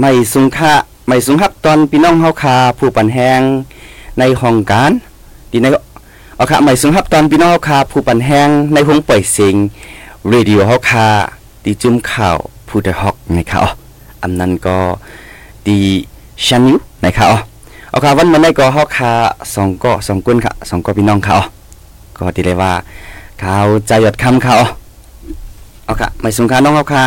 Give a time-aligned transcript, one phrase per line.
[0.00, 0.72] ไม่สุงค่า
[1.08, 3.40] ไม่สุงฮับตอนพี่น้องเฮาคาผู้ปันแหง
[4.18, 4.92] ในห้องการ
[5.50, 5.66] ดีใน
[6.38, 9.54] ออกคะไม่สุงฮับตอนพี่น้องเฮาคาผู้ปันแหงในห้องปล่อยสียง
[10.28, 11.06] เรดิโอเฮาคา
[11.64, 12.36] ดีจุ่มข่าว
[12.68, 13.70] ผู้ได้ฮอกไงคะอ๋อ
[14.22, 14.78] อันนั้นก็
[15.66, 15.76] ดี
[16.46, 17.38] ชันยูนะคะอ๋อ
[17.90, 19.12] เอาค่ะวันมันได้ก็เฮาคา
[19.54, 21.36] สองก็สองกุนค่ะสองก็พี่น้องค่ะ
[22.18, 22.72] ก็ดีเลยว่า
[23.42, 24.66] ข่าวใจหยดคำค่ะอ๋อ
[25.84, 27.02] เอาค่ะไม่สุงค่าน้องเฮาคา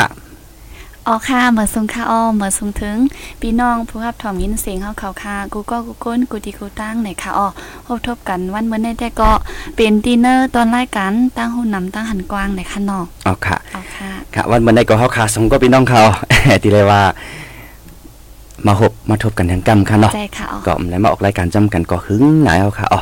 [1.12, 2.98] ออค่ะเมื่อสุงค่ะอ้อเมื่อสุงถึง
[3.42, 7.48] พี่น้องผู้รับถอมยินเสียงเฮาเขาค่ะกูก็กูก้นกูดีกูตั้งไหนค่ะอ้อ
[7.86, 9.32] พบทบกันวันเมื่อในแต่ก็
[9.76, 16.02] เป็นดินเนอร์ตอนรายการตั้งหุ่นนำตั้งหันกว้างไหนค่ะน้องเอาค่ะเอาค่ะค่ะ วันมันได้ก็เฮาคาสองก็พี่น้องเขา
[16.64, 17.02] ทีเลยว่า
[18.66, 23.02] มาหบมาทบกันทางกรรมค่ะเนาะใจค่ะอ้อก็มแล้วมาออกรายการจำกันก็หึงหลายเอาค่ะอ๋อ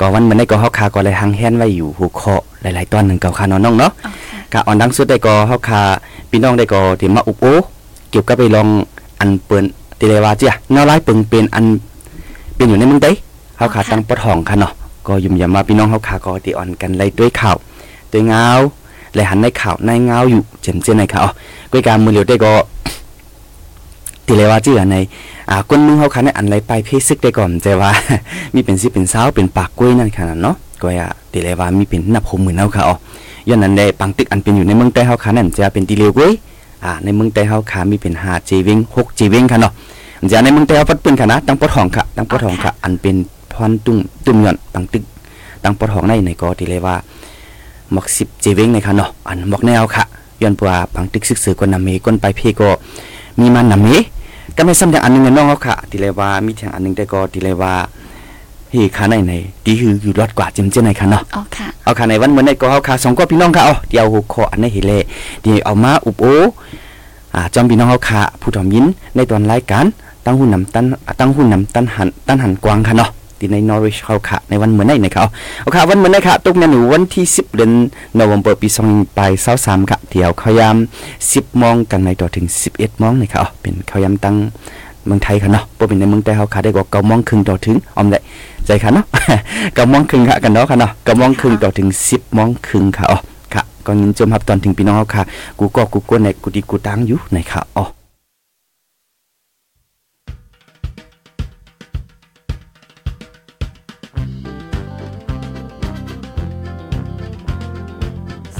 [0.00, 5.80] ก็วันมันได้ก็เฮาคาก็เลยหังแฮนไว้อยู่หัวเคาะหลายๆตอนหนึงเก่าค่ะเนาะน้องเนาะเอาค่ะกะอ่อนดังสุดได้ก็เฮาคา
[6.30, 7.46] พี่น้องได้ก็ที่มาอุบโอ
[8.10, 8.68] เกี่ยวกับไปลอง
[9.20, 9.64] อันเปิ้น
[9.98, 11.64] ติเลยว่าเจ้าแนวร้ายเปิงเป็นอัน
[12.56, 13.08] เป็นอยู่ในเมืองใด
[13.58, 14.72] เฮาคาตั้งปะทองค่ะเนาะ
[15.06, 17.56] ก็ยุ่มยามว่าพี่น้องเฮาคาก็ติอ่อนกันเลยด้วยข่าว
[18.12, 18.60] ด้วยงาว
[19.14, 21.26] และหันในข่าวในงาวอยู่เจนเจนในข่าว
[21.72, 22.52] ก้อยการมือเหลียวได้ก็
[24.26, 24.96] ติเลยว่าเจ้าใน
[25.50, 27.90] อ่าคนหนึงเฮาคาในอันไรไปเพซึกได้ก่อนแต่ว่า
[28.54, 32.96] มีเป็นสิเป็นสาวเป็นปากกล้วยนั่นขนาดเนาะก็อะติเลยว่ามีเป็นนับหมื่นเฮาค่ะอ๋อ
[33.48, 36.32] ย้อนนั้นได้ปังตึกอันเป็นอยู่ในเมืองใต้เฮาขานั่นจะเป็นตีเลียวกวย
[36.84, 39.72] อ่าในเมืองใต้เฮาขามีเป็น5 G วิง6 G วิงค่ะเนาะ
[40.30, 43.16] จะในเมืองใต้เฮาปัดปืนค่ะนะตั้งปอทองค่ะตั้งปอทองค่ะ อันเป็น
[43.52, 43.96] พรตุ้ง
[44.26, 45.04] ตุ้มย้อนปังตึก
[45.62, 46.96] ตั้งปอทองในในก็ที่เลยว่า
[47.92, 50.04] หมอก10 G วิงในค่ะเนาะอันหมอกแนวค่ะ
[50.42, 52.70] ย้อนว่าปังตึกซึกซือกวนนำเมกวนไปเพก็
[53.40, 53.88] มีมันนำเม
[54.56, 57.74] ก็ไม่ซ้ำอย่างอันหนึงน้องเฮาค่ะที่เลยว่ามีทางอันหนึงแต่ก็ที่เลยว่า
[58.70, 59.34] เฮ้ขาในใน
[59.64, 65.02] ดีคืออยู่รอดกว่าจิมเจนในค่ะเนาะเอาค่ะเอาค่ะในวันเหมือนในก็เอาค่ะสองก็พี่น้องค่ะเอาเดี๋ยวหัวคออันนี้เห็นเลย
[65.42, 66.24] เดี๋ยวเอามาอุบโอ
[67.34, 68.84] อ่าจอมพี่น้องเอาค่ะผู้ถอมยิน
[69.14, 69.84] ในตอนรายการ
[70.24, 70.84] ตั้งหุ้นนำตั้น
[71.20, 73.10] ตั้งหุ้นนำตั้นหันตั้นหันกวางค่ะเนาะ
[73.42, 75.24] ที่ในนอริชเขาค่ะในวันเหมือนในในเขา
[75.60, 77.72] เอาค่ะวันเหมือนในค่ะตุกในหนูวันที่ 10เดือน
[78.18, 79.20] นวมเบอร์ปี2ไป
[79.56, 80.76] 23ค่ะเดี๋ยวเขายาม
[81.16, 84.36] 10โมงกันในต่อถึง 11โมงในค่ะเอาเป็นเขายามตั้ง
[85.06, 88.18] เมืองไทยค่ะเนาะบ่เป็นในเมืองใต้เฮาค่ะได้กว่า9โมงครึ่งต่อถึงออมได้
[88.66, 89.04] ใจค่ะเนาะ
[89.74, 93.18] เก้าโมงครึ่งค่ะกันเนาะค่ะเนาะเก้าโมงครึ่งต่อถึงสิบโมงครึ่งค่ะอ๋อ
[93.54, 95.22] ค่ะก่อนยินจมรับตอนถึงพี่น้องเขาค่ะ
[95.58, 97.84] กูก็กูกวนในกูดีกูตังอยู่ในค่ะอ๋อ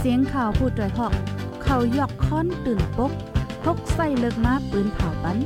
[0.05, 1.13] เสียงข่าวพูดด้วยหอก
[1.63, 3.13] เขายอกค้อนตื่นปก
[3.65, 5.37] พกใส่เลิกมาปืนเผาปัน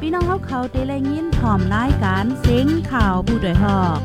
[0.00, 3.98] พี่น้องเขาเขาเตะแลยินหอมรายการเสียงข่าวพูดด้วยหอก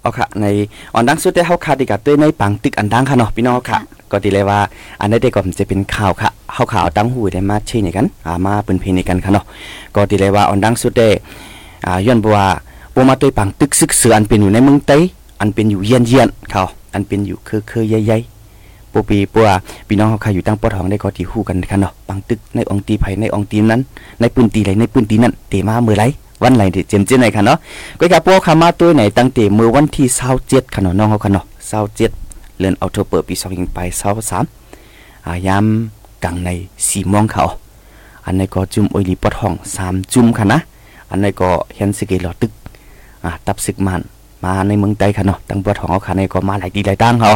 [0.00, 0.46] เอาค่ะใน
[0.94, 3.78] อ่อนดังสุดได้เฮาค่ะดีกับด้วยในปังตึกอันดังค่ะเนาะพี่น้องค่ะ
[4.10, 4.60] ก็ดีเลยว่า
[5.00, 9.44] อันนี้ได้ก็จะเป็นข่าวค่ะเฮาข่าวตั้งหูได้มาเชี้ในกันอ่ามาเป็นเพลงในกันค่ะเนาะ
[9.94, 11.08] ก็ดีเลยว่าอ่อนดังสุดได้
[11.86, 12.46] อ่าย้อนบ่ว่า
[12.98, 14.96] บ่มาด้วปังตึกซึกเสืออันเป็นอยู่ในเมืองไต้
[15.40, 16.62] อันเป็นอยู่เยียนเยียนเขา
[16.94, 19.48] อันเป็นอยู่คือคือใหญ่ๆปูปีปัว
[19.86, 23.80] พี่น้องเขาใครอยู่ตั้งปอทองได้ก็ที่ฮู้กันค่ะเนาะปังตึกในองตีไผในองตีนั้น
[24.20, 26.04] ในปืนตีไหลในปืนตีนั้นเตมาเมื่อไร
[26.42, 27.56] วันไหนเดเจมเจนไหนค่ะเนาะ
[28.00, 30.06] ก็กับพวกคามาตัวไหนตั้งแต่เมื่อวันที่
[30.40, 31.44] 27ค่ะเนาะน้องเขาค่ะเนาะ
[31.90, 33.78] 27เดือนออกโทเบอร์ปี20ไป
[34.52, 35.64] 23อายาม
[36.24, 37.44] กลางใน4โมงเขา
[38.24, 40.58] อันนี้ก็จุ่มออยลีปอทอง3จุ่มค่ะนะ
[41.10, 42.52] อันนี้ก็เห็นสเกลอตึก
[43.26, 44.00] อ่าตับศึกมัน
[44.44, 47.32] มาในเมืองใต้ค่ะเนาะตั้งปอทองเอาค่ะในก็มาหลายดีหลายตั้งเขา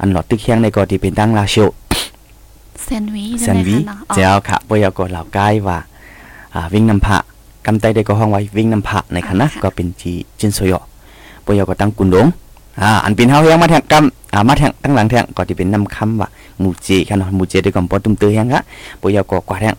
[0.00, 1.68] อันหลอดตึกแข้งในก็ที่เป็นตั้งลาเชียว
[2.82, 5.78] แซนวีแซนวีใช่ไหมคะเนาะอ๋อเจ้าค่ะปอยก็เหล่าใกล้ว่า
[6.54, 7.16] อ่าวิ่งนำพระ
[7.66, 10.72] กำไตได้ก็ห้องไว้วิ่งนำพระในคณะก็เป็นจีจินโซโย
[11.44, 12.26] ปอยก็ตั้งกุนดง
[12.82, 16.28] อ่าอันเป็นเฮาเฮียงมาแทงกำอ่ามาแทงตั้งหลังแทงก็ที่เป็นนำคำว่า
[16.60, 18.62] หมู่เจค่ะเนาะหมู่เจได้ก็ปอตุ้มเตอแฮงค่ะ
[19.00, 19.74] ปอยก็กว่าแทง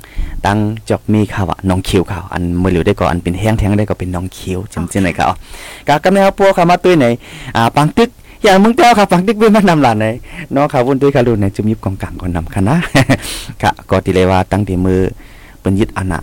[0.46, 0.58] ตั้ง
[0.90, 5.36] จอกมีข่าวว่าน้องเขียวข่าวอันมื้อเหลียวได้ก็อันเป็นแห้งแทงได้ก็เป็นน้องเขียวจำๆไหนค่ะอ๋อ
[5.88, 7.06] กะกำแนวปัวเข้ามาตุ้ยไหน
[7.56, 8.10] อ่าปังตึก
[8.44, 10.06] อย่างมึงเจ้าค่ะปังตึกเป็นมานำหลานไหน
[10.52, 12.78] เนาะค่ะวุ่นตุ้ยค่ะรุ่นไหนจุมยิบกองกลางก่อนนำค่ะนะ
[13.62, 15.00] ค่ะก็ติเลยว่าตั้งแต่มือ
[15.62, 16.20] เป็นยึดอาณา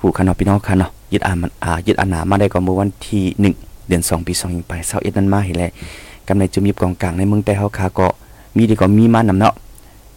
[0.00, 3.54] หูคณะพี่น้องค่ะเนาะยึดอามันอ่ายึดอาณามาได้ก็เมื่อวันที่หนึ่ง
[3.88, 5.70] เดือนสองปีสองยิงไปเสาเอ็ดนั้นมาเห็นแหละ
[6.28, 8.06] กำในจุมยิบกองกลางในเมืองใต้เฮาค่ะก็
[8.56, 9.54] มีดีก็มีมานำเนาะ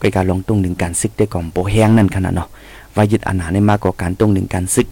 [0.02, 2.48] ก็การลงตรงหนึ่งการซึกได้ก่อมโปแห้งนั่นขนาดเนาะ
[2.96, 4.88] ว่ายึดอาณาในมากกว่าการตรงหนึ่งการซึก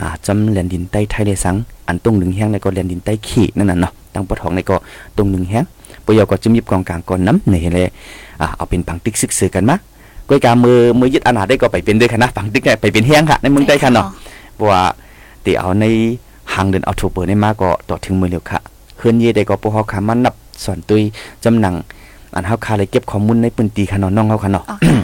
[0.00, 1.56] อ่าจำแหลนดินใต้ไทยเลยสัง
[1.88, 4.76] อันตรงหนึ่งแห้งในก็แหลนดินใต้ขี้นั่นน่ะเนาะตั้งปะทองในก็
[5.16, 5.64] ตรงหนึ่งแห้ง
[6.04, 7.84] ปยอก็จุมยิบกองกลางก่อนน้ำในเห็นเลย
[8.40, 9.76] อ่าเอาเป็นปังติ๊กซึกซื้อกันมา
[10.28, 14.06] ก้อยกามือมือยึดอาณาได้ก็ไปเป็นด้วยคณะฝังตึกเนี่ยไปเป็นเฮียงค่ะในเมืองใต้ค่ะเนาะ
[14.54, 14.80] เพราะว่า
[15.44, 15.84] ตีเอาใน
[16.54, 18.58] หางเดือนเอาถูเปิดในมาก็ต่อถึงมือเร็วค่ะ
[18.98, 21.02] เฮือนเยได้ก็พวกเขาขามันนับสอนตุย
[21.44, 21.74] จำหนัง
[22.34, 24.98] อันเฮาคาเลยเก็บข้อมูลในปืนตีขนาดน้องเฮาขนาดอ๋อค่ะ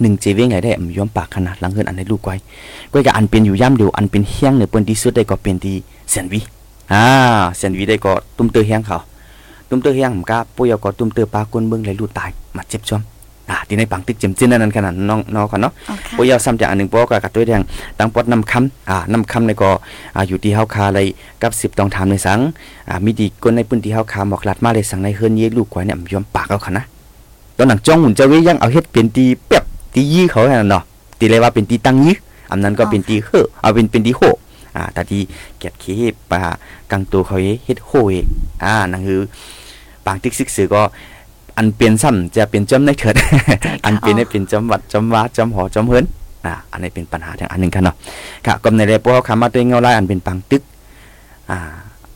[0.00, 2.34] หนึ่งเจเวงไงได้อำยอมปากขนาดหลังเฮือนอันในลูกไว้
[2.92, 5.74] ก้อยก็อันเป็นอยู่ย่ำเดียวอันเป็นเฮียงเนี่ยเปิ้นที่สุดได้ก็เป็นที่
[6.10, 6.40] แซนวี
[6.92, 7.04] อ่า
[7.56, 8.98] แซนวีได้ก็ตุ้มเตอเฮียงเขา
[9.68, 13.02] ตุ้มเตอเฮียงผมก็ปุ้ยเอาก็ตุ้มเตอปลากวนเบิ่งเลยลูกตายมาเจ็บจอม
[13.50, 17.62] อ่าที่ในปังตึกเจ็มจิ้นนั่นขนาดน้องน้องเขาเนาะอ๋อค่ะปุ้ยเอาซ้ำจากอันหนึงปอกกับตัวแดง
[17.98, 19.70] ตังปอดนำคำอ่านำคำในก็
[20.16, 21.06] อ่าอยู่ที่เฮาคาเลย
[21.42, 22.40] กับสิบต้องถามในสัง
[22.88, 26.84] อ่ามีดีคนในพื้นที่เฮาคาหมอกลัดมาเลยสังในเฮือนเยลูกไว้เนี่ยอำยอมปากเอาค่ะนะ
[27.56, 30.82] ตอนหนังจ้องหุ่นจะเวยยังเอาเฮ็ดเป็นตีเปียบตียี่เขาแค่นั้นเนาะ
[31.18, 32.16] ตีเลยว่าเป็นตีตั้งยี่
[32.50, 34.20] อันนั้นก็เป็นตีเฮอเอาเป็นเป็นตีโฮ
[34.76, 35.20] อ่าแต่ที่
[35.58, 35.96] เกียดขี้
[36.30, 36.42] ปลา
[36.90, 38.14] กังตัวเขาเฮ็ดโฮเอ
[38.64, 39.20] อ่านั่นคือ
[40.06, 40.82] ปางติ๊กซึกสือก็
[41.56, 43.14] อันเปลี่ยนซ้ำจะเป็นจำในเถิด
[43.84, 46.04] อันเปลี่ยนให้เป็นจำวัดจำวาจำหอจำเฮิน
[46.46, 47.94] อ่าอันนี้เป็นปัญหาทางอันหนึ่งกันเนาะ
[48.46, 50.62] ค่ะก็ในเรื่องพวกเขาคำมาตัวเองเงาลายอันเป็นปังตึก
[51.50, 51.58] อ่า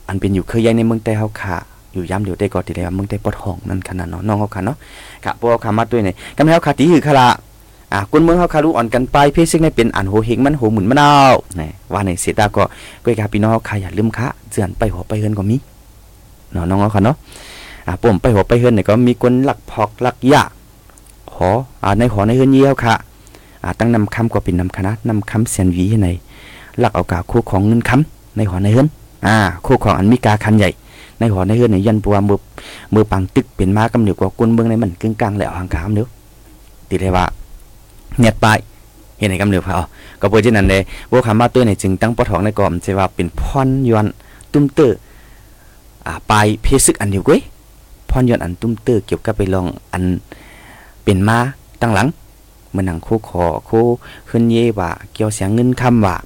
[0.08, 1.56] อันเป็นอยู่เคยยังในเมืองแต่เฮาค่ะ
[1.92, 4.76] อยู่ย้ำเดี๋ยวได้ก็ทีเดียวเมืองแต่ปอดห้องนั่นขนาดเนาะน้องเขาค่ะเนาะ
[5.24, 7.28] ครับพวกคำมาด้วยเนี่ยกำแล้วขาตีหือคารา
[7.92, 12.62] อ่าคนเมืองเฮาคารุอ่อนกันไปเพศซึ่งในเป็นอันโหเฮงมันโหหมุนมะนาวนี่ว่าในเสยตาก็
[13.04, 15.56] ก้อยกาพี่น้องเฮาคาอย่าลืมคะเจือนไปหัวไปเฮือนก็มี
[16.52, 17.16] เนาะน้องเฮาค่ะเนาะ
[17.88, 20.42] อ่าผมไปหัวไปเฮือนเนี่ยก็มีคนหลักพอกหลักยา
[21.34, 21.50] หอ
[21.82, 22.94] อ่าในหอในเฮือนเยี่ยวค่ะ
[23.62, 26.08] อ่าตั้งนำคำก็เป็นนำคณะนำคำเสียนวีให้ใน
[26.82, 28.86] ลักเอากาคู่ของเงินคำในหอในเฮือน
[29.26, 30.70] อ่าคู่ของอันมีกาคันใหญ่
[31.18, 32.38] ในหอในเฮือนเนี่ยยันปัวมือ
[32.94, 36.06] มือปังตึกเป็นมากำเหนียวกว่ากุนเมืองในมันกึ่งกลางแล้วหางกามเด้อ
[36.88, 37.24] ติเลยว่า
[38.18, 38.46] เนียดไป
[39.18, 39.84] เห็นในกำเหนียวพอ
[40.20, 40.80] ก็เปิดที่นั่นเลย
[41.10, 44.06] พวกคำมาตัวในจึงตั้งปะทองในกอมจะว่าเป็นพรยวน
[44.52, 44.96] ตุ้มเตอร์
[46.06, 47.40] อ่าปลายเพศซึกอันเดียวก้ย
[48.10, 50.04] พรยวนอันตุ้มเตอร์เกี่ยวกับไปลองอัน
[51.04, 51.38] เป็นมา
[51.80, 52.08] ตั้งหลัง
[52.72, 53.84] เมื่อนังคู่ขอคู่
[54.28, 56.16] ขึ้นเย่ว่าเกี่ยวเสียงเงินคำว่า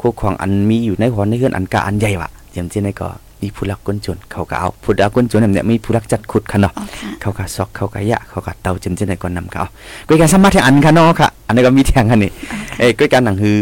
[0.00, 3.08] คู่ของอันมีอยู่ในหอในเฮือนอันกาอันใหญ่ว่ะอย่างเช่นในก็
[3.40, 9.62] มีผู้รักคนจนเขาก็เอาผู้รักคนจนเนี่ยมีผู้รักจัดขุดขนาดอ๋อค่ะเขาก็ซอกเขาก็ยะเขาก็เตาจนจะได้ก่อนนำเขา
[10.08, 12.30] ก็การสามารถที่อันค่ะเนาะค่ะ อันนี้ก็มีแทงกันนี่
[12.78, 13.56] เอ้ยก็การหนังฮือ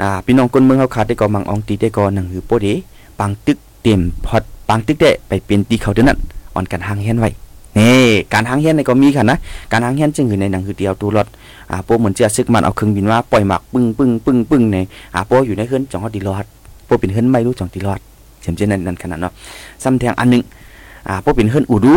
[0.00, 2.66] อ่าพี่น้องคนเมืองเขาขาดได้ก็มังอองตีได้ก็หนังฮือโปเด
[3.18, 6.18] ปังตึกเต็มพอดปังตึกได้ไปเป็นตีเขาเท่านั้น
[6.54, 7.30] อ่อนกันหางเฮียนไว้
[7.78, 9.38] นี่การหางเฮียนนี่ก็มีค่ะนะ
[9.72, 11.26] การหางเฮียนจึงคือในหนังคือเดียวตูรถ
[11.70, 14.76] อ่าโปเหมือนจะซึกมันเอาเครื่องบินว่าปล่อยหมักปึ้งปึ้งปึ้งปึ้งใน
[15.14, 16.44] อ่าโปอยู่ในเฮือนจ่องฮอดดีรอด
[16.86, 18.00] โปเป็นเฮือนไม่รู้จ่องตีรอด
[18.42, 19.32] เสียมเจนนั่นนั่นขนาดเนาะ
[19.82, 20.42] ซ้ำแทงอันหนึ่ง
[21.08, 21.92] อ่าโปเป็นเฮือนอูดู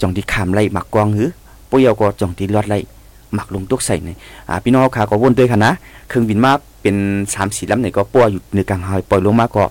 [0.00, 1.28] จ่องที่ขามไล่หมักกวางหือ
[1.70, 2.78] ปุ้ยเอาก็จ่องที่ลอดไล่
[3.34, 4.10] หมักลงตุกใส่ใน
[4.48, 5.72] อ่าพี่น้องขาก็วนด้วยค่ะนะ
[6.08, 6.96] เครื่องบินมาเป็น
[7.34, 9.64] สามสี่ลำเนี่ยก็ปัวอยู่เหนือกลางหอยปล่อยลงมาก็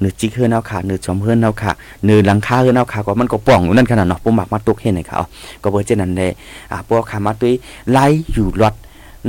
[0.00, 1.70] หนือจิกเฮือนเอาขาเหนือจอมเฮือนเอาขา
[2.04, 5.18] เหนือหลังคาเฮือนเอาขาก็มันก็ป่องอยู่นั่นขนาดเนาะปุ้หมักมาตุกเห็นให้เขา
[5.62, 6.30] ก็เบอร์เจนั้นเลย
[6.72, 7.54] อ่าปัวขามาด้วย
[7.92, 8.74] ไล่อยู่ลอด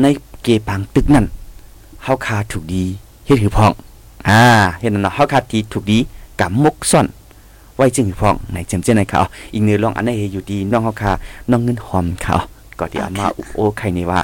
[0.02, 0.06] ใน
[0.44, 1.26] เกปังตึกนั่น
[2.04, 2.84] เฮาคาถูกดี
[3.26, 3.72] เฮ็ดหือพอง
[4.28, 4.42] อ่า
[4.80, 5.98] เห็นนั่นเนาะเฮาคาทีถูกดี
[6.40, 7.08] กับมกซ่อน
[7.76, 9.20] ไว้จึงหือพองในจำเจนในเขา
[9.54, 11.12] อีกเนื้อลองอันนั้นอยู่ดีน้องเขาคา
[11.52, 12.36] น้องเงินหอมเขา
[12.80, 14.20] ก็ที่เอามาอุกโอใครนี่ว่า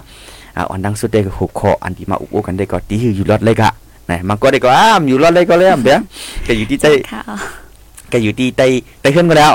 [0.55, 3.69] อ่าอ่อนดังสุดได้ก็หกคออันที่มาอุกโอกันได้ก็ตีหืออยู่รอดเลยกะ
[4.09, 5.97] นะมันก็ได้ก็อ้ามอยู่รอดเลยก็เลยอะเบี้ย
[6.47, 7.37] ก็อยู่ที่ใจค่ะอ๋อ
[8.11, 8.61] ก็อยู่ที่ไต
[9.01, 9.51] ไตขึ้นก็แล้ว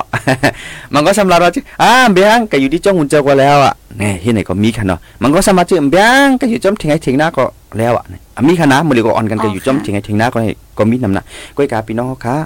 [0.94, 7.44] มันก็สำหรับเราจิอ้ามเบี้ยงก็อยู่ที่จ้องหุ่นเจ้าก็แล้วอะนี่ที่ไหนก็มีคันเนาะมันก็สามารถจะเบี้ยงก็อยู่จ้อมถึงไอ้ถึงหน้าก็
[7.78, 11.24] แล้วอะนี่อะมีคันนะมื้อนี้ก็อ่อนกันก็อยู่จ้อมถึงไอ้ถึงหน้าก็ให้ก็มีนำนะ
[11.56, 12.36] ก้อยกาพี่น้องเขาค่ะ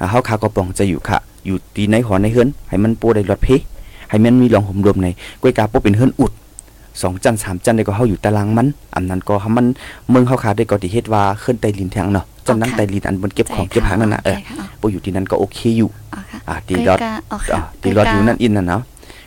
[0.00, 3.48] อ่าเฮาคาก็ปองจะอยู่ค่ะ อยู่ตีในหอในเฮือนให้มันปูได้รถเพ
[4.10, 5.08] ให้มันมีรองห่มรวมใน
[5.42, 6.32] กล้วยกาปูเป็นเฮือนอุด
[7.02, 9.66] สองจันสามจันได้ก็เฮาอยู่ตารางมันอันนั้นก็เฮามัน
[10.10, 18.82] เมืองเฮาคาได้ก็ที่เฮ็ดว่าขึ้นไตลินแทงเนาะจันนั้นไตลินอันบนเก็บของเก็บหางนั่นน่ะเออใช่ค่ะปูอยู่ที่นั่นก็โอเคอยู่อ๋อค่ะอ่าตีตีรรถถอ๋ออ่าค่ะตีรถอยู่นั่นอินนั่นเนาะ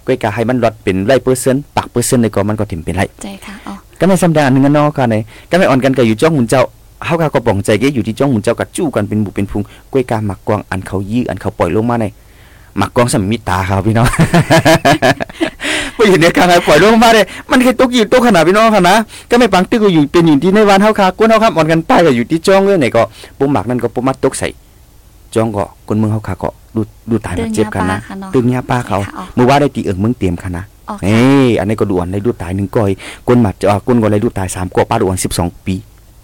[0.05, 5.15] กล้วยกาให้มันรถเป็นไรเปอร์เซ็นต์ปักเปอร์เซ็นต์ได้ก็มันก็ถิ่มเป็นไรใจค่ะอ๋อก็ไม่สำแดงอันหนึงอะเนาะค่ะใน
[5.50, 6.62] ก็ไม่อ่อนกันก็อยู่จ้องหมุนเจ้า
[7.05, 12.05] เฮาคาก็ปองใจเกอยู่ที่จ้องหมุนเจ้าก็จู้กันเป็นบุเป็นพุงกล้วยกาหมักกวางอันเขายื้ออันเขาปล่อยลงมาใน
[12.77, 14.08] หมักกองสมิตาครับพี่น้อง
[15.95, 18.97] ไปอยู่ในกลางปล่อยลงมาเลยมันแค่ตกอยู่ตกขนาดพี่น้องค่ะนะ
[19.29, 23.01] ก็ไม่ปังตึกก็อยู่เป็นอยู่ที่ในวันเฮาคาก้นเฮาครับอ่อนกันป้ายก็อยู่ที่จ้องเรื่องไหนก็
[23.38, 24.47] ปุ่มหมักนั่นก็ปุ่มมัดตกใส่
[25.35, 28.00] จ้องก็คนเมืองเฮาคาก็ดูดูตายมาเจ็บกันนะ
[28.33, 32.91] ตึงยาป้าเขาค่ะอ๋อเมื่อว่าได้ตีเอิงเมืองเตรียมค่ะนะอ๋อเอ้ค่ะอันนี้ก็ดูอันในดูตายหนึ่งก้อย
[33.27, 35.75] ก้นหมัดจะก้นก็เลยดูตายสามกว่าป้าดูอันสิบสองปี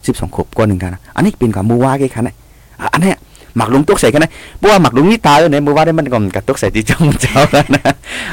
[0.07, 2.35] สิบสองขวบก้อนหนึ่งกันนะอันนี้เป็นกับมือว่าแกค่ะนะ
[2.81, 3.17] อะอันเนี้ย
[3.57, 7.81] หมักลุงตกใส่กันนะเพราะว่าหมักลุงนี่ตายแล้วเนี่ยมือว่าได้มันก็กับตกใส่ที่เจ้าเจ้าแล้วนะ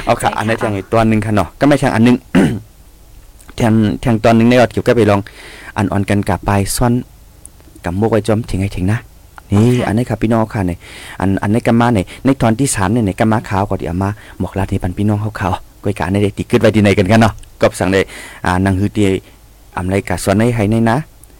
[0.04, 2.16] เอาค่ะอันนี้นแทงอีกตัวหนึ่งค่ะเนาะก็ไม่ใช่อันหนึง
[3.56, 5.20] แทงแทงตอนหนึ่งในออดเกี่ยวกับไปลอง
[5.76, 6.92] อันอ่อนกันกับปลายซ่อน
[7.84, 8.98] กับโมกไว้จอมถึงไอ้ถึงนะ
[9.52, 10.78] นี่อันนี้ครับพี่น้องค่ะเนี่ย
[11.20, 18.04] อันอันนี้กันมาเนี่ยในตอนที่สามเนี่ยในกันมาขาวก็ที่เอามาหมอกลาดให้ปันพี่น้องเขาเขาๆก้อยกาในเด็กติดขึ้นไว้ที่ไหนกันกันเนาะก็สั่งเลย
[18.46, 19.08] อ่านางฮือเตีย
[19.76, 20.96] อำไรกาสอนในให้ในนะ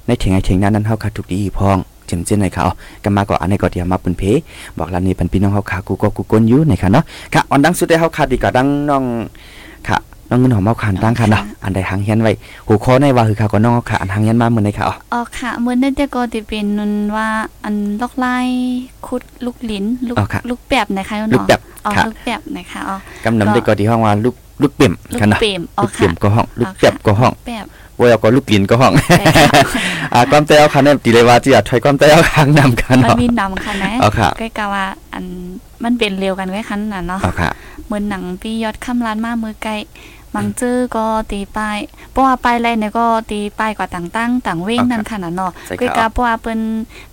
[0.07, 2.73] ในเถียงไอ้เถียงนั้นนั้นเฮาขาดทุกดีพอง เจมเจนในค่ะอ๋อ
[3.05, 4.23] กันมาก็อันนี้ก็เดี๋ยวมาเป็นเพ
[4.79, 9.05] บอกลานี่เป็นพี่น้องเฮาค่ะกูก็กูกนอยู่ในค่ะเนาะค่ะอันดังสุดได้เฮาค่ะดีก็ดังน้อง
[9.89, 9.99] ค่ะ
[10.31, 12.33] น้องเงินหอมเฮาคันตั้งค่ะเนาะอันใดหางเฮียนไว้
[12.67, 17.29] หูคอในว่าคือค่ะก็น้องเฮาค่ะอันหางเฮียนมามื้อในค่ะอ๋ออ๋อค่ะเหมือนนั่นแต่ก็จะเป็นนั่นว่า
[17.65, 18.37] อันลอกไล่
[19.07, 27.67] คุดลูกลิ้นลูกอ๋อค่ะลูกแป๊บนะคะเนาะลูกแป๊บอ๋อค่ะลูกแป๊บนะคะอ๋อกำนำได้ก็ที่ห้องว่าลูกลูกเปี่ยมลูกค่ะเนาะเปรมอ๋อลูกเปี่ยค่ะมก็ห้องลูกอ๋อค่ะเปียบก็ห้องแป๊บ
[27.99, 29.47] ว่าเอาก็ลูกลิ้นก็ห้องใช่ค่ะ
[30.15, 35.25] อ่าความใจเอาคันเนี่ยตีเลยว่าที่อยากถอยความใจเอาคังนำกันมันเนาะมีนำค่ะนะอ๋อค่ะก็กะว่าอัน
[35.85, 37.51] มันเป็นเร็วกันไว้คันน่ะเนาะอ๋อค่ะ
[37.87, 39.73] เหมือนหนังปียอดคำร้านมามือไกล
[40.37, 41.79] บางจื้อก็ตีป้าย
[42.11, 46.61] เพราะว่าป้ายแรกเนี่ยก็ตีป้ายกว่าต่างตั้งต่างเว้งอ๋อนั่นครับขนาดเนาะใช่ครับก็กาเพราะว่าเปิ้น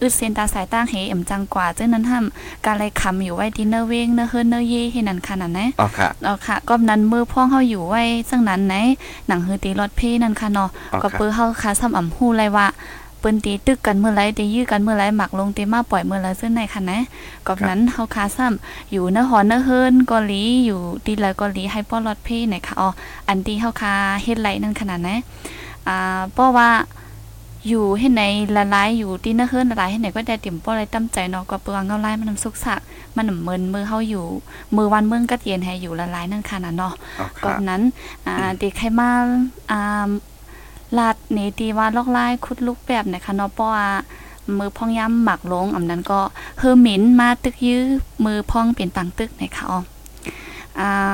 [0.01, 2.25] อึดเซนตาสายตั้งเหเอ็มจังกว่าจึงนั้นห้าม
[2.65, 8.75] การเลยคำอยู่ไว้ที่เนอร์เว้งเนอร์เฮิรนเนอร์เย่ให้นั่นขนาดนะอ๋อค่ะเอาค่ะก็นั้นมือพ่องเฮาอยู่ไว้ซึ่งนั้นไหน
[9.27, 12.67] หนังฮือตีรถเพนั่นค่ะเนาะอ๋อก็ค่ะเปิ้นเฮาคาซ้ำอ่ำฮู้เลยว่า
[13.23, 16.99] เปิ้นตีตึกกันเมื่อไรตียื้อกันเมื่อไรหมักลงตีมาปล่อยเมื่อไรซึ่งในค่ะนะ
[17.47, 22.89] ก็นั้นเฮาคาซ้ำอยู่เนอหอเนอเฮิรนเกาหลีอยู่ตีละเกาหลีให้ป้อรถเพไหนค่ะอ๋อ
[23.27, 25.17] อันที่เฮาคาเฮ็ดไรนั่นขนาดนะ
[25.87, 26.69] อ่าเพราะว่า
[27.69, 28.23] อยู่ให้ใน
[28.55, 32.79] ละลายอยู่ที่เนอเฮิรนละลายให้ไหนก็ได้เตรียมป้ออะไรตั้มใจเนาะก็เปลืองเงาลายมันนำสุกสัก
[33.15, 34.25] มันนำเมินมือเฮาอยู่
[34.75, 37.81] มือวันเมืองก็เย็นให้อยู่ละลายนั่นค่ะนะเนาะอ๋อก่อค่ะนนั้น
[38.27, 39.09] อ่าเด็กใครมา
[39.71, 40.09] อ่า
[40.97, 43.87] ลาดเนตีว่าลอกลายคุดลูกแบบนะคะเนาะเพราะว่า
[44.57, 46.19] มือพองย้ำหมักลงอำนั้นก็
[46.59, 47.83] เฮอหมินมาตึกยื้อ
[48.25, 49.79] มือพองเป็นปังตึกนะคะอ๋อ
[50.79, 51.13] อ่า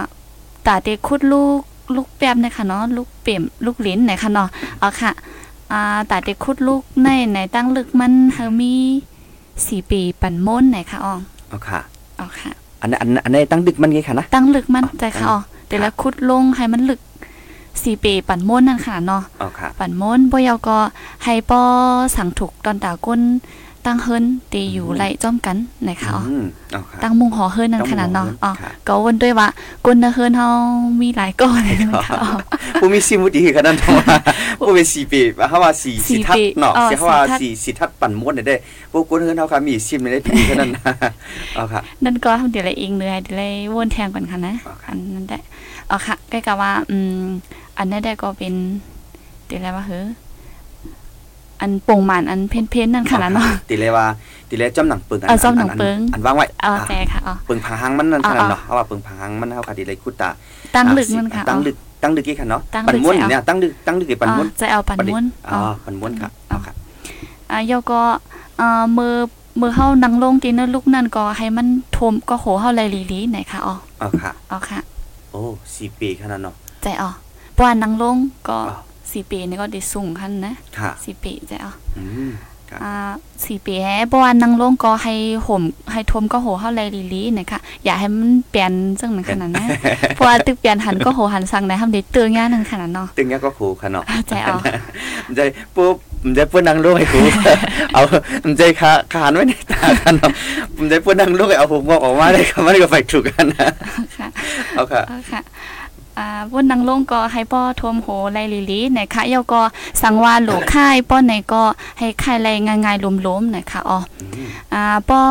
[0.65, 1.59] ตาเด็กคุดลูก
[1.95, 5.11] ลูกแบบนะคะเนาะลูกเปี่ยมลูกลิ้นนะคะเนาะเอาค่ะ
[5.71, 8.73] อ่าตาเด็กคุดลูกในในตั้งลึกมันเฮอมี
[9.67, 11.13] สี่ปีปั่นม้นนะคะอ๋อ
[11.51, 11.79] อ๋อค่ะ
[12.17, 16.99] เอาค่ะอันนั้นอันนั้นอันนี้ตั้งดึกมันไงค่ะนะตั้งลึกมันใจค่ะอ๋อ๋ออแต่ละคุดลงให้มันลึก
[17.83, 20.77] สี่ปีปั่นม้วนนั่นค่ะเนาะอ๋อค่ะปั่นม้วนบ่ยอก็
[21.23, 21.61] ให้ป้อ
[22.15, 23.21] สั่งถูกตอนตาก้น
[23.85, 29.47] ตั้งเฮิรนตีอยู่อืมไหลจ้อมกันนะคะอ๋ออืมอ๋อค่ะตั้งมุงหอเฮิรนนั่นขนาดเนาะตั้งมุงหอเฮิรนอ๋อค่ะก็วนด้วยว่า
[29.85, 30.47] ก้นเฮิรนเฮา
[31.01, 32.29] มีหลายก้อนเลยนะคะอ๋อ
[32.79, 34.15] ผู้มีซิมุดีคือกันนั่นเพราะว่า
[34.59, 38.55] ผู้เป็นสี่ปีเฮาว่าสี่สี่สี่ทัดปีเนาะอ๋อสิเฮาว่าสี่ทัดสี่สี่ทัดปั่นม้วนได้
[38.91, 40.71] พวกคนเฮือนเฮาค่ะมีซิมได้ดีคือนั้น
[41.57, 45.39] อ๋อค่ะนั่นก็ทำเดี๋ยวเลยเองเลยเดี๋ยวเลยวนแทงก่อนค่ะนะอ๋อค่ะอันนั้นได้
[45.91, 47.23] อ๋อค่ะใกล้กับว่า อืม
[47.77, 48.53] อันนั้นได้ก็เป็น
[49.47, 50.05] เดี๋ยวอะไรวะเฮ้อ
[51.61, 54.05] อันโป่งหมานอันเพ้นเพ้นๆนั่นขนาดเนาะติเลยว่า
[54.49, 60.29] ติเลยจ้ำหนังเปิงเออจ้ำหนังเปิงอันวางไว้เอาใจค่ะอ๋อเปิงผางหางมันนั่นอ่าขนาดเนาะเพราะว่าเปิงผางหางมันเฮาค่ะติเลยคุดตา
[60.75, 66.73] ตั้งลึกอ่ามันค่ะตั้งอ๋อลึกตั้งลึกกี่คันเนาะตั้งลึกปั่นม้วนใช่เอาเนี่ยตั้งลึกตั้งลึกกี่ปั่นม้วนอ๋อจะเอาปั่นม้วนอ๋อปั่นม้วนค่ะอ๋อเอาค่ะ
[67.51, 68.01] อ่าเยาก็
[68.61, 69.13] อ่ามือ
[69.61, 72.81] มือเฮานั่งลงตีนลูกนั่นก็ให้มันทมก็โหเฮาไหล
[73.13, 74.79] ลีๆไหนค่ะอ๋อเอาค่ะเอาค่ะ
[75.31, 75.41] โอ้
[75.75, 77.09] สี่ปีขนาดเนาะใจอ๋อ
[77.53, 78.77] เพราะว่านั่งลงก็อ๋อ
[79.11, 81.71] สี่ปีนี่ก็ได้สูงคันนะค่ะสี่ปีใจอ๋อ
[82.71, 82.93] อืมค่ะอ่า
[83.45, 85.13] สี่ปีแฮเพราะว่านั่งลงก็ให้
[85.47, 86.81] ห่มให้ทมก็โหเฮาไหล
[87.13, 89.65] ลีๆไหนค่ะอย่าให้มันเปลี่ยนจังนั้นขนาดนะ
[90.15, 94.57] เพราะว่าตึกเปลี่ยนหันก็โหหันสั่งไหนทำได้เตือนงานนั่นขนาดเนาะตึงเนี้ยก็ครูค่ะเนาะใจอ๋อ
[95.25, 95.41] มันใจ
[95.75, 97.19] ปุ๊บมันใจเพื่อนนั่งลูกให้ครู
[97.93, 98.01] เอา
[98.43, 100.31] มันใจขาขานไว้ในตากันเนาะ
[100.77, 103.69] มันใจเพื่อนนั่งลูกให้เอาผมงอกออกมาได้ก็มันก็ไปถูกกันนะ
[104.17, 104.27] ค่ะ
[104.75, 105.41] เอาค่ะเอาค่ะ
[106.19, 109.61] อ่าบนนางลงก็ให้ป้อทวมโหไลลิลีไหนคะเยาก็
[110.01, 111.63] สังวาโหลค่ายป้อไหนก็
[111.99, 115.21] ให้ค่ายไลง่ายๆล้มๆนะคะอ๋ออืมอ่าป้อ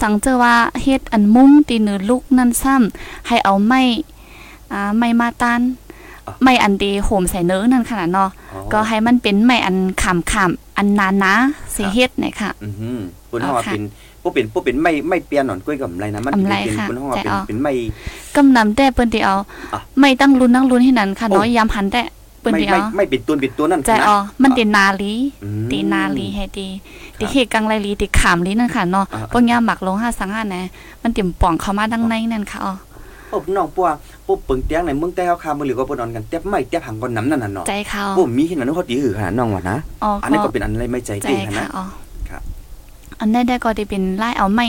[0.00, 3.82] สังเจอว่าเฮ็ดอันมุ้งตีเนือลูกนั่นซ้ำให้เอาไม้
[4.72, 5.60] อ่าไม้มาตัน
[6.42, 11.34] ไม้อันดีโหมใส่เนื้อนั่นขนาดเนาะอ๋อก็ให้มันเป็นไม้อันขามๆอันนานนะ
[11.74, 12.98] สิเฮ็ดนะคะอือหือ
[13.30, 13.84] คุณห้องว่าเอาค่ะเป็น
[14.28, 17.72] ปุ๊บเป็นปุ๊บเป็นไม่ไม่เปลี่ยนหนอนกล้วยกับอะไรนะมันอำไรเป็นค่ะคุณห้องว่าใจเป็นออกเป็นไม่
[18.36, 19.34] กำนำแต่เปิ้นที่เอา
[19.72, 22.02] อะไม่ตั้งลุ้นตั้งลุ้นให้นั้นค่ะโอ้เนาะยามหันแต่
[22.40, 25.12] เปิ้นไม่ที่ไม่เอาไม่เป็นตัวเป็นตัวนั่นใจนะอ๋อมันตินาลี
[25.44, 26.66] อืมตีนาลีให้ตี
[27.16, 30.64] ครับตีเฮกังไรลีตีขามลีนั่นค่ะเนาะอ่าพวกยาหมักลงห้าสังห้านะ
[31.02, 32.74] มันเตรียมป่องเข้ามาดังในนั่นค่ะอ๋อ
[33.30, 33.88] ปุ๊บน้องปัว
[34.26, 42.07] ปุ๊บเปิงเตียงในเมืองใต้เฮาคามือหรือก็บ่นอนกันเตียบไม่เตียบหังก่อนน้ำนั่นน่ะเนาะใจเขาปุ๊บมีเห็นอันนั้นเขาดีหือขนาดน้องว่านะอ๋ออันก็นี้ก็เป็นอันอะไรไม่ใจใจเก่งขนาค่ะด
[43.20, 44.66] อ๋อครับอันนี้ได้ก็ได้เป็นไล่เอาไม้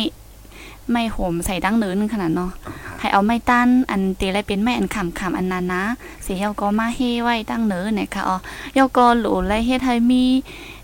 [0.92, 2.52] ไม้โหมใส่ดังเนื้อนึงขนาดเนาะ
[3.00, 5.82] ให้เอาไม้ต้านอันตีอะไรเป็นไม้อันขำขำอันนานนะ
[6.24, 8.38] เสียเยาก็มาเฮไว้ดังเนื้อเนี่ยค่ะอ๋อ
[8.76, 10.24] เยาก็หลูไรเฮ็ดให้มี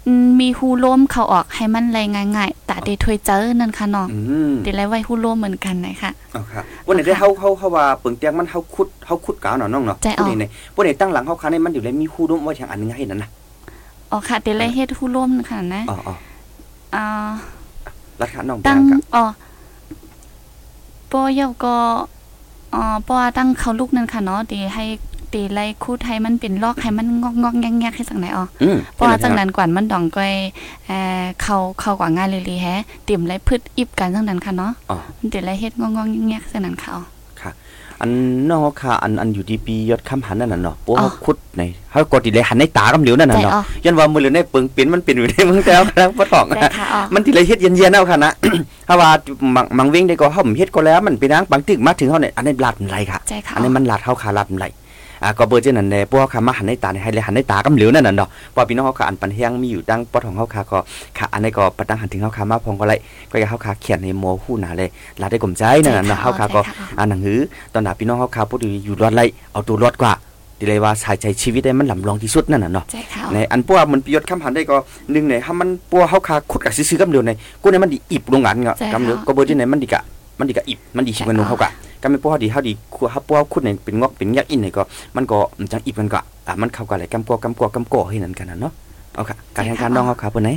[0.07, 13.29] อืมมีหูล้มเข้าออกให้มันไรง่ายๆแต่ได้ถวยเจอนั่นค่ะเนาะอืมตีไรไว้หูล้มเหมือนกันนะคะเอาครับวันไหนได้เฮาเฮาเฮาว่าเปิงเตียงมันเฮาขุดเฮาขุดกาวเนาะน้องเนาะใจเอาวันไหนวันไหนตั้งหลังเฮาคันนี่มันอยู่เลยมีคู่ร่วมไว้ทางอันนึงให้นั่นน่ะ
[14.11, 16.15] อ๋อค่ะตีไรเฮ็ดหูล้มขนาดนะอ๋ออ๋อ
[16.95, 17.05] อ่า
[18.19, 19.25] รัดขาน้องตั้งแบงกับอ๋อ
[21.11, 21.75] ปอเยาก็
[22.73, 24.85] อ๋อปอตั้งเขาลูกนั่นค่ะเนาะตีให้
[25.33, 30.33] ตีตีไล่คูดให้มันเป็นลอกให้มันงอกงอกๆแงกๆให้สังไหนอ๋ออืมเพราะว่าจังนั้นกว่ามันดองก้อย
[30.85, 37.14] เอ่อเข้าเข้ากว่าง่ายเลยลีแฮะเตรียมไล่พืชอิบกันจังนั้นค่ะเนาะอ๋อมันตีไล่เฮ็ดงอกงอกๆแงกๆจังนั้นค่ะอ๋อค่ะ
[38.01, 38.11] อัน
[38.51, 48.31] นอกค่ะอันอันอยู่ดีปียอดคำหันนั่นน่ะเนาะโอ้อ๋อเขาขุดในเขากดติเลยหันในตากำเหลียวนั่นน่ะใจเนาะอ๋อยันว่ามือเหลือในปึงเป็นมันเป็นอยู่ในเมืองแล้วนะบ่ต้องได้ค่ะอ๋อมันทีไรเฮ็ดเย็นๆเอาค่ะนะ
[48.87, 49.09] ถ้าว่า
[49.55, 54.65] มังมังเว้งได้ก็เฮาเฮ็ดก็แล้วมันเป็นนางบางตึกมาถึงเฮาเนี่ยอันนี้ลาดมันไหลค่ะใจค่ะอันนี้มันลาดเฮาขาลาดมันไหล
[55.23, 60.79] อ่าก็เบอร์เจนั้นแน่พวกเขามาหันในตาให้เลยหันในตากำเหลียวนั่นน่ะเนาะเพอพี่น้องเฮาค่ะอันปันแฮงมีอยู่ดังปอดของเฮาค่ะก็
[61.17, 62.93] ค่ะอันนี้ก็ปะตังหันถึงเฮาค่ะมาพองก็ไหล
[63.31, 64.89] ก็อย่าเฮาค่ะเขียนในโมหูหนาเลย
[65.21, 66.61] ลาดได้กลมใจนั่นน่ะเนาะเฮาค่ะก็
[66.99, 67.39] อันหนังหือ
[67.73, 70.13] ตอนหนาพี่น้องเขาคาพูดอยู่รอดไรเอาตัวรอดกว่า
[70.59, 74.77] ดีเลยว่าสายใจชีวิตได้มันลำลองที่สุดนั่นน่ะเนาะใจค่ะอ๋อในอันปัวมันประโยชน์คำหันได้ก็
[75.11, 80.01] หนึ่งในถ้ามันปัวเขาคาขุดกับซื้อๆกำเดียวในกูในมันดีอิบโรงงานเงาะกำเดียวก็เบอร์ที่ไหนมันดีกะ
[80.39, 81.71] มันดีกะอิบมันดีชิมันนูเขากะ
[82.01, 84.83] ก็ไม่ปัวเขาดีเขาดีคัวเขาปัวขุดในเป็นงอกเป็นยักษ์อินในก็
[85.15, 88.73] มันก็มันจังอิบมันก็อะมันเข้ากันอะไรกำกัวกำกัวกำก่อให้นั่นกันนะเนาะ
[89.13, 90.49] เอาค่ะการแข่งขันน้องเขาขาเปิ้นไหน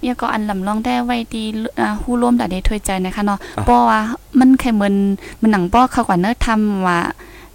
[0.00, 1.44] เนี่ยก็อันลำลองได้ไว้ดี
[1.80, 4.00] อ่าฮู้ร่วมแต่ได้ถ้วยใจนะคะเนาะอะเพราะว่า
[4.38, 4.94] มันแค่เหมือน
[5.40, 6.98] มันหนังป้อเขากว่าเนื้อทำว่า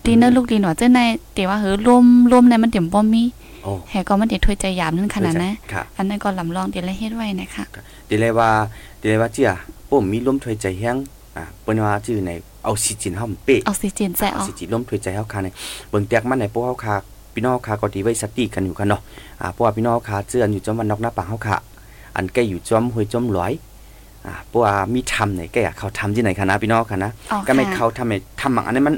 [0.05, 0.99] ดีเนอร์ลูกดีหนอเจ้าใน
[1.33, 3.23] แต่ว่าเฮ้อร่วมร่วมในมันเดี๋ยวบ่มี
[3.63, 7.63] โอ้แฮก็มันเดี๋ยวถ้วยใจยามนั่นขนาดนะค่ะอันนั้นก็ลำลองเดี๋ยวเลยเฮ็ดไว้นะคะ
[8.09, 8.49] ดีเลยว่า
[8.99, 9.55] ดีเลยว่าเจ้า
[9.89, 10.97] ผมมีลมถวยใจแห้ง
[11.35, 12.31] อ่าเปิ้นว่าชื่อใน
[12.67, 15.47] ออกซิเจนเฮามันเป๊ะออกซิเจนใส่ออกสิจิล้มถวยใจเฮาคาใน
[15.89, 16.95] เบิ่งแตกมันในพวกเฮาคา
[17.33, 19.01] พี่น้องเฮาคาก็ดีไว้สติกันอยู่กันเนาะ
[19.41, 21.55] อ่าเพราะว่าพี่น้องเฮาคาเจือนอยู่จอมวันนอกหน้าปางเฮาคา
[22.15, 23.53] อันใกล้อยู่จอมห้วยจอมหลอย
[24.25, 28.95] อ่าเพราะว่ามีทำเนี่ยแกอยากเขาทำที่ไหนคะนะพี่น้องค่ะนะอ๋อก็ไม่ค่ะเขาทำให้ทำหมังอันนี้มัน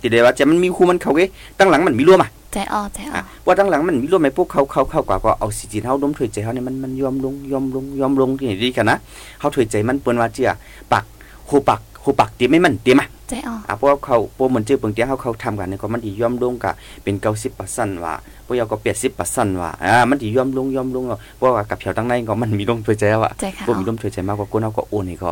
[0.00, 8.98] ติเดียวว่าจะมันมีคู่มันเขาเว้ยตั้งหลังมันมีร่วมอะใจออกใจอออะกว่าตั้งหลังมันมีร่วมไหมพวกเขาเขาเข้ากว่าก็เอาสิจินเฮาล้มถวยใจเฮาเนี่ยมันมันยอมลงยอมลงยอมลงที่ไหนดีกันนะ
[9.40, 10.50] เฮาถวยใจมันเปิ้นว่าเจีย
[10.92, 25.30] ปักโคปักโคปักเตรียมไม่มันเตรียมอะใจออกอะเพราะว่าเขาพวกมันเจอเปิงเตี้ยเขาเขาทำกันเนี่ยก็มันดีย่อมลงกะเป็นเก้าสิบเปอร์เซ็นต์ว่าพวกเราก็เปดสิบเปอร์เซ็นต์ว่าอ่ามันดีย่อมลงย่อมลงอะเพราะว่ากับแถวตั้งในก็มันมีลมถวยใจอะใจค่ะพวกมีลมถวยใจมากกว่ากูเนาก็โอนนี่ก็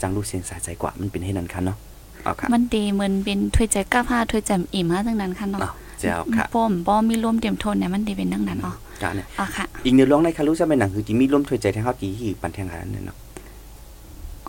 [0.00, 1.76] จังรู้เสียงสายใจกว่ามันเป็นให้นั่นคันเนาะ
[2.24, 13.16] เอาค่ะมันดีเหมือนเป็นถ้วยใจก้าผ้าถ้วยใจอิ่มฮะทั้งนั้นค่ะเนาะเอาเจ้าค่ะป้อมบ่มีร่วมเตรียมโทนเนี่ยมันดีเป็นทั้งนั้นอ๋อกะเนี่ยอ๋อค่ะอีกเนื้อร้องในคารู้ใช่ไหมหนังคือที่มีลมถวยใจแทงเขาตีหีปันแทงหานั่นเนาะ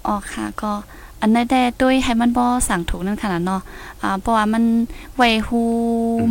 [0.07, 0.71] อ๋อค่ะ ก็
[1.21, 3.61] อันนั้นได้ด้วยให้มันบ่สั่งถูกนั่นขนาดเนาะ
[4.01, 4.63] อ่าเพราะว่ามัน
[5.17, 5.61] ไวฮู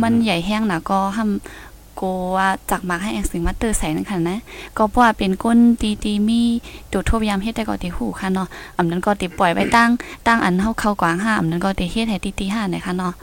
[0.03, 2.03] มันใหญ่แห้งน่ะก็ทำโก
[2.37, 4.39] ว่าจักหมากให้แองสิงมาเตอร์ใส่นั่นค่ะนะ
[4.77, 6.41] ก็เพราะว่าเป็นก้นตีตีมี
[6.91, 9.89] ตัวโทพยามเฮ็ดได้ก็ตีหูค่ะเนาะอำนั้นก็ติปล่อยไว้ตั้ง
[10.27, 13.13] ตั้งอันเฮาเข้ากวางห้าอำนั้นก็ติเฮ็ดให้ตีตีห้าเนี่ยค่ะเนาะ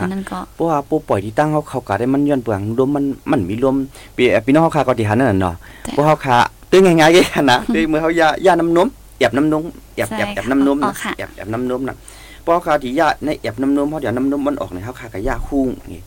[0.00, 3.76] อันนั้นก็เพราะว่าปูปล่อยที่ตั้งเขาเขากะได้มันย้อนเปลืองลมมันมันมีลม
[4.16, 6.36] ปีพี่น้องเขาคาก็ตีหันนั่นนะเนาะแต่พวกเขาคา
[6.70, 8.88] ตื้อง่ายๆกันนะตื้อมือเขายายาน้ำนม
[9.20, 9.64] แอบน้ำนม
[9.96, 11.96] แอบใช่แอบแอบน้ำนมอ๋นะอค่ะแอบแอบน้ำนมนะ
[12.44, 16.02] พวกเขาคาที่ยาในแอบน้ำนมเขาเดี๋ยวน้ำนมมันออกในเขาคากับยาคู่นี่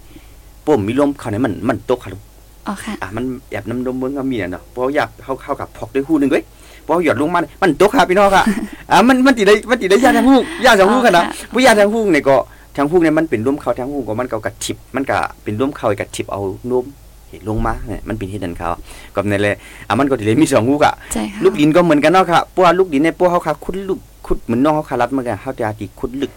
[0.66, 2.24] ปุ่มมีลมเขาเนี่ยมันมันตกค่ะลูก
[2.68, 6.44] อ๋อค่ะอะมันแอบน้ำนมมึงก็มีน่ะเนาะเพราะอยากเขาเข้ากับพอกด้วยคู่หนึงเว้ย
[6.86, 8.44] พอหยอดลงมามันตกค่ะพี่น้องค่ะ
[8.92, 12.36] อะมันมันติดได้มันติดได้ยาทางหูกยาทางหูกกันนะผู้ยาทางหูกเนี่ยก็
[12.76, 16.86] ทางหูกเนี่ยมันเป็นร่วมเขาทางหูกก็มันก็กระทิบมันก็เป็นร่วมเขากับทิบเอานม
[17.50, 18.68] ลงมาเนี่ยมันเป็นที่ดันเขา
[19.16, 19.56] ก็ในเลย
[19.88, 26.32] อะมันก็ติดเลยมีสองหูกอะใช่ค่ะลูกดินก็เหมือนกันเนาะค่ะเพราะว่าลูกดินเนี่ยพวกเขาค่ะคุดลึกคุดเหมือนน้องเขาคารัดเหมือนกันเขาจะตีคุดลึก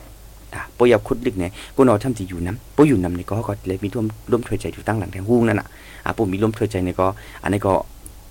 [0.54, 5.66] อะปอยาคุดลึกเนี่ยกูนอทำสิอยู่น้ำปอยู่น้ำเนี่ยก็เขาก็เลยมีร่วมร่วมถวยใจอยู่ตั้งหลังแทงหูนั่นน่ะ
[6.04, 7.06] อะปมีร่วมถวยใจเนี่ยก็
[7.42, 7.72] อันนี้ก็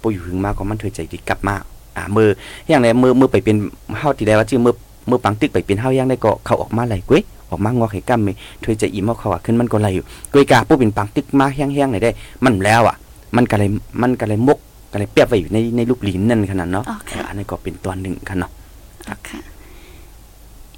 [0.01, 1.55] ปอยู่หึงมากก็มันถวยใจดีกลับมา
[1.97, 2.29] อ่ามือ
[2.69, 3.55] อย่างไรมือมือไปเป็น
[3.99, 4.73] เฮาที่ได้ว่าชื่อมือ
[5.09, 7.21] มือปังตึกไปเป็นเฮาอย่างได้ก็เขาออกมาไหลกุ้ย
[7.55, 8.31] ออกมางอให้กั้มมี
[8.63, 12.11] ถวยใจอิ่มเอาเขาอะขึ้นมันก็ไหลอยู่กุ้ยกาปูเป็นปังตึกมาแห้งๆไหนได้
[12.43, 12.95] มันแล้วอะ
[13.35, 13.69] มันก็เลย
[14.01, 14.59] มันก็เลยมก
[14.91, 18.51] ก็เลยเปียบไว้อยู่ในในลูกหลินนั่นขนาดเนาะอ๋อค่ะเอออันนี้ก็เป็นตัวหนึ่งกันเนาะ
[19.09, 19.39] อ๋อค่ะ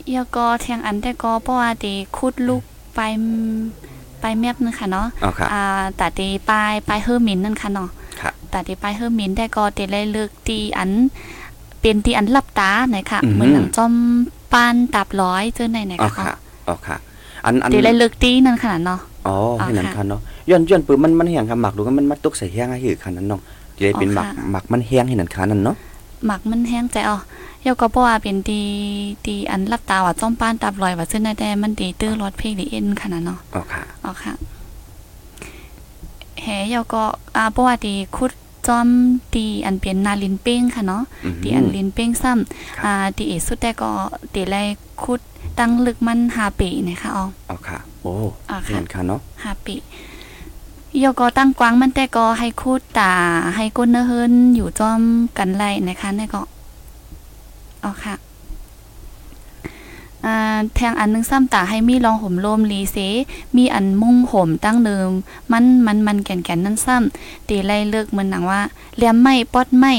[0.05, 2.63] เอียก็เทียงอันแต่ก็เพราะว่าตีคุดลูก
[2.95, 2.99] ไป
[4.21, 7.89] ไปแมบนึงค่ะเนาะอ๋อค่ะอ่าตาตีปลายปลายเฮอร์มินนั่นค่ะเนาะ
[8.21, 10.91] ค่ะตาตีปลายเฮอร์มินได้ก็ตีเลยเลือกตีอัน
[11.81, 13.93] เป็นตีอันลับตาไหนค่ะอืมเหมือนหนังจอม
[14.53, 16.35] ปานตับร้อยเจอในไหนอ๋อค่ะค่ะ
[16.67, 16.97] อ๋อค่ะ
[17.45, 23.41] อันอันตีเลยเลือกตีนั่นขนาดเนาะอ๋ออ๋อให้นั่นค่ะคันเนาะย้อนย้อนปืนมันมันแห้งครับหมักดูกันมันมาตกใส่แห้งให้หือคันนั้นเนาะ
[23.75, 25.75] จะได้เป็นอ๋อหมักค่ะหมักมันแห้งให้นั่นคันนั้นเนาะ
[26.25, 27.17] หมักมันแห้งใจอ๋อ
[27.61, 28.59] เอียก็เพราะว่าเป็นตี
[29.25, 34.33] ตีอันลับตาว่าจอมปานตับร้อยว่าเส้นได้มันตีตื้อรถเพลงดีเอ็นขนาดเนาะอ๋อค่ะอ๋อค่ะ
[36.41, 37.03] แหยาก็
[37.35, 38.31] อ่าเพราะว่าตีคุด
[38.67, 38.87] จอม
[39.33, 43.89] ตีอันเป็นนาลินเป้งค่ะเนาะอืมตีอันลินเป้งซ้ำครับอ่าตีเอสุดแต่ก็
[44.33, 44.55] ตีไร
[45.03, 45.21] คุด
[45.59, 48.13] ตั้งลึกมันหาปีนะคะอ๋ออ๋อค่ะ โอ้
[48.49, 49.75] อ๋อให้ค่ะนั่นคันเนาะหาปี
[51.03, 53.13] ยาก็ตั้งกวางมันแต่ก็ให้คุดตา
[53.55, 55.01] ให้ก้นเนื้อเฮินอยู่จอม
[55.37, 56.41] กันไรนะคะนี่ก็
[57.83, 58.15] อ๋อค่ะ
[60.25, 62.97] อ่าแทงอันหนึงซ้ำตาให้มีรองห่มลมลีเส
[63.55, 65.09] มีอันมุ่งห่มตั้งเดิม
[65.51, 68.61] มันมันมันแก่นๆนั่นซ้ำตีไล่เลิกเหมือนหนังว่า
[68.97, 69.93] แหลมไม้ปอดไม้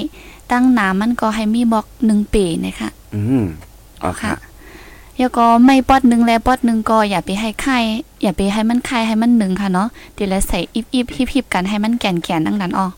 [0.51, 3.45] ตั้งหนามันก็ให้มีบอกหนึ่งปีนะคะ อืม
[4.03, 4.33] อ๋อค่ะ
[5.19, 7.79] แล้วก็ไม่ปอดหนึ่งและปอดหนึ่งก็อย่าไปให้ไข่
[8.23, 12.93] อย่าไปให้มันไข่ให้มันหนึ่งค่ะเนาะตีแล้วใส่อิบอิบฮิบฮิบกันให้มันแก่นแก่นดังนั้นออก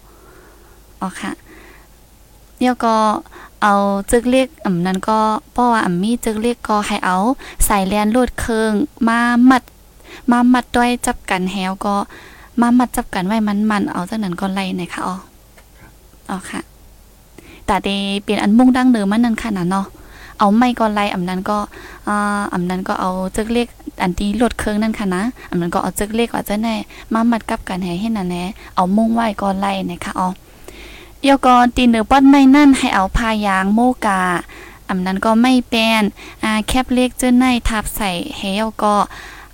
[1.01, 1.33] ออกค่ะ
[2.61, 2.95] แล้วก็
[3.63, 3.75] เอา
[4.11, 5.19] จึกเล็กอ่ำนั้นก็
[5.53, 7.17] เพราะว่าอ่ำมีจึกเล็กก็ให้เอา
[7.65, 8.73] ใส่แลนโลดเคือง
[9.09, 9.19] มา
[9.51, 9.63] มัด
[10.31, 11.95] มามัดด้วยจับกันแฮวก็
[12.61, 15.17] มามัดจับกันไว้มันมันเอาจากนั้นก็ไล่นะคะอ๋อ
[16.31, 16.61] อ๋อค่ะ
[17.67, 17.89] แต่เด
[18.25, 19.87] เป็นอันมุ่งดั้งเดิมมันนั่นค่ะนะเนาะ
[20.40, 21.59] เอาไม่ก็ไล่อำนั้นก็
[22.09, 23.66] อ่าอำนั้นก็เอาจึกเล็ก
[24.03, 26.74] อันที่ลดเครื่องนั่นค่ะนะอำนั้นก็เอาจึกเล็กว่าจะแน่
[27.12, 30.29] มามัดกับกันให้เห็นน่ะแน่เอามุ่งไว้ก็ไล่นะคะอ๋อ
[31.26, 34.20] ยวก็ตีเนื้อป้อนไม่นั่นให้เอาพายางโมกา
[34.88, 36.03] อำนั้นก็ไม่แปน
[36.44, 38.94] อ่าแคบเล็กเจ้าในทับใส่เฮลก็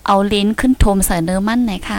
[0.06, 1.98] เอาลิ้นขึ้นโทมใส่เนื้อมันหน่อยค่ะ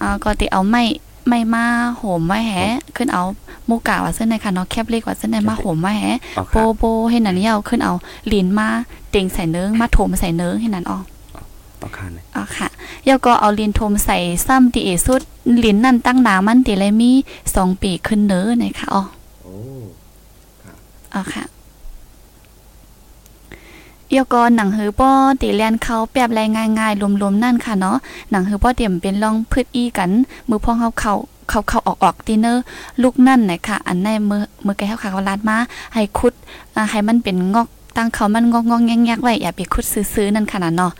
[0.00, 0.82] อ่าก็ติเอาไม่
[1.30, 1.66] ไม่มา
[1.96, 2.54] โหมไว้แฮ
[2.96, 3.22] ขึ้นเอา
[3.66, 6.04] โมกาว่าเส้นในค่ะเนาะแคบเล็กว่าเส้นในมาโหมไว้แฮ
[6.38, 7.94] อ๋อโปค่ะโปให้นันนี่เอาขึ้นเอา
[8.32, 8.68] ลิ้นมา
[9.10, 11.04] เต็งใส่เนื้อมาโถมใส่เนื้อให้นั้นออก
[11.82, 12.68] อ๋อค่ะเนี่ยอ๋อค่ะ
[13.06, 15.22] แล้วก็เอาลิ้นโถมใส่ซ้ำตีเอสุด
[15.64, 17.10] ลิ้นนั่นตั้งหนามันตีเลยมี
[17.54, 19.02] สองปีขึ้นเนื้อนะคะอ๋อ
[19.42, 19.54] โอ้
[21.14, 21.44] อ๋อค่ะ
[24.10, 25.10] เดี๋ยวก็หนังหือป้อ
[25.42, 26.40] ตีแลนเขาแปบไร
[26.78, 27.96] ง่ายๆรวมๆนั่นค่ะเนาะ
[28.30, 30.10] หนังหือป้อเตรียมเป็นลองพืชอีกัน
[30.48, 31.14] มือพ่อเขาเขา
[31.48, 32.62] เขาเขาออกออกตีเนอร์
[33.02, 35.56] ลูกนั่นหนะคะอันในมือมือแกเขาขาเขาลาดมา
[35.94, 36.32] ให้คุด
[36.90, 40.92] ให้มันเป็นงอกตั้งเขามันงอกงอกแงกๆไว้อย่าไปคุดซื้อๆนั่นขนาดเนาะ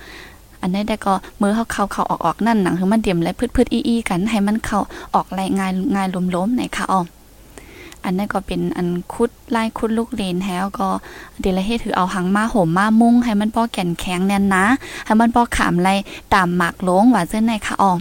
[0.60, 4.78] อันนี้ได้ก็มือเขาเขาเขาออกออกนั่นหนังคือมันเตรียมและพืชพืชอีอีกันให้มันเขา
[5.14, 7.00] ออกไรง่ายง่ายล้มๆไหนค่ะอ๋อ
[8.04, 10.88] อันนี้ก็เป็นอันคุดไล่คุดลูกเลนแล้วก็
[11.40, 14.64] เดลเฮถือเอาหังมาห่มมามุ้งให้มันป้อแก่นแข็งแน่นนะ
[15.04, 15.90] ให้มันป้อขามไร
[16.34, 17.98] ตามหมากลงว่าเจ้าไหนค่ะออม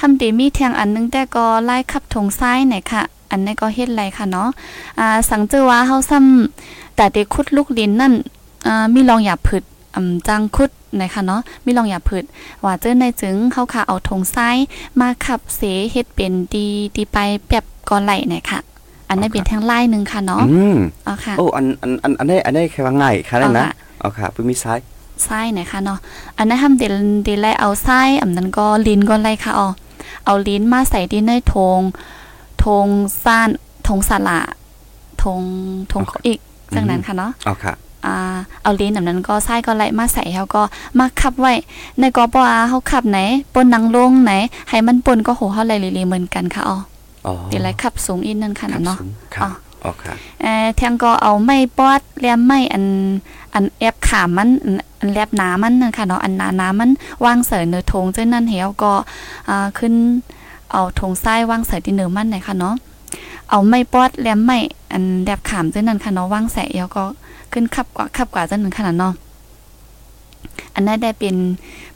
[0.00, 4.48] ทำตีมีแทงอันนึงแต่ก็ไล่ขับทงซ้ายไหนค่ะ อันนี้ก็เฮ็ดไรค่ะเนาะ
[4.98, 8.12] อ่าสังเจอว่าเฮาซ้ำแต่เด็กคุดลูกลินนั่น
[8.66, 9.62] อ่ามีลองอย่าผึด
[9.94, 10.70] อำจังคุด
[11.00, 12.24] นะคะเนาะมีลองอย่าผึด
[12.64, 14.56] ว่าเจ้าในจึงเฮาค่ะเอาทงซ้าย
[15.00, 15.60] มาขับเส
[15.92, 18.60] เฮ็ดเป็นดีดีไปแปบก่อนไหลไหนค่ะ
[19.12, 20.76] อันนี้เป็นแทงไล่หนึงค่ะเนาะอืม
[21.08, 23.68] อ๋อค่ะโอ้อันอันอันอันนี้อันนี้แค่ว่าง่ายค่ะนั่นนะ
[24.00, 24.78] เอาค่ะอ๋อค่ะเพิ่งมีซ้าย
[25.24, 25.98] ไส้หน่อยค่ะเนาะ
[26.38, 26.94] อันนั้นทำเดล
[27.24, 29.68] เดลไลเอาไส้อันนั้นก็ลิ้นก็ไล่ค่ะอ๋อ
[30.26, 31.80] เอาลิ้นมาใส่ที่ในทง
[32.64, 32.86] ทง
[33.24, 33.48] ซ่าน
[33.86, 34.40] ทงสละ
[35.22, 35.40] ทง
[35.92, 36.38] ทงโอเคอีก
[36.74, 37.74] จากนั้นค่ะเนาะอ๋อค่ะ
[38.06, 38.16] อ่า
[38.62, 40.62] เอาลิ้นอันนั้นก็ไส้ก็ไล่มาใส่แล้วก็
[40.98, 41.54] มาคับไว้
[42.00, 43.18] ในกอปอาเขาขับไหน
[43.54, 44.32] ปนนังลงไหน
[44.68, 46.78] ให้มันปนก็โหเฮาไล่ลีๆเหมือนกันค่ะอ๋ออ๋อ
[47.50, 49.50] เดลไลขับสูงอีกนั่นค่ะครับเนาะสูงค่ะอ๋อ
[49.84, 52.84] อ๋อค่ะเอ่อเทียงก็เอาไม้ปอดแลมไม้อัน
[53.54, 56.90] อันแอบขามมันอันอันแลบหนามันนั่นค่ะเนาะอันหนาหนามัน
[57.24, 58.92] วางเสยเนื้อทงเจ้านั่นเหี่ยวก็
[59.48, 59.94] อ่าขึ้น
[60.70, 62.74] เอาทงซ้ายวางเสยที่เนื้อมันหน่อยค่ะเนาะ
[63.50, 64.58] เอาไม้ปอดแลมไม้
[64.92, 67.04] อันแลบขามเจ้านั่นค่ะเนาะวางใส่แล้วก็
[67.52, 69.12] ขึ้นขับกว่าขับกว่าเจ้านั่นค่ะเนาะ
[70.74, 71.36] อันนั้นได้เป็น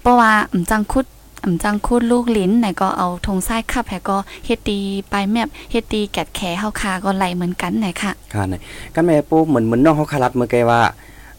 [0.00, 1.06] เพราะว่าอำจังคุด
[1.46, 4.78] อำจังคุดลูกลิ้นไหนก็เอาทงซ้ขับให้ก็เฮ็ดตี
[5.12, 8.61] ปลายแมบเฮ็ดตีแกดแขเฮาคาก็ไหลเหมือนกันไหนค่ะค่ะเนี่ย
[8.94, 10.80] ก็แม่ปูเหมือนเหมือนน้องเขาคารัดเมื่อไกว่า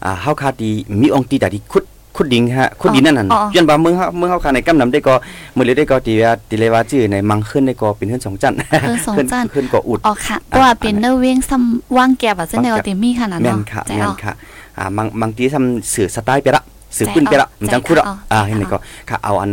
[0.04, 0.70] อ่าเฮาคาดี
[1.02, 1.84] มีองค์ตีแต่ที่คุด
[2.16, 5.14] คุดดิงฮะคุดดินนั่นน่ะอ๋อยันบ่าเมืองเฮาเมืองเฮาคาในกำนำได้ก็
[5.56, 14.32] มื้อเลยได้ก็ตีว่าตีเลยว่าชื่อในมังขึ้นได้ก็เป็นเฮือนสองจันทร์เฮือนสองจันขึ้นก็อุดอ๋อค่ะเพราะว่าเป็นเนอร์เว้งซ้ำว่างแก็บอะเส้นแนวว่างแก็ติมีขนาดเนาะแมนค่ะแม่นค่ะ
[14.78, 16.64] อ่าบางบางทีทำสื่อสไตล์ไปละ
[16.96, 19.50] สื่อใจปืนไปละเอามันจังคุดอะใจเอาอ่าใจเห็นไหมเอาก็ค่ะเอาอัน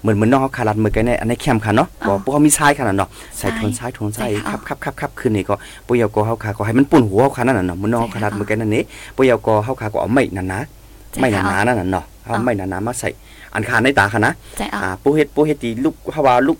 [0.00, 5.54] เหมือนเหมือนน้องเขาคารัดเมื่อไกในอันในแคมป์ค่ะเนาะอ๋ก็อพวกเขามีทรายขนาดเนาะใส่ใช่ทนทรายทนทรายใจเอาครับครับครับครับขึ้นนี่ก็
[5.86, 8.82] ปุยเอาก็เฮาคาก็ให้มันปุ่นหัวเฮาคานั่นน่ะเนาะเหมือนน้องเขาคารัดเมื่อไกนั่นนี่
[9.16, 13.08] ปุยเอาก็เฮาคาก็เอาไม้หนาๆไม่หนาๆนั่นน่ะเนาะเอาอ๋อไม่หนาๆมาใส่
[13.54, 16.58] อันคาในตาค่ะนะใจเอาอ่าปูเฮ็ดปูเฮ็ดตีลูกฮาว่าลูก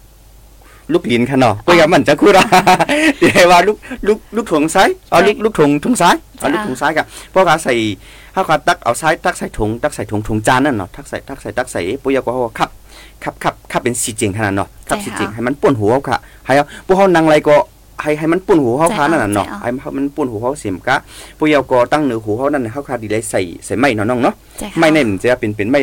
[0.93, 2.47] ลูกลิ้นค่ะเนาะปูอยากมันจะคุดอะ
[3.19, 7.75] เดี๋ยวว่าลูกลูกลูกถุงซ้ายเอาลูกลูกถุงถุงซ้ายเอาลูกถุงซ้ายกับพวกเขาใส่
[8.37, 12.71] เฮาก็ตักเอาซ้ายตักใส่ถุงตักใส่ถุงถุงจานนั่นเนาะตักใส่ตักใส่ตักใส่ปูอยากก็ว่าคับ
[13.25, 17.57] คับคับคับเป็นสีจริงขนาดเนาะคับสีจริงให้มันป่วนหัวเขาค่ะให้เอาพวกเขานั่งไรก็
[18.03, 20.97] ให้ให้มันป่วนหัวเขาค่ะนั่นน่ะเนาะให้มันป่วนหัวเขาเสียมกะ
[21.39, 25.81] ปูอยากก็ตั้งเหนือหัวเขานั่นเขาค่ะดีเลยใส่ใส่ไม้เนาะน้องเนาะใจค่ะไม่เน้นจะเป็นเป็นไม่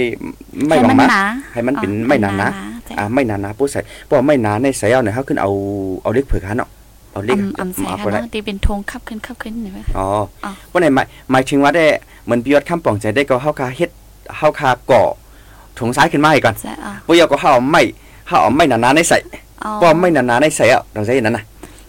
[0.68, 2.50] ไม่ให้บางมันมาหนาให้มันเป็นอ๋อไม่หนานะ
[2.86, 5.52] ใจอ่าไม่หนานะปุ๊ใส่เพราะว่าไม่หนาในใส่เอาเนี่ยเขาขึ้นเอา
[6.04, 6.70] เอาเล็กเผือกหันเนาะ
[7.14, 10.08] เอาเล็กอำอำใส่เอาค่ะไปได้เนาะตีเป็นธงขับขึ้นขับขึ้นเห็นไหมคะอ๋อ
[10.46, 11.86] อ๋อว่าไหนหมายหมายถึงว่าได้
[12.26, 13.90] เหมือนพิยอดคำปองใจได้ก็เฮาคาเฮ็ด
[14.38, 15.04] เฮาคาก่อ
[15.80, 17.82] ถุงซ้ายขึ้นมาให้ก่อนใจเอาปุยเอาก็เฮาเอาไม่
[18.28, 19.18] เฮาเอาไม่หนาๆในใส่
[19.62, 21.44] เอาเพราะไม่หนาๆในใส่เอาเราใส่นั้นน่ะ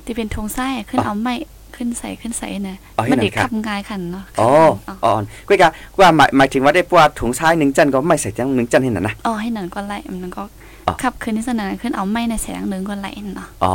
[0.05, 1.35] ตีเป็นธงซ้ายขึ้นเอาไม้
[1.77, 4.51] ขึ้นใส่ขึ้นใส่น่ะอ๋อเฮ็ดมันหนัได้งค่ะขับง่ายคันเนาะอ๋อ
[4.89, 5.13] อ๋ออ๋อ
[5.49, 10.47] ก้อยกะว่าหมายหมายถึงว่าได้ปว่าถุงทรายหนึ่งจันก็ไม่ใส่จังหนึ่งจันเห็นน่ะนะอ๋อให้นั่นก็ไล่มันก็อ๋อ
[11.03, 13.75] ขับขึ้นที่สนานขึ้นเอาไม้ในแสงหนึงก็ไล่เนาะอ๋อ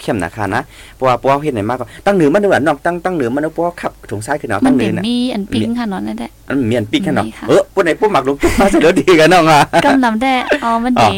[0.00, 0.62] เข้มนะคะนะ
[0.94, 10.32] เพราะว่าเพราะว่าเฮ็ดไหนมากก็ตั้งเหนือมันด้วยน้องตั้งตั้งเหนือมันเพราะว่าขับถุงทรายขึ้นเอามัตั้นงเหนืเดี๋อยวน่ะมีอันปิ้งค่ะเนาะนั่นแหละอันเมียนปีกกันเนาะมีค่ะเออพวกไหนพวกหมักลงจุ๊บมาเสยเดี๋ยวดีกันน้องอะกำนำได้
[10.64, 11.16] อ๋อมันดี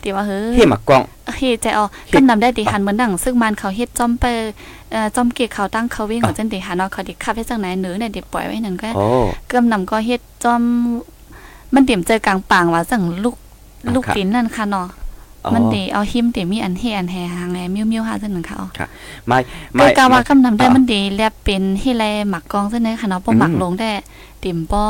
[0.00, 1.02] เดี๋ยวว่าเฮ้ยเฮ็ดหมักกล้อง
[1.38, 4.50] เฮ็ดใจอ๋อเฮ็ดกำนำได้ดีหันเหมือนดังซึ่งมันเขาเฮ็ดจอมเปอร์
[4.90, 9.06] เอ่อจอมเกียกเขาตั้งเขาวิ่งของจังได๋หาเนาะเขาดิขับให้จังไหนหนือเนี่ยเดี๋ยวปล่อยไว้นั่นก็โอ้
[9.50, 10.62] กำนำก็เฮ็ดจอม
[11.74, 13.43] มันเตรียมเจอกลางปางว่าจังลูกอ๋อ
[13.94, 14.88] ลูกครับดินนั่นค่ะเนาะ
[15.44, 18.68] อ๋อมันเดเอาหิมเดมีอันเฮอันแฮหางแหมิ้วมิ้วหาจังนั้นค่ะอ๋อ
[19.26, 23.90] ไม่ก็ไม่กะว่ากำนำได้อ่ามัมันดีแลบเป็นเฮแลหมักกองจังได๋ค่ะเนาะบ่หมักอืมลงได้
[24.44, 24.82] ติ่มบ่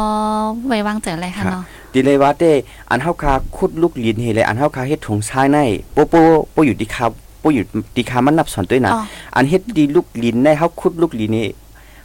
[0.67, 2.51] ไว้วางใจอะไรค่ะเนาะดีเลยว่าเต้
[2.91, 5.59] อันเฮาคาขุดลูกลินเฮเลยอันเฮาคาเฮ็ดถุงทรายใน
[5.93, 6.15] โปโป
[6.53, 7.07] โปอยู่ดีคา
[7.41, 7.65] โปอยู่
[7.97, 9.01] ดีคามันนับสอนด้วยนะอ๋อ
[9.37, 11.47] อันเฮ็ดดีลูกลินในเฮาขุดลูกลินนี่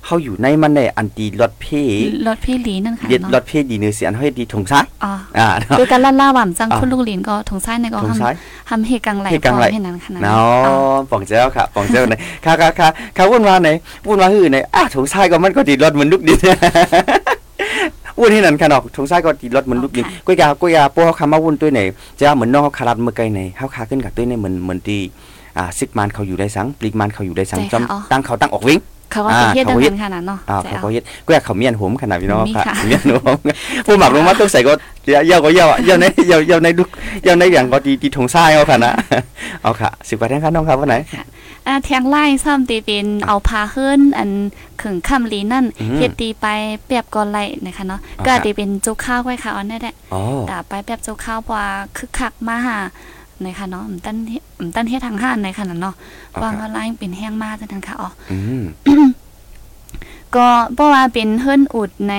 [0.09, 1.65] เฮาอยู่ในมันในอันดีรถเพ
[2.27, 8.33] รถพี่ลีนั่นค่ะเฮ็ดรเนาะถเพดีเนื้อเสียอันเฮาเฮ็ดดีถุงทรายอ๋ออ่าเนาะคือการล่าล่าว่ำจังอ่าคุณลูกหลินก็ถงซ้ายในก็ถุงทำทราย
[8.69, 12.13] ทำเฮกังไหลเฮกังไหลพอให้นั้นขนาดเนาะปองเจ้าค่ะปองเจ้าไหน
[12.45, 13.69] ค่ะค่ะค่ะค่ะวุ่นว่าไหน
[14.07, 16.37] วุ่นว่าหื้อไหนอะถุงทรายก็มันก็ดีรถเหมือนลูกดิน
[18.19, 21.81] วุ่นที่นั่นค่ะเนาะถุงทรายก็ดีรถเหมือนลูกดินกุ้ยกากุ้ยกาพวกเขาคำมาวุ่นตัวไหน
[22.19, 25.01] จะเหมือนน้องเขาคารัดเมื่อไกลไหนเฮาคาขึ้นกับตัวไหนเหมือนเหมือนที่
[25.57, 28.79] อ่าซิกมันเขาอยู่ได้สังปลีกมันเขาอยู่ได้สังจอมตั้งเขาตั้งออกวิ่ง
[29.11, 33.15] เขาก็อ่าไปเฮ็ดดังเขาเฮ็ดนั้นขนาดเนาะอ่าใจเขาเอาก็เฮ็ดก็อยากเขาเมียนหมขนาดพี่น้องมีค่ะค่ะเมียนหม
[33.85, 34.73] ผู้หมักลงมาต้องใส่ก็
[35.27, 36.89] เยาวก็เยาวเยาวในเยาวเยาวในลูก
[37.23, 38.93] เยาวในอย่างก็ดีดีทงทรายเอาค่ะนะ
[39.63, 40.97] เอาค่ะสิบกว่าแท่งค่ะน้องครับวันไหน
[41.67, 44.29] อ่าแทงไล่ซ้ำตีเป็นเอาพาขึ้นอัน
[44.81, 46.45] ขึงค่ำลีนั่นอืมเฮ็ดตีไป
[46.85, 51.65] เปรียบก่อนไหลนะคะเนาะอ๋อก็ครับตีเป็นจุกข้าวไว้ค่ะอันนั่นแหละอ๋อด่าไปแบบจุกข้าวว่า
[51.97, 52.77] คึกคักมาหา
[53.45, 55.95] นะคะเนาะอำตันเฮ็ดอำตันเฮ็ดทางห้านในขนาดเนาะ
[56.35, 58.63] อ๋อวางครับก็ไล่เป็นแห้งมากจังนั้นค่ะอ๋ออืม
[60.35, 62.13] ก็เพราะว่าเป็นเฮิรนอุดใน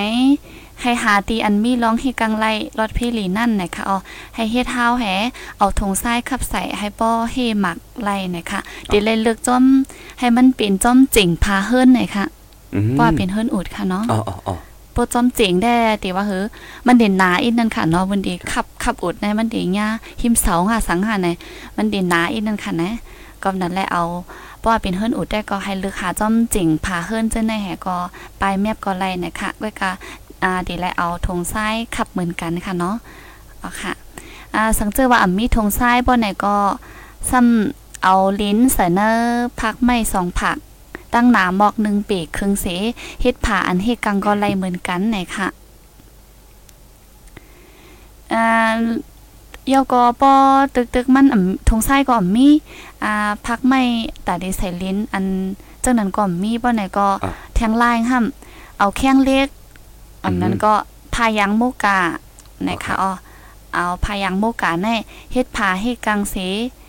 [0.81, 2.45] ให้หาตีอันมีร้องให้กังไล
[2.79, 3.97] รถเพลีนั่นนะคะเอา
[4.35, 5.05] ให้เฮ็ดเท้าแห
[5.57, 9.63] เอาถุงทรายขับใส่ให้ป้อเฮหมักไล่นะคะเดี๋ยวเลยเลือกจ้อม
[10.19, 12.25] ให้มันเป็นจ้อมเจ๋งพาเฮิรนหน่อยค่ะ
[12.75, 16.45] อืมเพราะว่าเป็นเฮิรนอุดค่ะเนาะอ๋ออ๋ออ๋อโปรจ้อมเจ๋งได้ตีว่าเฮ้อ
[16.87, 19.87] มันเด่นหนาอีกนั่นค่ะเนาะมันดีขับขับอดในมันเดีหญ้า
[20.21, 21.27] หิมเสาหาสังหาใน
[21.77, 22.93] มันเด่นหนาอีกนั่นค่ะนะ
[23.43, 24.03] ก็นั่นแหละเอา
[24.59, 27.97] เพราะว่าเป็นเฮิรนอุดได้ก็ให้เลือกหาจ้อมเจ๋งพาเฮิรนเจ้าในแหก็
[28.41, 29.91] ปลายแมบก็ไล่นะคะด้วยกะ
[30.43, 32.95] อ่าดีแลเอาธงซ้ายขับเหมือนกันค่ะเนาะ
[33.59, 33.93] เอาค่ะ
[34.55, 36.55] อ่าสังเจอว่าอ่ำมีธงซ้ายบ่ไหนก็
[37.29, 40.57] ซ้ำเอาลิ้นเสนอร์พักไม่สองผัก
[41.13, 42.67] ตั้งหนาหมอกหนึ่งปีกครึ่งเส
[43.21, 45.47] เฮ็ดผ่าอันเฮ็ดกังก็ไล่เหมือนกันไหนค่ะ
[48.33, 48.79] อ่า
[49.69, 50.33] เยาก็ปอ
[50.75, 52.49] ตึกตึกๆมันอ่ำทงซ้ายก็อ่ำมี
[53.03, 53.81] อ่าพักไม่
[54.27, 55.25] ตาได้ใส่ลิ้นอัน
[55.83, 59.47] จังนั้นก็อ่ำมีบ่ไหนก็อะแทงลายห้ำเอาแข้งเล็ก
[60.23, 60.73] อันนั้นอืมก็
[61.13, 61.99] พายังโมกา
[62.67, 63.11] นะคะอ๋อ
[63.73, 64.95] เอาพายังโมกาแน่
[65.31, 66.80] เฮ็ดผาเฮ็ดกังเสอ่า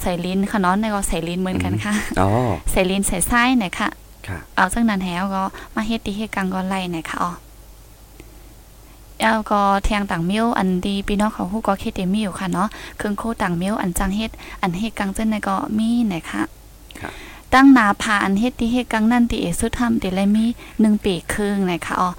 [0.00, 2.28] ใส่ลิ้นค่ะเนาะในก็ใส่ลิ้นเหมือนกันค่ะอ๋อ
[2.70, 3.88] ใส่ลิ้นใส่ไส้หน่อยค่ะ
[4.26, 5.42] ค่ะเอาจังนั้นแล้วก็
[5.74, 7.32] มาเฮ็ดตีเฮ็ดกังก็ไล่หน่อยค่ะอ๋อ
[9.22, 14.30] แล้วก็แทงต่างมิ้วอันดีพี่น้องเขาฮู้ก็เฮ็ดได้มีอยู่ค่ะเนาะเครื่องโคต่างมิ้วอันจังเฮ็ด
[14.62, 16.42] อันเฮ็ดกังจังในก็มีหน่อยค่ะ
[17.00, 17.12] ครับ
[17.54, 20.44] ตั้งหนาผาอันเฮ็ดที่เฮ็ดกังนั่นติเอสุดทำติเลยมี
[20.80, 22.10] หนึ่งปีครึ่งหน่อยค่ะอ๋อ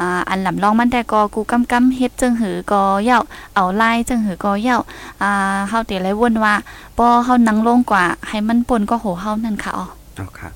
[0.00, 3.20] อ่าอันลำลองมันแต่ก็กูกำกำเฮ็ดจังหือก็เย้า
[3.54, 4.78] เอาลายจังหือก็เย้า
[5.22, 5.30] อ่า
[5.68, 6.54] เฮาติเลยวนว่า
[6.98, 9.86] บ่เฮานั่งลงกว่า ให้มันปนก็โหเฮานั่นค่ะอ๋อ
[10.16, 10.48] เอาค่ะ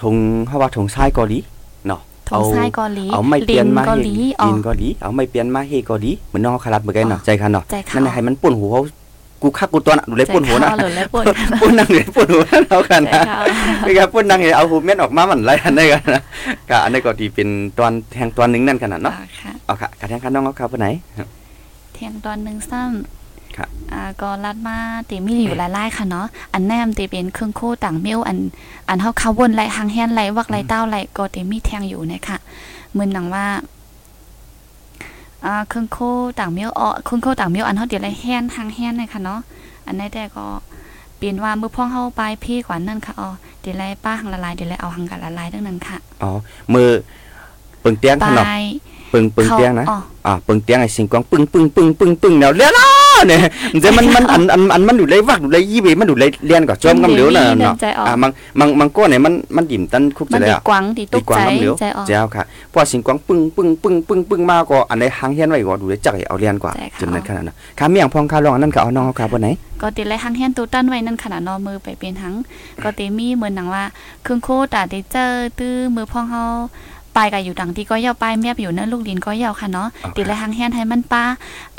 [0.00, 1.38] ถุงเฮาว่าถุงทรายเกาหลี
[1.86, 8.80] เนาะทงซ้ายเกาหลีเอาไม่เปลี่ยนมาเกาเฮหลีอ๋อลินเกาหลีเอาไม่เปลี่ยนมาเฮเกาหลีเหมือนน้องเขาคารัดเมื่อกี้เนาะอ๋อใจคันเนาะใจค่ะนั่นน่ะให้มันป่นหูเขา
[9.42, 11.24] กูคักกูตัวน่ะดูเลยป่นหัวนะใจเข้าหรือแล้วปน
[11.60, 13.38] ป่นนั่งเลยป่นหัวเอากันใจนะเข้า
[13.82, 16.22] ไม่ครับป่นนั่งเอาหูเม็ดออกมามันไรอันนี้กันนะ
[16.70, 20.88] ก็อันนี้ก็ที่เป็นตอนแทงตอนหนึงนั่นขนาดเนาะอ่าค่ะเอาค่ะกระแทงคันน้องเขาครับไปไหน
[21.94, 24.76] เทียงตอนหนึงซ้ำครับอ่าก็ลัดมา
[25.10, 28.38] ติมีอยู่หลายๆค่ะเนาะอันแนมติเป็นเครื่องโคต่างเมียวอัน
[28.88, 32.36] อันเฮาเขาวนไหลหางแฮนไหลวักไหลเต้าไหลก็ติมีแทงอยู่นะคะ
[32.92, 33.46] เหมือนหนังว่า
[35.46, 35.98] อ่าเครื่องโค
[36.40, 39.40] ต่างเมียวอ๋อเครื่องโคต่างเมียวอันเฮาเดี๋ยวไหลแฮนหางแฮนนะคะเนาะ
[39.86, 40.46] อันนี้แต่ก็
[41.16, 43.28] เปลี่ยนว่ามือพ่องเฮาไปพี่กว่านั่นค่ะอ๋อ
[43.60, 46.30] เดี๋ยวไหลป้าหังละลายเดี๋ยวไหลเอาหังกันละลายดังนั้นค่ะอ๋อ
[46.74, 46.88] มือ
[47.82, 48.46] ปึงเตียงไปค่ะเนาะ
[49.12, 52.93] ปึงปึงเขาเตียงนะอ๋ออ่าปึงเตียงไอ้สิงกวางปึงปึงปึงปึงปึงเนาะเลี้ยวล้อ
[53.28, 53.40] เนี่ย
[53.84, 57.74] จะมันมันอันอันอันมันดูเลยวักดูเลยยี่เวมันดูเลยเรียนก็จอมกำเหลียวน่ะเนาะ
[58.06, 69.48] อ่ามังมังมังก้เนี่ยมันมันดิ่มตันคุกมัจะนได้ดีอะกวางดีตุดีกกว่าใจกำเหลียวใจออกเจ้าค่ะเพราะสิงกวางปึ้งปึ้งปึ้งปึ้งปึ้งปึ้งมาก็อันใดหางเฮียนไว้ก็ดูเลยจักเอาเรียนกว่าจำนั้นขนาดนั้นค่ะมีอย่างพองค่าลองอันนั้นก็เอาน้องเขาค่ะบ่ไหน
[69.80, 72.34] ก็ติเลยหังแฮนตูตั้นไว้นั่นขนาดนอมือไปเป็นหัง
[72.82, 73.84] ก็ติมีเหมือนหนังว่า
[74.22, 76.42] เครื่องโคตาได้เจอตื้อมือพ่องเฮา
[77.16, 81.24] ปลายก็อยู่ดังที่ก็ยาวปลายแมบอยู่เนอะลูกดินก็ยาวค่ะเนาะติเลยหังแฮนให้มันป้า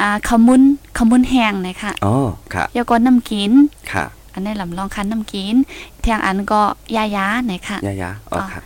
[0.02, 0.62] อ่าขมุน
[0.98, 2.16] ขมุนแห้งเลยค่ะอ๋อ
[2.54, 3.52] ค่ะยาก็น้ำกิน
[3.92, 5.56] ค่ะ อันนี้ลำลองคันน้ำกิน
[6.02, 6.62] เทียงอันก็
[6.96, 8.62] ยายาไหนค่ะยายาอ๋อค่ะ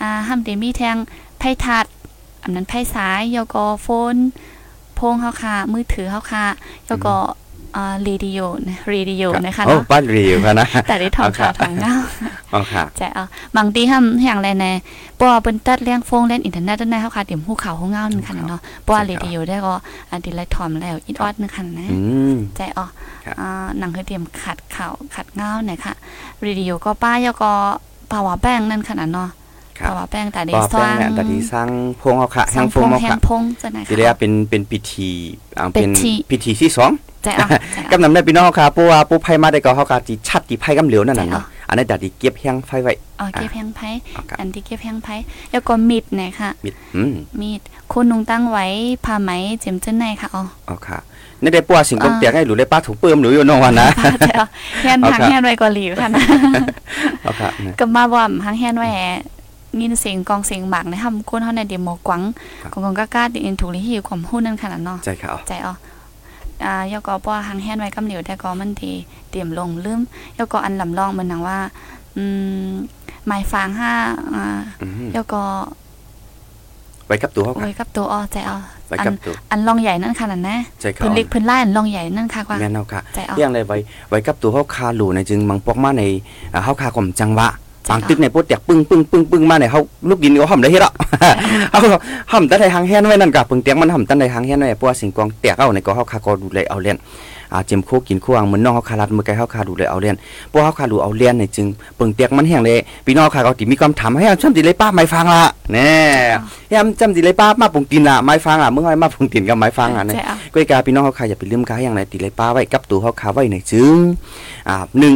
[0.00, 0.96] อ่าห้ามเดมีแทง
[1.38, 1.84] ไพ่ทัด
[2.42, 4.16] อันนั้นไพ่ซ้ายยกอโฟน
[4.94, 6.44] โพงเฮาค่ะมือถือเฮาค่ะ
[6.88, 11.94] ยกออ่าเรดิโอนะเรดิโอนะคะโอ้เนาะบ้านเรียวค่ะนะแต่ได้ทองเอาค่ะขาวทองเงา
[12.52, 13.24] อ๋อค่ะใจเอา
[13.56, 14.72] บางทีห้ามอย่างไรแน่
[15.18, 19.74] ปัวเปิ้นตัดเลี้ยงโฟงเล่นอินเทอร์เน็ตได้เฮาค่ะเดี๋ยวฮู้ข่าวฮู้เงานั่นค่ะเนาะปัวเรดิโอได้ก็
[20.10, 21.98] อันดีไลทอมแล้วอีดออดนึงค่ะนะอื
[22.34, 22.86] มใจออ
[23.24, 25.94] ครับอ่าหนังคือเตรียมขัดข่าวขัดเงาหน่อยค่ะ
[26.42, 27.52] เรดิโอก็ป้ายก็
[28.10, 29.30] ปาวาแป้งนั่นขนาดเนาะ
[29.78, 31.68] ครับปาวาแป้งแต่ได้ป้าสแป้ร้างงเนี่ยแต่ที่สร้าง
[32.00, 35.10] พงเอาค่ะสแห้ร้างงพพงงเอาแห้ค่ะงพงจะไหนทีเรียกเป็นเป็นพิธี
[35.58, 36.90] อ่าเป็นพิธีพิธีที่สอง
[37.22, 45.14] ใจเอาใจกำนำได้พี่น้องค่ะเพราะว่าปูไผมาได้ก็เฮาก็สิชัดที่ไผกำเหลียวนั่นน่ะใช่เนาะอะอันนั้นดัดที่เก็บแห้งไฟไว้เอาเก็บแห้งไผ่เอาค่ะอันที่เก็บแห้งไผ่
[45.50, 47.60] แล้วก็มีดเนี่ยค่ะมิดอืมมีด
[47.92, 48.66] คุณนุงตั้งไว้
[49.04, 50.98] ผ้าไหมเจียมเจ้นในค่ะอ๋อเอาค่ะ
[51.42, 54.46] นี่ได้ปัวสิ่งกงอ่าเตียงให้หรือได้ป้าถูกเปิ้มหรืออยู่น้องวันนะผ้าใจเอา
[54.82, 56.24] แฮนเอาทางค่ะแฮนไว้ก็หลีวค่ะนะ
[57.22, 58.98] เอาค่ะเนี่ยก็มาบ่อมทางแฮนไว้แห
[59.82, 62.22] ยินเสียงกองเสียงหมากในทำคนเฮาในเดโมกวัง
[62.62, 65.74] ครับกองกากาดินถูกลิหิวความหู้นั่นขนาดเนาะใจค่ะเอาใจอ๋อ
[66.64, 68.92] อ่ายกอป้อหางแฮนไว้กำเหลียวแต่ก็มันที
[69.30, 70.00] เตรียมลงลืม
[70.38, 71.58] ยกออันลำลองมันหนังว่า
[72.16, 72.24] อื
[72.68, 72.70] ม
[73.26, 73.92] หมายฟางห้า
[74.34, 74.44] อ่า
[74.82, 75.44] อืมยกอ
[77.06, 78.58] ไว้กับตัวเฮาค่ะไว้กับตัวอ๋อใจอ๋อ
[78.88, 83.76] ไว้อักับนตัวอันลองใหญ่นั่นค่ะนั่นนะใจค่ะพื้นเล็กพื้นล่ายอันลองใหญ่นั่นค่ะกว่าแม่นเอาค่ะใจอ๋อเรื่องอะไรไว้
[84.10, 86.04] ไว้กับตัวเฮาคาหลูในจึงมังปอกมาใน
[86.54, 87.48] อ่าเฮาคาข่มจังหวะ
[87.88, 90.92] จ้ะบางตึกในโปดแตกปึ้งปึ้งปึ้งปึ้งมาในเฮาลูกดินก็ห่อมได้เฮ็ดอะ
[91.70, 91.78] เฮา
[92.32, 96.98] ห่อมตั้งแต่หางแฮนไว้นั่นกะปึงเตียงมันห่อมตั้งแต่หางแฮนไว้เพราะว่าสิ่งกองแตกเอาในก็เฮาคาก็ดูแลเอาเล่น
[97.52, 100.16] อ่าเจมโคกินควางเหมือนน้องเฮาคารัดมือไกเฮาคาดูแลเอาเล่น
[100.50, 101.66] เพราะเฮาคาดูเอาเล่นในจึง
[101.98, 105.92] ปึงเตียงมันแห้งเลยพี่น้องคาก็ติมีความถามให้จำติเลยป้าไม่ฟังละแน่
[106.72, 113.96] ยามจำติเลยป้ามาปึงตินอะไม่ฟังอะมึงให้มาปึงตินกับไม่ฟังอะใจเนี่ยอ๋อก้อยกาพี่น้องเขาขายอย่าไปลืมกาอย่างไรติเลยป้าไว้กับตัวเขาขาไว้ในจึง
[114.68, 115.14] อ่าหนึ่ง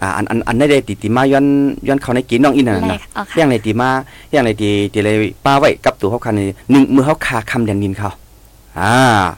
[0.00, 1.46] อ่าอันอันอันในได้ติติมาย้อน
[1.88, 3.88] ย้อนเขาในกินน้องอินน่ะแรนะกอ๋ออค่ะย่างไรติมา
[4.32, 6.40] อย่างไรติติเลยป้าไว้กับตัวเขาขาใน
[6.70, 8.10] หนึ่งมือเขาขาคำเรียนดินเขา
[8.78, 8.92] อ่า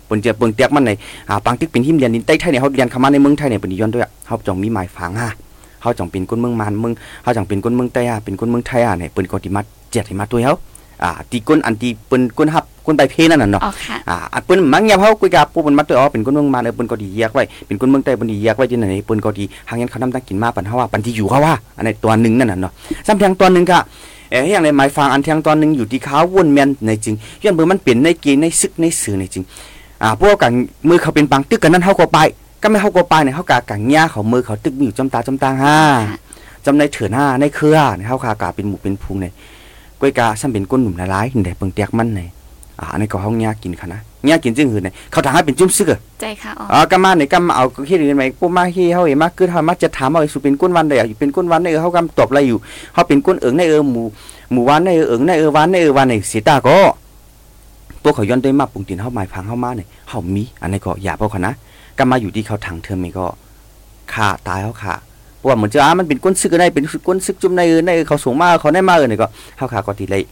[0.09, 0.91] ปนเจียปนเตียกมันใน
[1.29, 5.31] อ่าปังตึกเป็นหิมเรียนดินใต้ไทยเนี่ยเขาเรียนเข้ามาในเมืองไทยเนี่ยเป็นย้อนด้วยอะเขาจงมีหมายฝังอะ
[5.81, 6.93] เขาจงเป็นคนเมืองมันเมือง
[7.23, 10.57] เขาจงเป็นคนเมืองใต้อะเป็นคนเมืองไทยอะเนี่ยเป็นคนที่มาเจ็ดให้มาตัวเขา
[11.03, 22.73] อ่าตีก้นอันตีเป็นก้นฮับก้นใบเพนั่นน่ะเนาะอ๋อค่ะอ่าอันเปิ้นมังยามเฮาคุยกับปูเปิ้นมาตัวอ๋อเป็นคนเมืองมาเลยเปิ้นก็ดีแยกไว้เป็นคนเมืองใต้เปิ้นดีแยกไว้จังไหนเปิ้นก็ดีหางยันเขานำตั้งกินมาปันเฮาว่าปันที่อยู่เขาว่าอันนี้ตัวหนึงนั่นน่ะเนาะ
[23.07, 23.79] ซ้ำเพียงตัวหนึงก็
[24.31, 29.45] เอ้ยอย่างในหมายฟังอันเทียงตัวหนึงอยู่ที่เขาวนแม่นในจริงย้อนเบิ่งมันเปลี่ยนในเกณฑ์ในซึกในสื่อในจริง
[30.03, 30.53] อ่าพวกกัน
[30.89, 32.19] มือเขาเป็นบางตึกกันนั้นเฮาก็ไป
[32.63, 35.77] ก็ไม่เฮาก็ไปเนี่ยเฮากะกังหญ้าเขามือเขาตึกมีอยู่จำตาจำตาห้า
[36.65, 39.33] จำในเถื่อนห้าในเครือเนี่ยเฮาคากะเป็นหมู่เป็นพุงเนี่ย
[40.01, 42.29] ก้อยกาซ้ำเป็นก้นหนุ่มหลายๆนี่ได้เบิ่งแตกมันเนี่ย
[42.81, 52.59] อ่าอันนี้ก็ห้องยากินค่ะนะยากินจึงหืนเนี่ยเขาทางให้เป็นจุ่มซึกอะใจค่ะอ๋ออ๋อกำมาเนี่ยกำมาเอาเฮ็ดยังไงปุ๊มาเฮีเฮาเอมาคือเฮามาจะถามเอาสุเป็นก้นวันได้อยู่เป็นก้นวันได้เออเฮากำตอบอะไรอยู่
[52.95, 54.05] เฮาเป็นก้นเอิงในเออหมู่
[54.53, 56.77] หมู่วันในเออเอิงในเออวันในเออวันในเสียตาก็
[58.03, 61.53] พวกเขาย้อนได้มาปรุงตินเฮาหมายพังเฮามาเนี่ยเฮามีอันนี้ก็อย่าพวกเขานะ
[61.99, 63.27] กำมาอยู่ที่เขาทางเทอมนี่ก็
[64.13, 64.95] ฆ่าตายเฮาฆ่า
[65.39, 70.25] เพราะว่าเหมือนจะอ่ามันเป็นก้นซึกได้เป็นก้นซึกจุ่มในเออในเออเขาสูงมากเขาได้มาเออนี่ก็เฮาฆ่าก็ทีเลย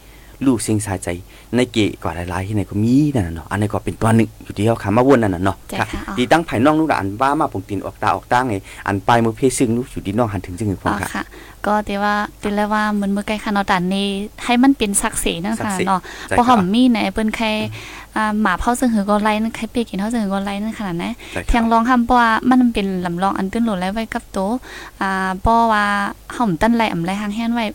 [0.46, 1.08] ลูกสิ่งสายใจ
[1.56, 8.54] ในเกะก็หลายๆที่ไหนก็มีนั่นน่ะเนาะอันนี้ก็เป็นตัวหนึ่งอยู่ที่เขาขามาวนนั่นน่ะเนาะใจค่ะค่ะอ๋อดีตั้งภายนอกนู่นน่ะอันว่ามาปงตินออกตาออกตาไง
[8.86, 11.24] อันปลายมือเพซึ่งนู่นอยู่ที่นอกหันถึงจึงถึงพอ๋งอค่ะค่ะ
[11.66, 14.06] ก็แต่ว่าแต่ละว่ามันมือไกลค่ะเนาะแต่นี้
[14.44, 17.46] ให้มันเป็นศักดิ์ศรีนั่นศักค่ะดิ์ศรีเนาะใจเพราะหค่ะอมมีไหนเปิ้นใคร
[18.16, 24.38] อ่าหมาเผาซึ่งหือก็ไล่นั่นใครเปียกินเฮาซึ่งหือก็ไล่นั่นขนาดนั้นใจเทียงค่ะร้องคำเพราะว่ามันเป็นลำลองอันตื้นโหลดไว้ไว้กับโต
[25.00, 25.84] อ่าเพราะว่า
[26.32, 27.66] เฮาหมตั้นไล่อำไล่หางแฮนไว้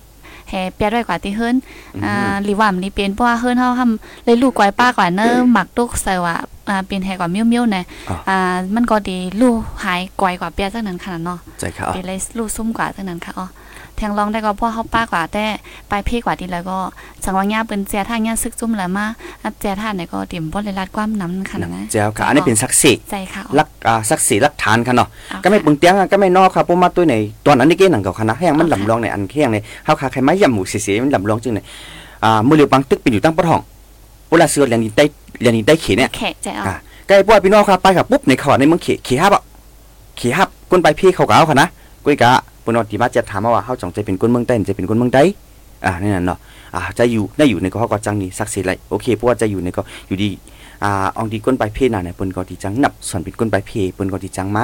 [0.49, 1.55] แห่เปียดไว้กว่าที่เฮิรน
[2.05, 6.35] อ่าหรือว่ามันเป็นเพราะว่าเฮิรนเฮาทำเลยลูกกวายป้ากว่าเนอะหมักตุกใส่ว่า
[6.69, 15.45] อ่าเป็นแห่กว่ามิ้วๆนะอ๋ออ่ามันก็ดีลูกหายกวายกว่าเปียจังนั้นขนาดเนาะใจค่ะอ๋อเป็นเลยลูกซุ่มกว่าจังนั้นค่ะอ๋อแทงร้องได้ก็เพราะเฮาป้ากว่าแต่
[15.91, 16.77] ปลายเพกว่าดีแล้วก็
[17.23, 19.05] สังว่าญาเปิ้นเสียทางญาซึกซุ่มแล้วมา
[19.43, 31.59] อับเสียท่านเนี่ยก็เตรียมบ่ได้รัดความน้ำขนาดนั้นเจ้าค่ะอันนี้เป็นศักดิ์ศรีใจค่ะอ๋อลักอ่าศักดิ์ศรีลักฐานค่ะเนาะเอาก็ไม่ค่ะปึงเตียงอะก็ไม่นอกครับผมมาตัวไหนตอนนั้นนี่เก้หนังเก่าคณะแห้งมันเอาค่ะลำลองในอันเคียงในเฮาคาใครไม่ยำหมูเสียๆมันลำลองจึงใน
[32.23, 33.59] อ่ามือเหลียวปังตึกเป็นอยู่ตั้งปะทอง
[34.29, 35.03] เวลาเสือเรียนดินใต้
[35.41, 36.75] เรียนดินใต้เขียนเนี่ยแขกใจเอาอ่า
[37.07, 39.43] ใกล้ป่วยพี่น้องครับไปกับปุ๊บในเขาในเมืองเขเขฮับอะ
[40.17, 41.67] เขฮับก้นไปพี่เขาก็เอาค่ะนะ
[42.05, 42.31] กุ้ยกะ
[42.63, 45.19] ปนอติมาจะถามว่าเฮาจงใจเป็นคนเมืองใต้จะเป็นคนเมืองใด
[45.85, 46.37] อ่านี่น่ะเนาะ
[46.75, 50.29] อ่าจะอยู่ได้อยู่ในก็เฮาก็จังนี่ศักดิ์สิทธิ์ไรโอเคเพราะว่าจะอยู่ในก็อยู่ดี
[50.83, 54.63] อ่าอองดีก้นไปเพน่ะเนี่ยเปิ้นก็ที่จังนับส่วนเป็นก้นไปเพเปิ้นก็ที่จังมา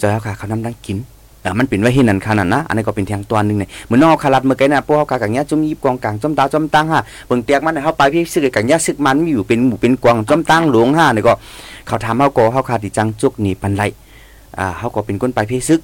[0.00, 0.98] จอยเฮาค่ะเขานำดังกิน
[1.44, 11.34] อ่ามันเป็นไว้เฮ็ดนั่นค่ะนั่นะอันนี้ก็เป็นทางตัวนึงเนี่ยเหมือนน้องคารัดเมื่อกี้น่ะพวกเฮาค่ะกังเงี้ยจุ่มยิบกองกลางจุ่มตาจุ่มตังฮะเบิ่งเตียกมันเฮาไปพี่ซึกกังเงี้ยซึกมันมีอยู่เป็นหมู่เป็นกวางจุ่มตังหลวงฮะนี่ก็
[11.86, 13.82] เขาถามเฮาก็เฮาค่ะที่จังจุกนี่ปันไร
[14.58, 15.80] อ่าเฮาก็เป็นก้นไปเพซึก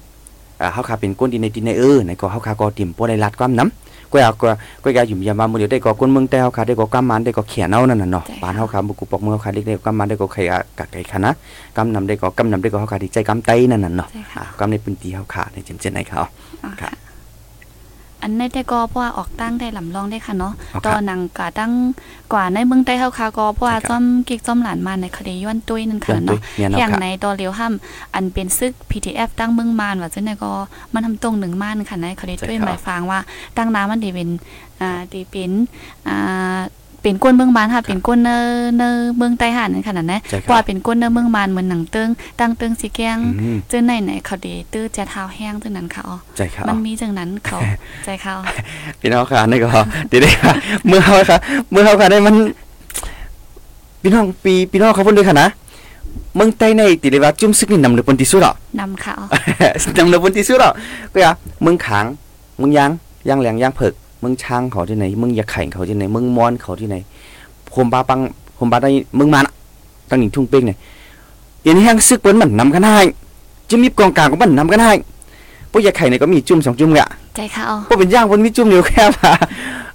[0.73, 4.49] เฮาคาเป็นก้นดินในดินในเออในก็เฮาคาก็ติ่มบ่ได้ลัดความน้ำก็อยากก็
[4.83, 10.41] ก็อยากอยู่ยามมามื้อเดียวได้ก็ก้นเมืองแต่เฮาคาได้ก็กำมันได้ก็เขียนเอานั่นน่ะเนาะบ้านเฮาคาบุกุปอกเมืองเฮาคาได้ได้กำมันได้ก็ไข่
[10.77, 11.29] กะไก่คณะ
[11.77, 16.19] กำนำได้ก็กำนำได้ก็เฮาคาดีใจกำไตนั่นน่ะเนาะใช่ค่ะอ่ากำในพื้นที่เฮาคาในจำเจนไหนเขา
[16.63, 16.93] อ๋อครัค่ะบ
[18.23, 21.71] อันในแต่ก็เพราะว่าออกตั้งได้ลำลองได้ค่ะเนาะอ๋อครับตอนหนังกะตั้ง
[22.33, 30.51] กว่าในเมืองใต้เฮาค่ะก็เพราะว่าใช่ครับจ้อมกิกจ้อมหลานมาในคดีย้อนตุ้ยนั่นค่ะย้อนตุ้ยเนาะเนี่ยเนาะอย่างค่ะในตัวเลียวห้ำอันเป็นซึก PTF ตั้งเมืองมานว่าจังได๋ก็
[30.93, 33.19] มันทำตรงหนึ่งม่านค่ะในคดีตุ้ยหมายฟังว่า
[33.57, 34.29] ตั้งน้ำมันดีเป็น
[34.81, 35.51] อ่าดีเป็น
[36.07, 36.59] อ่า
[37.03, 38.37] เป็นก้นเมืองมานค่ะเป็นก้นเนอ
[38.77, 47.57] เนอเมืองใต้หันนั่นค่ะนั่นนะใช่คเพราะรับว่าเป็นก้นเนอเมืองมานเหมือนหนังเติงตั้งเติงสีแกงอืมจื้อในไหนเขาดีตื้อจะเท้าแห้งจังนั้นค่ะอ๋อใจเขามันมีจังนั้นเขา
[48.05, 48.35] ใจเขา
[48.99, 49.67] พี่น้องค่ะนี่ก็
[50.07, 50.53] เดี๋ยวได้ค่ะ
[50.87, 51.37] เมื่อเฮาค่ะ
[51.71, 52.35] เมื่อเฮาค่ะได้มัน
[54.01, 55.49] พี่น้องปีพี่น้องเขาเพิ่นด้วยค่ะนะ
[56.35, 59.15] เมืองใต้ในติเลยว่าจุ่มซึกนี่นำเลยปนที่สุดอะนำเขา
[59.97, 60.73] นำเลยปนที่สุดอะ
[61.13, 61.31] ก็อย่า
[61.61, 62.05] เมืองขาง
[62.57, 62.89] เมืองยาง
[63.29, 66.95] ยางแหลงยางเผิกเมืองช้างเขาที่ไหนเมืองยาไข่เขาที่ไหนเมืองมอนเขาที่ไหน
[67.71, 68.19] โฮมบาปัง
[68.57, 69.53] โฮมบาได้เมืองมันอะ
[70.09, 70.77] ตั้งหนิงทุ่งเป้งเนี่ย
[71.63, 72.99] เห็นแห้งซึกเปิ้นมันนำกันให้
[73.69, 74.93] จิ้มยิบกองกลางก็มันนำกันให้
[75.71, 79.31] พวกยาไข่เนี่ยก็มีจุ่มสองจุ่มอะใจเขาพวกเป็นย่างมันมีจุ่มเหลียวแค่ว่า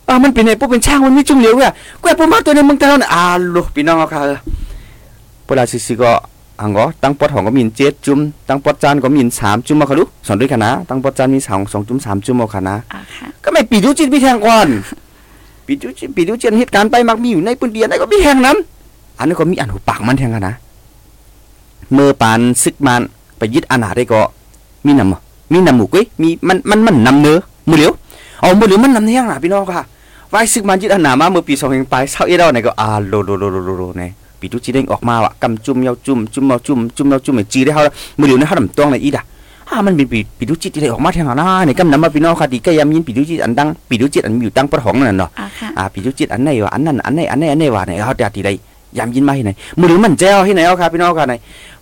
[0.04, 3.22] เออมันเป็นไงพวกเป็นช่างมันมีจุ่มเหลียวอะกูอยากพวกมาตัวในเมืองแต่เราเนี่ยอ่า
[3.54, 4.38] ลูกพี่น้องเอาค่ะเออ
[5.46, 6.10] พวกเราซิๆก็
[6.60, 14.68] อังก็ตั้งปอดของก็มีเจ็ดจุ่มตั้งปอดจานก็มีสามจุ่มมาค่ะลูกสอนด้วยกันนะตั้งปอดจานมีสองสองจุ่มสามจุ่มเอาค่ะนะอ่าค่ะก็ไม่ปีดูจิตพี่แทงก่อน
[15.66, 18.56] ปีดูจิตปีดูจิตเหตุการณ์ไปมักมีอยู่ในปืนเดียนได้ก็พี่แทงนั้น
[19.18, 20.54] อันนี้ก็มีอันหูปากมันแทงกันนะ
[21.92, 23.02] เมื่อปานซึกมัน
[23.38, 24.20] ไปยึดอาณาได้ก็
[24.86, 25.20] มีนำอะ
[25.52, 27.38] มีนำหมูกุ้ยมีมันมันมันนำเนื้อ
[27.68, 27.92] มือเหลียว
[28.40, 29.84] เอามือเหลียวมันนำเนื้อหนาพี่น้องค่ะ
[30.30, 37.82] ไว้ซึกมันยึดอาณามาเมื่อปีสองพันไปเศร้าเอ็ดเอาไหนก็อ่าโลโลโลโลโลโลเนี่ย ปีดูจิตเด้งออกมาว่ะกำจุ่มยาวจุ่มจุ่มเอาจุ่มจุ่มเอาจุ่มไอ้จีได้เขา
[38.18, 39.24] มือเหลียวเนี่ยเขาดำตองในอีดอะ
[39.70, 48.50] อ่ามันเป็นปีปีดูจิตที่ได้ออกมาทางหน้าในกำนำมาพี่น้องค่ะดีก็ยามยินปีดูจิตอันดังปีดูจิตอันมีอยู่ตั้งประหองนั่นเนาะอ่าค่ะอ่าปีดูจิตอันไหนวะอันนั้นอันไหนอันไหนอันไหนวะเนี่ยเขาแต่ทีใด
[48.98, 51.34] ยามยินมาที่ไหนมือหรือมันแจ้วที่ไหนเอาค่ะพี่น้องค่ะไหน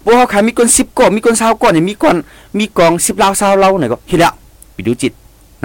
[0.04, 2.16] พวกเขาขายมีคนสิบก่อนมีคนสาวก่อนเนี่ยมีก่อน
[2.58, 4.32] มีกองสิบลาวสาวเราไหนก็เห็นแล้ว
[4.76, 5.12] ปีดูจิต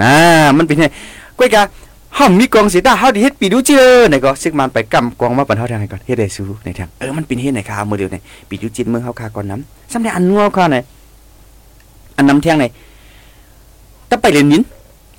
[0.02, 0.12] อ่า
[0.56, 0.86] มันเป็นไง
[1.38, 1.62] ก้อยกะ
[2.18, 8.16] ห้องมีกองเสียดาเฮาดีเฮ็ดปีดูจิตเออไหนก็ซึกมันไปกำกองมาปันเฮาทางไหนก่อนเฮ็ดได้สู้ในทางเออมันเป็นเฮ็ดไหนค่ะมือเดียวไหน
[8.48, 10.78] ปีดูจิตเมืองเฮาค่ะก่อนน้ำสำเร็จอันงัวค่ะไหน
[12.16, 12.64] อันน้ำเที่ยงไหน
[14.10, 14.62] ตะไปเรียนนิน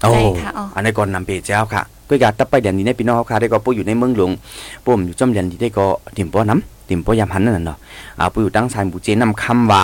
[0.02, 4.32] โอ้ใช่ค่ะอ๋ออันนี้ก่อนนำเปเจ้าค่ะก็อยากตะไปเรียนนินในพี่น้องเขาค่ะได้ก็ปูอยู่ในเมืองหลวง
[4.86, 5.86] ปูมอยู่จอมเรียนที่ได้ก็
[6.18, 7.78] ติ่มป้อน้ำติ่มป้อยามหันนั่นน่ะเนาะ
[8.20, 9.84] อ่าปูอยู่ตั้งสายบูเจนำคำว่า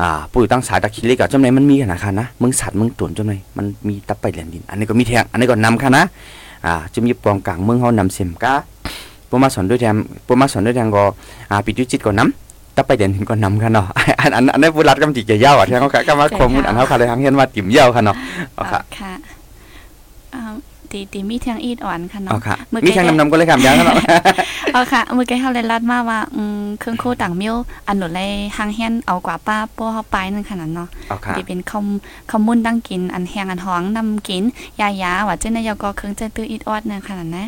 [0.00, 6.04] อ่าปูอยู่ตั้งสายตะคิเล็กอะจอมไหนมันมีขนาดค่ะนะมืองสัตว์มืองตวนจอมไหนมันมีตะไปเรียนดิน อันนี้ก็มีแทงอันนี้ก็นำค่ะนะ
[6.66, 8.54] อ่าจะมีปองกลางเมืองเฮานำเสียมกา
[9.28, 11.02] ปูมาสอนด้วยแทมปูมาสอนด้วยแทงก็
[11.50, 13.86] อ่าปิจุจิตก็นำตะไปเรียนดินก็นำค่ะเนาะ
[14.20, 18.16] อันอันอันนี้ผู้รัดกำจิกจะยาวอะแทงเขาค่ะก็มาข้อมูลอันเขาค่ะเลยทางเห็นว่าติ่มยาวค่ะเนาะ
[18.58, 19.12] อาค่ะค่ะ
[20.34, 20.42] อ่า
[20.92, 23.96] ตีตีมีทางอีดอ่อนค่ะเอาเนาะค่ะเมื่อมีกี้แข่งนำนำก็เลยครับยังครับ
[24.72, 27.54] เอาค่ะเมื่อกี้เขาเลยรัดมาว่าอืมเครื่องโคต่างมิ้ว
[27.86, 31.86] อันหนุเลยหางแฮนเอากว่าป้าป้อเฮาไปนั่นขนาดเนาะเอาค่ะที่เป็นคอม
[32.30, 34.42] คอมมุนดังกินอันแหงอันหองนำกิน
[34.80, 37.44] ยายาว่าเจ้านายก็เครื่องจะตื้ออีดออดนั่นขนาดนะ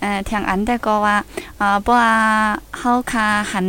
[0.00, 1.16] เอ่อเทียงอันแต่ก็ว่า
[1.58, 2.12] เอ่อเพราะว่า
[2.78, 3.68] เฮาคาหัน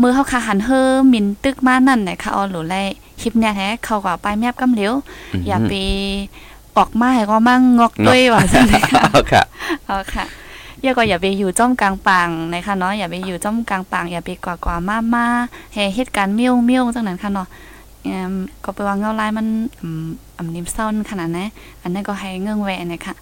[0.00, 0.80] มือเฮาคาหันเฮอ
[1.12, 2.76] มินตึกมานั่นน่ะค่ะเอาหลูไล
[3.20, 4.92] คลิปเนี่ยแท้เขาก็ไปแมบกำเหลียว
[5.46, 5.72] อย่าไป
[6.78, 9.42] ออกมาให้ก็มั่งงอกด้วยว่าจังได๋ค่ะเอาค่ะ
[9.86, 10.24] เอาค่ะ
[10.82, 15.26] อย่าก็อย่าไปอยู่จ้อมกลางป่างนะคะเนาะอย่าไปอยู่จ้อมกลางป่างอย่าไปกว่ากว่ามามา
[15.74, 17.48] แห่เหตุการณ์เมี่ยวเมี่ยวจังนั้นค่ะเนาะ
[18.04, 18.32] เอิ่ม
[18.64, 19.46] ก็ไปว่าเงาลายมัน
[19.80, 20.06] อืม
[20.38, 21.48] อำนิมเศร้าขนาดนั้น
[21.82, 23.14] อันนั้นก็ให้เงื่องแหวนะคะ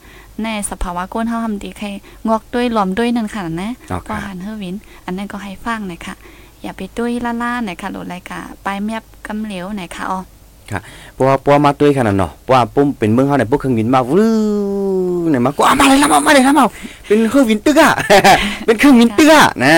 [0.43, 1.87] ในสภาวะก้นเฮาทำดีใคร
[2.29, 6.15] งอกด้วยหลอมด้วยนั่นขนาดนั้นเอาก็ค่ะหันเฮอวิน อันนั้นก็ให้ฟังหน่อยค่ะ
[6.63, 10.21] อย่าไปตุ้ยล่าๆหน่อยค่ะโหลดรายการไปแมบกำเหลวหน่อยค่ะอ๋อ
[11.15, 14.29] เพราะว่าปัวมาด้วยขนาดเนาะเพราะว่าปุ้มเป็นเมืองเขาเนี่ยพวกเครื่องบินมาวื้
[15.25, 16.65] อเนี่ยมากว่ามาเลยละมามาเลยละมา
[17.07, 17.93] เป็นเครื่องบินตึกอะ
[18.67, 19.75] เป็นเครื่องบินตึกอะนะ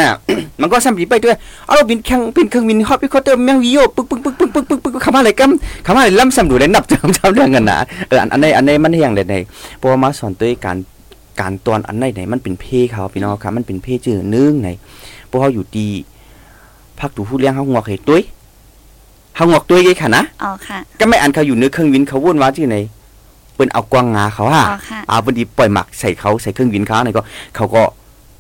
[0.61, 1.37] มันก็ซ้ำปีไปด้วย
[1.67, 5.45] เอาบินแข่งเป็นเครื่องบินฮอปปี้คอเตอร์แมงวิโอปึ๊กปึ๊กปึ๊กปึ๊กปึ๊กปึ๊กปึ๊กเข้ามาเลยกั
[5.85, 7.79] เข้ามาเลยล่ำซ้ำดูเลยนับจำจำเรื่องกันนะ
[8.09, 9.35] เอออันนในอันในมันเฮียงเลยใน
[9.79, 10.77] เพราะว่ามาสอนตัวการ
[11.41, 14.69] การตอนอันในไหนมันเป็นเพเขาพี่น้องครับมันเป็นเพจื่อนึงไหน
[15.29, 15.89] พวกเขาอยู่ดี
[16.99, 18.23] พักดูผู้เลี้ยงเฮางอกให้ตุ้ย
[19.37, 22.77] เฮางอกตุ้ยไงค่ะนะอ๋อค่ะ ก็ไม่อันเขาอยู่เนื้อเครื่องบินเขาวุ่นว่าที่ไหน
[23.55, 27.23] เปิ้นเอากวางงาเขาฮะอ๋อค่ะเอาพอดีปล่อยหมักใส่เขาใส่เครื่องบินเขาเนี่ยก็
[27.57, 27.83] เขาก็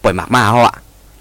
[0.03, 0.74] ปล่อยหมักมาเขาอะ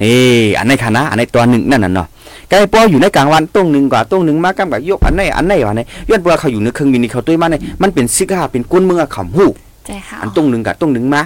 [0.03, 0.17] นี่
[0.57, 2.07] อันในคณะอันในตัวหนึ่งนั่นน่ะเนาะ
[2.49, 9.45] ก็ไอ้ปออยู่ในกลางวันต้งหนึ่งกว่าต้งหนึ่งมากำกับยกอันไหนอันไหนวะเนี่ยย้อนเวลาเขาอยู่ในเครื่องบินนี่เขาตุ้ยมาเนี่ยมันเป็นซิกฮาเป็นก้นเมืองขำหู
[9.85, 11.21] ใจค่ะอันต้งหนึ่งกับต้งหนึ่งมา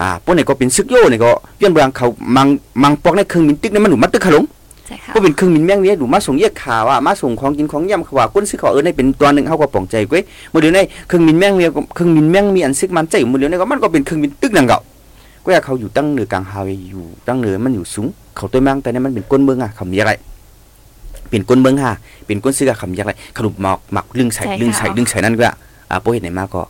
[0.00, 1.30] อ่าพวกเนี่ยก็เป็นซึกโย่เนี่ยก็
[1.62, 2.46] ย้อนเวลาเขามัง
[2.82, 4.61] มังปอกในเครื่องบินตึกเนี่ยมันหนุมัดตึกขลงใจค่ะ
[5.14, 14.78] ก็เป็นเครื่องบินแม่งเวียดูมาส่งเยียกข่าวอะมาส่งของกินของย่ำเขาว่าก้นซึกเขาเออในเป็นตัวหนึ่งเขาก็ป่องใจก้ยเมื่อเดี๋ยวในเครื่องบินแม่งเวียเครื่องบินแม่งมีอันซึกมันใจเมื่อเดี๋ยวในก็มันก็เป็นเครื่องบินตึกนั่งเก่า
[15.44, 20.12] ก็อยากเขาอยู่ตั้งเหนือกลางฮาวายอยู่ตั้งเหนือมันอยู่สูงเขาตัวมังแต่เนี่ยมันเป็นก้นเมืองอะเขามีอะไร
[21.30, 21.92] เป็นก้นเมืองฮะ
[22.26, 25.48] เป็นก้นซื้อกับเขามีอะไรขนมหมอกหมักลึงใส่ลึงใส่ลึงใส่นั่นก็
[25.90, 26.62] อ่าโปเห็นไหนมาก็ก็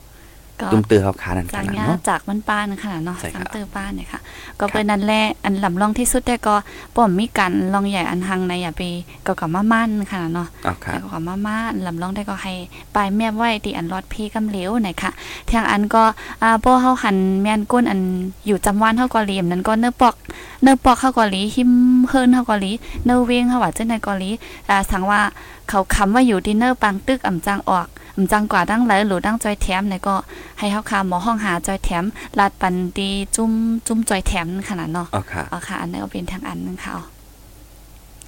[0.73, 4.21] ตุ้มเตือเขาขานั่นขจากนาดเนี้ยเนาะจากมันป้านขนาดเนาะใช่ครับสังเตอร์ป้านเนี่ยค่ะ
[4.61, 6.55] ก็เป็นนั้นแหละอันลำลองที่สุดแต่ก็
[6.95, 8.83] ป้อมมีการลองใหญ่อันหังในอย่าไป
[9.25, 12.53] เก่ากับมาม่านขนาดเนาะอ๋อครับแล้วก็มาม่าลำลองได้ก็ให้
[12.95, 15.11] ปลายแม่ไว้ที่อันรอดพี่กำเหลวหน่อยค่ะ
[15.51, 16.03] ทางอันก็
[16.43, 18.01] อ่าโป้เฮาหันแม่นก้นอัน
[18.47, 20.15] อยู่จำวันเฮาก็เหลียมนั้นก็เนื้อปอก
[20.63, 21.73] เนื้อปอกเฮาก็หลีหิม
[22.09, 22.71] เฮิรนเฮาก็หลี
[23.05, 24.31] เนื้อเวงเฮาว่าจังได๋ก็หลี
[24.69, 25.21] อ่าสังว่า
[25.69, 28.02] เขาคำว่าอยู่ที่เนื้อปังตึกอ่ำจังออกอ่ำ
[28.33, 30.15] จังกว่าดังไหลหรือดังจอยแถมเนี่ยก็
[30.59, 32.05] ให้เฮาคาหมอห้องหาจอยแถม
[32.39, 33.53] ลาดปันตีจุ้ม
[33.87, 37.03] จุ้มจอยแถมขนาดเนาะอ๋อครับอ๋อค่ะอันนี้ก็เป็นทางอันนึงค่ะอ๋อ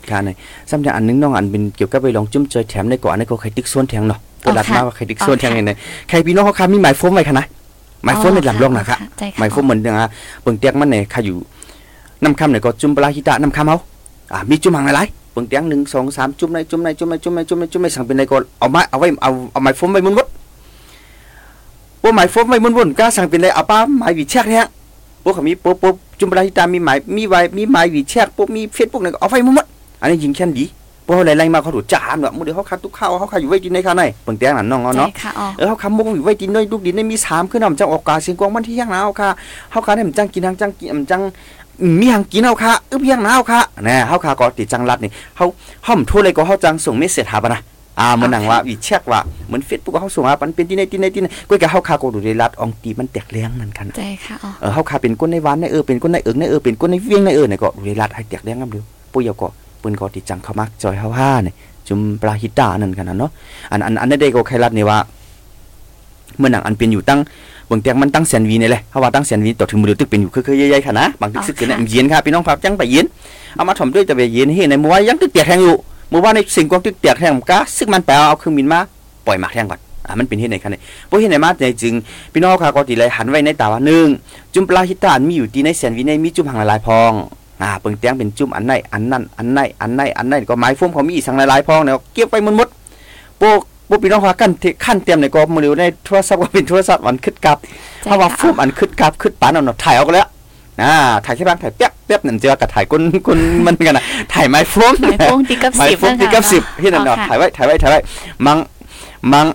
[0.08, 0.28] ค่ะใน
[0.70, 5.76] ซ้ำแต่อันนึงน้องอันเป็นเกี่ยวกับไปลองจุ่มเจอแถมในก่อนในก็ใครตึกส่วนแทงเนาะตัวรัดมาว่าใครตึกส่วนแทงเนี่ย
[6.08, 7.46] ใครพี่น้องเขาคามีหมายโฟมไว้ค่ะนะ
[8.04, 10.08] หมายโฟมในลำลองนะครับใจค่ะหมายความเหมือนเดิมอะ
[10.42, 11.36] เปิงเตียงมันเนี่ยข้าอยู่
[12.24, 13.78] น้ำคำเนี่ยก็จุ่มปลาฮิตะน้ำคำเอา
[14.32, 15.00] อ่ามีจุ่มหางอะไร
[15.34, 20.26] เปิงเตียงหนึ่งสองสามจุ่มในจุ่มในจุ่มในจุ่มในจุ่มในจุ่มในสั่งเป็นในก็เอาไม้เอาไว้เอาเอาไม้โฟมไว้มุนมุด
[22.02, 24.66] พวกไม้โฟมไว้มุนวดก็สั่งเป็นในเอาป้าไม้หวีเชือกเนี่ย
[25.22, 29.66] พวกเขามีปุ๊บปุ๊บจุ่มปลาฮิตามีไม้มีไว้มีไม้หวีเชือกปุ๊บมีเฟซบุ๊กเนี่ยก็เอาไว้มุนมุด
[30.00, 30.64] อันนี้ยิงแค่นดี
[31.06, 39.28] พวกอะไรไล่มาเขาถูกจามเนาะมือเดียวเขาคัดทุกข้าวเขาคัดอยู่ไว้กินในข้างในเปิงเตียงนั่นน้องใจเนาะค่ะอ๋อเออเขาคำมุกอยู่ไว้ดินน้อยลูกดินได้มีสามขึ้นนำจังออกกาเสียงกวางมันที่ย่างหนาวค่ะ
[39.70, 41.20] เขาคาเนี่ยมันจังกินทางจังกินมันจัง
[42.00, 45.46] มีหางกินเอาค่ะอึบย่างหนาวค่ะแน่เขาคาก็ติดจังรัดนี่เขา
[45.86, 47.60] ห้อมทั่วเลยก็เขาจังส่งเมสเซจหาปะนะ
[48.00, 58.80] อ่ามันหนังว่าวิเช็คว่าเหมือนเฟซบุ๊กเขาส่งมาปันเป็นที่ไหนที่ไหนที่ไหนก็แกเขาคาก็ดูในรัดอองตีมันแตกเลี้ยงนั่นกันใจค่ะอ๋อเออเขาคาเป็นก้นในวันในเออเป็นก้นในเอิงในเออเป็นก้นในเวียงในเออเนี่ยก็ดูในรัดให้แตกเลี้ยงกันดู
[59.12, 59.48] ปุ้ยเอาก็
[59.84, 61.54] ปืนก็ติจังเขามักจอยเฮาห้าเนี่ย
[61.88, 63.30] จุมปลาฮิตานั่นกันนะเนาะ
[63.70, 64.98] อันอันอันนั้นได้ก็ใครรัดนี่ว่า
[66.38, 67.20] เมื่อหนังอันเป็นอยู่ตั้ง
[67.70, 73.06] บิ่งเตียงมันตั้งแสนวีนี่แหละเพราะว่าตั้งแสนวีต่อถึงมือเดียวตึกเป็นอยู่คือๆใหญ่ๆค่ะนะบางตึกซึกเนี่ยเย็นค่ะพี่น้องครับจังไปเย็น
[73.56, 75.76] เอามาถมด้วยจะไปเย็นเฮ้ในเมื่อวานยังตึกเตียกแทงอยู่
[76.10, 78.80] เมื่อวานในสิ่งกองตึกเตียกแทงกะซึกมันแปลเอาเครื่องบินมา
[79.26, 80.80] ปล่อยหมากแทงก่อนอ่ามันเป็นเฮ็ดในคันนี้
[81.10, 81.94] บ่เฮ็ดในมาในจึง
[82.32, 84.06] พี่น้องค่ะก็ติเลยหันไว้ในตาว่าหนึ่ง
[84.54, 87.12] จุ่มปลาฮิตานมีอยู่ที่ในแสนวีในมีจุมหางหลายๆพอง
[87.62, 97.58] อ่าเบิ่งเตียงเป็นจุ่มอันไหนอันนั้นอันไหนอันไหนอันไหนก็หมายโฟมเขามีอีกสังหลายๆพองเนี่ยเก็บไว้หมดๆโปกพวกพี่น้องว่ากันที่ขั้นเตรียมในก็มือเร็วในโทรศัพท์ก็เป็นโทรศัพท์มันคึดกับ
[98.02, 100.28] ใจเพราะว่าค่ะฟูมอันคึดกับคึดปานเอาเนาะถ่ายเอาก็แล้ว
[100.82, 100.94] อ่า
[101.24, 107.98] ถ่ายแค่บางถ่ายเปียกเปียกนั่นเจอกับถ่ายก้นก้นมันกันนะถ่ายไม้โฟมหมายโป้งตีกับไม้สิบโฟมที่กับสิบที่นั่นเนาะอ๋อค่ะถ่ายไว้ถ่ายไว้ถ่ายไว้
[108.46, 108.58] มัง
[109.32, 109.46] มัง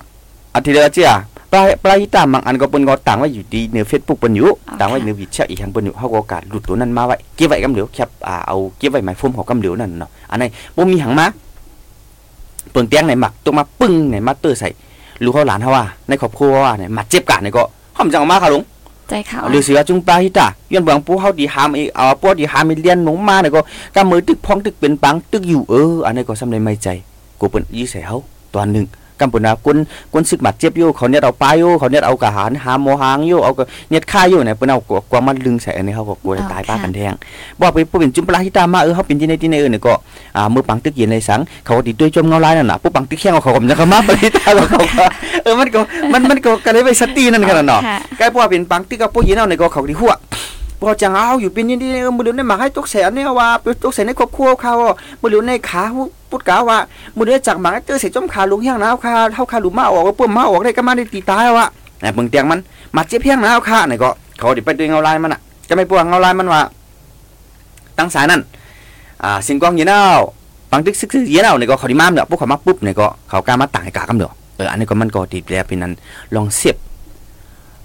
[0.55, 1.15] อาทิตย์ละเจ้า
[1.53, 11.25] ปลายปลายตามมังอันก็เปิ้นก็ต่างไว้อยู่ที่ใน Facebook เปิ้นอยู่ต่างไว้ในวิชาอีกทางเปิ้นอยู่เฮาก็การหลุดตัวนั้นมาไว้เก็บไว้กำเดียวแคปอ่าเอาเก็บไว้ไม้โฟมของกำเดียวนั่นเนาะอันนี้บ่มีหังมา
[12.71, 14.69] เปิงเตียงไหนหมักตัวมาปึ้งไหนมาเตอร์ใส่
[15.23, 17.63] ลูกเขาหลานเฮาว่าในครอบครัวว่าเนี่ยมาเจ็บกันนี่ก็
[17.97, 18.63] หอมจังเอามาค่ะลุง
[19.09, 23.59] ใจค่ะอ๋อหรือเสือจุงปลาฮิตาย้อนเบืองปูเฮาดีหามอีเอาปูดีหามอีเลียนหนงมาเนี่ยก็
[23.95, 26.87] กำมือตึกพองตึกเป็นปังตึกอยู่เอออันนี้ก็สำในไม่ใจ
[27.39, 28.17] กูเปิ้นยี่ใส่เฮา
[28.53, 28.85] ตอนหนึง
[29.19, 29.77] กำปุ่นนะกุน
[30.13, 34.79] กุนซึกบัดเจ็บอยู่เขาเนี่ยเอาปลาอยู่เขาเนี่ยเอากระหารหาหมอหางอยู่เอาก็เนี่ยฆ่าอยู่เนี่ยเปิ้นเอา
[35.11, 37.13] กวางมันลึงใส่อันนี้เฮาก็กลัวจะตายป้ากันแทง
[37.59, 39.93] บอกไปปูเป็นจุมปลาฮิตามาเออเฮาเป็นที่ไหนที่ไหนเออเนี่ยก็
[40.37, 44.79] อ่ามือปังตึกเย็นในสังเขาก็ติดด้วยจมเงาลายนั่นน่ะปูปังตึกแข้งเขาก็มันจะเข้ามาปริตาเขาก็
[45.43, 45.79] เออมันก็
[46.13, 50.15] มันมันก็กันเลยไปสตินั่นกันน่ะเนาะค่ะ cái bùa biển bằng tích cái bùa gì nào này có khẩu đi hụa bùa
[50.15, 53.47] chẳng áo อยู่เพอจังเอาอยู่เป็นนี่นี่มือเดี๋ยวนี้มาให้ตกแสนเนี่ยว่า
[53.83, 54.73] ตกแสนในครอบครัวเขา
[55.21, 55.81] มือเดี๋ยวในขา
[56.29, 56.77] พุดกาว่า
[57.17, 61.67] มือเดียวจากหมาเจอเสียจมขาลุงเฮียงนะขาเท่าขาหลุมาออกเปื้มมาออกได้ก็มาได้ตีตายว่ะ
[62.01, 62.59] เนี่ยมึงเตียงมัน
[62.95, 66.61] มาเจ็บเฮียงนะขาเนี่ยก็เขาดิไปด้วยเงาลายมันอะ จะไม่ปวงเงาลายมันว่า
[67.97, 68.41] ตั้งสายนั่น
[69.23, 69.99] อ่าสิงกองยีน่า
[70.71, 75.93] บางตึกซึกซึกยีน่าเนี่ยก็เขาดิมามเนี่ยพวกเขามาปุ๊บเนี่ยก็เขากล้ามาต่างกากำเดียวเอออันนี้ก็มันก็ติดแล้วเป็นนั้น
[76.35, 76.75] ลองเสียบ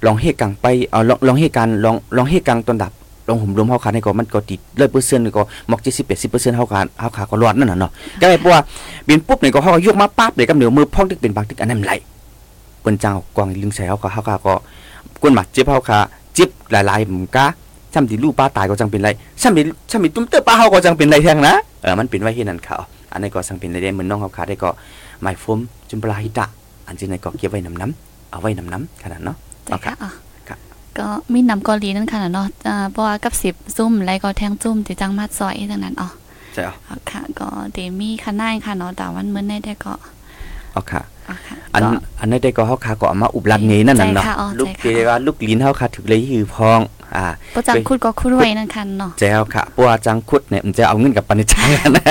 [0.07, 2.93] ลองเหตุการณ์ไปเอาลองลองเหตุการณ์ลองลองเหตุการณ์ตอนดับ
[3.29, 7.91] ลองห่มรวมเฮาขาในก็มันก็ติดร้อยเปอร์เซ็นต์ก็มอกเจ็ดสิบแปดสิบเปอร์เซ็นต์เฮาขาเฮาขาก็รอดนั่นน่ะเนาะ
[8.21, 8.61] ก็ไม่เพราะว่า
[9.09, 11.93] บินปุ๊บเนี่ยก็เฮาก็ยกมาปั๊บเลยกับเดี๋ยวมือพ่องตึกเป็นบางตึกอันนั้นไหล
[12.81, 14.55] เปิ้นเจ้ากองลึงใส่เฮาขาเฮาขาก็
[15.21, 15.99] กวนหมัดเจ็บเฮาขา
[16.35, 17.47] เจ็บหลายๆหมกะ
[17.95, 19.11] ซ้ำที่ลูกป้าตายก็จังเป็นไร
[19.43, 22.77] ซ้ำที่ซ้ำที่ตุ้มเตอป้าเฮาก็จังเป็นไรแท้งนะเออมันเป็นไว้เฮ็ดนั่นเขา
[23.13, 24.71] อันนี้ก็สังเป็นได้เหมือนน้องเขาขาได้ก็
[25.23, 25.59] หมายฟม
[25.91, 26.47] จุมปลาหิตะ
[26.87, 29.37] อันที่ในก็เก็บไว้น้ำน้ำเอาไว้น้ำน้ำขนาดเนาะ
[29.67, 30.11] ใช่ค่ะอ๋อ
[30.49, 30.59] ครับ
[30.99, 36.09] ก็มีนำเกาหลีนั่นค่ะเนาะอ่าเพราะว่ากับสิบซุ่มแล้วก็แทงซุ่มที่จังมัดซอยทั้งนั้นอ๋อ
[36.55, 39.95] ใช่เอาเอาค่ะ ก็เดมีค่ะนายค่ะเนาะแต่วันมื้อนี้ได้ก็
[40.73, 41.14] เอาค่ะเอาค่ะ
[41.75, 46.81] อันก็อันนี้ได้ก็เฮาขาก็เอามาอุบลัดงี้นั่นน่ะเนาะใจค่ะอ๋อลูกใจเกค่ะว่าลูกลิ้นเฮาขาถึกเลยคือพอง
[47.17, 52.05] อ่าบ่จังคุดก็คุดไว้นั่นค่ะเนาะแจวค่ะปัวจังคุดเนี่ยมันจะเอาเงินกับปานิจังนะ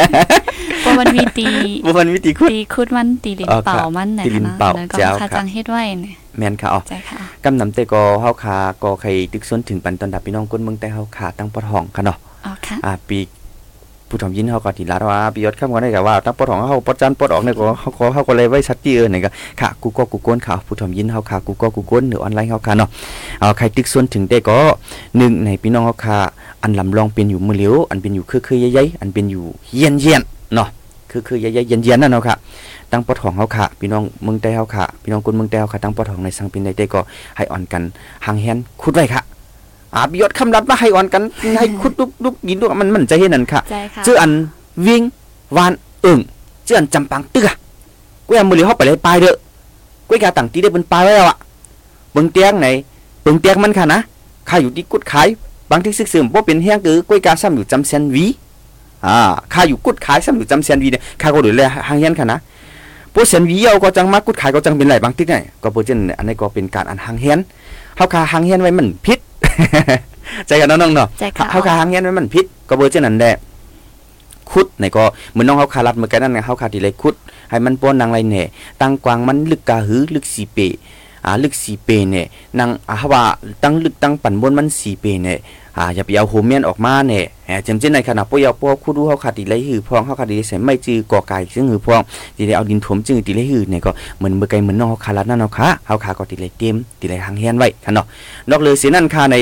[0.81, 1.47] เพราะมันมีตี
[1.85, 13.19] บ่มันวิธีคุดตีคุดมันตีลิ้นอ๋อค่ะเป่ามันไหนตีลิ้นคะเป่าแล้วก็แจ๋วค่ะค่ะจังเฮ็ดไว้เนี่ยแม่นค่ะอ๋อใจค่ะกำนำแต่ก็เฮาขาก็ใครตึกสนถึงปันตอนดับพี่น้องคนเมืองแต่เฮาขาตั้งปอทองค่ะเนาะอ๋อค่ะอ่าปี
[14.13, 22.89] ผู้ทำยินเขาก็ติลาว่าปียศคำก็ได้กับว่าตั้งปอดของเขาปอดจันปอดออกเนี่ยก็เขาก็เขาก็เลยไว้ชัดเจนเนี่ยก็ค่ะกูก็กูก้นค่ะผู้ทำยินเขาค่ะกูก็กูก้นหรือออนไลน์เขาค่ะเนาะ
[23.39, 24.57] เอาใครตึกส่วนถึงได้ก็
[25.17, 26.17] หนึ่งในพี่น้องเขาค่ะ
[26.63, 29.43] อันลำลองเป็นอยู่มือเหลียวอันเป็นอยู่คือคือใหญ่ๆอันเป็นอยู่
[29.77, 30.21] เย็นเย็น
[30.55, 30.67] เนาะ
[31.11, 32.35] คือคือใหญ่ๆเย็นเย็นนั่นเนาะค่ะ
[32.91, 37.01] ตั้งปอดของเขาค่ะพี่น้องเมืองใต้เขาค่ะพี่น้องคนเมืองใต้เขาค่ะตั้งปอดของในสังเป็นได้ได้ก็
[37.37, 37.83] ให้อ่อนกัน
[38.25, 39.21] ห่างแหนคุดไว้ค่ะ
[39.95, 41.23] อ่าปียศคำรัดว่าให้อ่อนกัน
[41.57, 44.31] ให้คุดลุกลุกยินลุกมันมันจะเห็นนั่นค่ะใจค่ะชื่ออัน
[44.87, 45.01] วิ่ง
[45.57, 46.19] วานเอิง
[46.67, 47.55] ชื่ออันจำปังตึกอะ
[48.27, 49.35] กูยังมือเลี้ยวเข้าไปเลยปลายเด้อ
[50.07, 51.37] กูกาต่างตีได้เป็นปลายไว้แล้วอะ
[52.13, 52.67] เบิ่งเตียงไหน
[53.23, 53.99] เบิ่งเตียงมันค่ะนะ
[54.49, 55.27] ข้าอยู่ที่กุดขาย
[55.69, 58.25] บางที่ซึกซึมบ่เป็นเฮียงคือกูกาซ้ำอยู่จำเซียนวี
[59.05, 59.17] อ่า
[59.53, 62.39] ข้าอยู่กุดขายซ้ำอยู่จำเซียนวีเนี่ยข้าก็ดูแลหางเฮียนค่ะนะ
[63.13, 67.39] พวกเซียนวีเอาก็จังมากุดขายก็จังเป็นไหลบางที่ไหนก็เปิดเจนอันนี้ก็เป็นการอันหางเฮียน
[67.97, 69.19] เฮาคาหางเฮียนไว้มันผิด
[70.47, 73.35] ใจกันเนาะน้องเนาะใจค่ะเขาคาหางเงี้ยมันมันพิษก็เบอร์เจ้านั่นแหละ
[74.51, 77.15] คุดในก็เหมือนน้องเขาคารัดเหมือนกันนั่นไงเขาคาดีเลยคุด
[77.49, 78.47] ให้มันป้อนนางไรเนี่ย
[78.81, 80.57] ตั้งกวางมันลึกกาหือลึกสีเป
[81.25, 82.25] อ่าลึกสีเปเนี่ย
[82.59, 83.23] นางอ่าว่า
[83.63, 85.37] ตั้งลึกตั้งปั่นบนมันสีเปเนี่ย
[85.77, 92.01] อ่าอย่าไปเอาโฮเมียนออกมาเนี่ยแหมจำเจนในขณะปอยเอาปอคุดรู้เขาขาดดีเลยหือพองเขาขาดดีใส่ไม่จือกอไก่ซึ่งหือพอง
[92.37, 98.05] ดีเลยเอาดินถมจือดีเลยหือเนี่ยก็เหมือนเมื่อไกลเหมือนน้องเขาคารัดนั่นเนาะค่ะเขาขาก็ดีเลยเต็มดีเลยหางเฮียนไว้ค่ะเนาะ
[98.49, 99.35] นอกเลยเสียนั่นค่ะใน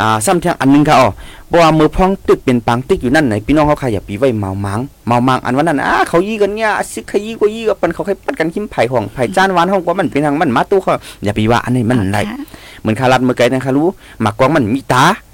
[0.00, 1.08] อ่าซ้ำเทียงอันหนึงค่ะอ๋อ
[1.52, 10.92] บ่ว่ามือพองตึกเป็นปังตึกอยู่นั่นไหนพี่น้องเขาค่ะอย่าปีไว้เมามังเมามังอันวันนั้นอ่าเขายี่กันเนี่ยซึกขยี้ก็ยี่กับปันเขาให้ปัดกันคิมไผ่ห้องไผ่จานหวานห้องกว่ามันเป็นทางมันมาตู้เขา
[11.24, 12.38] อย่าปีว่าอันนี้มันไรค่ะ
[12.80, 13.88] เหมือนคารัดเมื่อไกลนะคารู้
[14.20, 15.33] หมากกวางมันมีตาม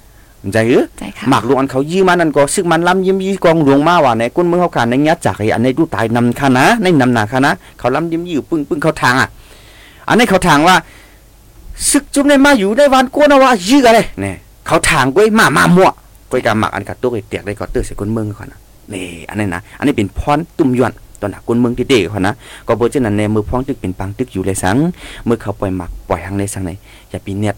[0.53, 9.29] ใจเออใจค่ะหมากหลวงอันเขายี่มานั่นก็ซึกมันล้ำยิ้มยี่กองหลวงมาว่าในก้นเมืองเขาขาในเงี้ยจากไอ้อันในดูตายนำค่ะนะในนำหนาค่ะนะเขาล้ำยิ้มยี่ปึ้งปึ้งเขาทางอะ
[10.07, 10.75] อันนี้เขาทางว่า
[11.89, 14.35] ซึกจุ่มในมาอยู่ได้วันก้นเอาว่ายื้ออะไรเนี่ย
[14.67, 15.89] เขาทางก้อยมามามั่ว
[16.31, 18.59] ก้อยกาหมักอันกัดตัวไอ้เตียกได้ก็เตือใส่ก้นเมืองก่อนนะ
[18.93, 22.33] นี่อันนี้นะอันนี้เป็นพรตุ่มยวนตอนหนักก้นเมืองที่เด็กเขานะ
[22.67, 24.77] ก็เบอร์เจานั้นในมือพ้องตึกเป็นปังตึกอยู่เลยสัง
[25.25, 26.71] เมื่อเขาปล่อยหมักปล่อยหางในสังไหน
[27.09, 27.55] อย่าปีเนียด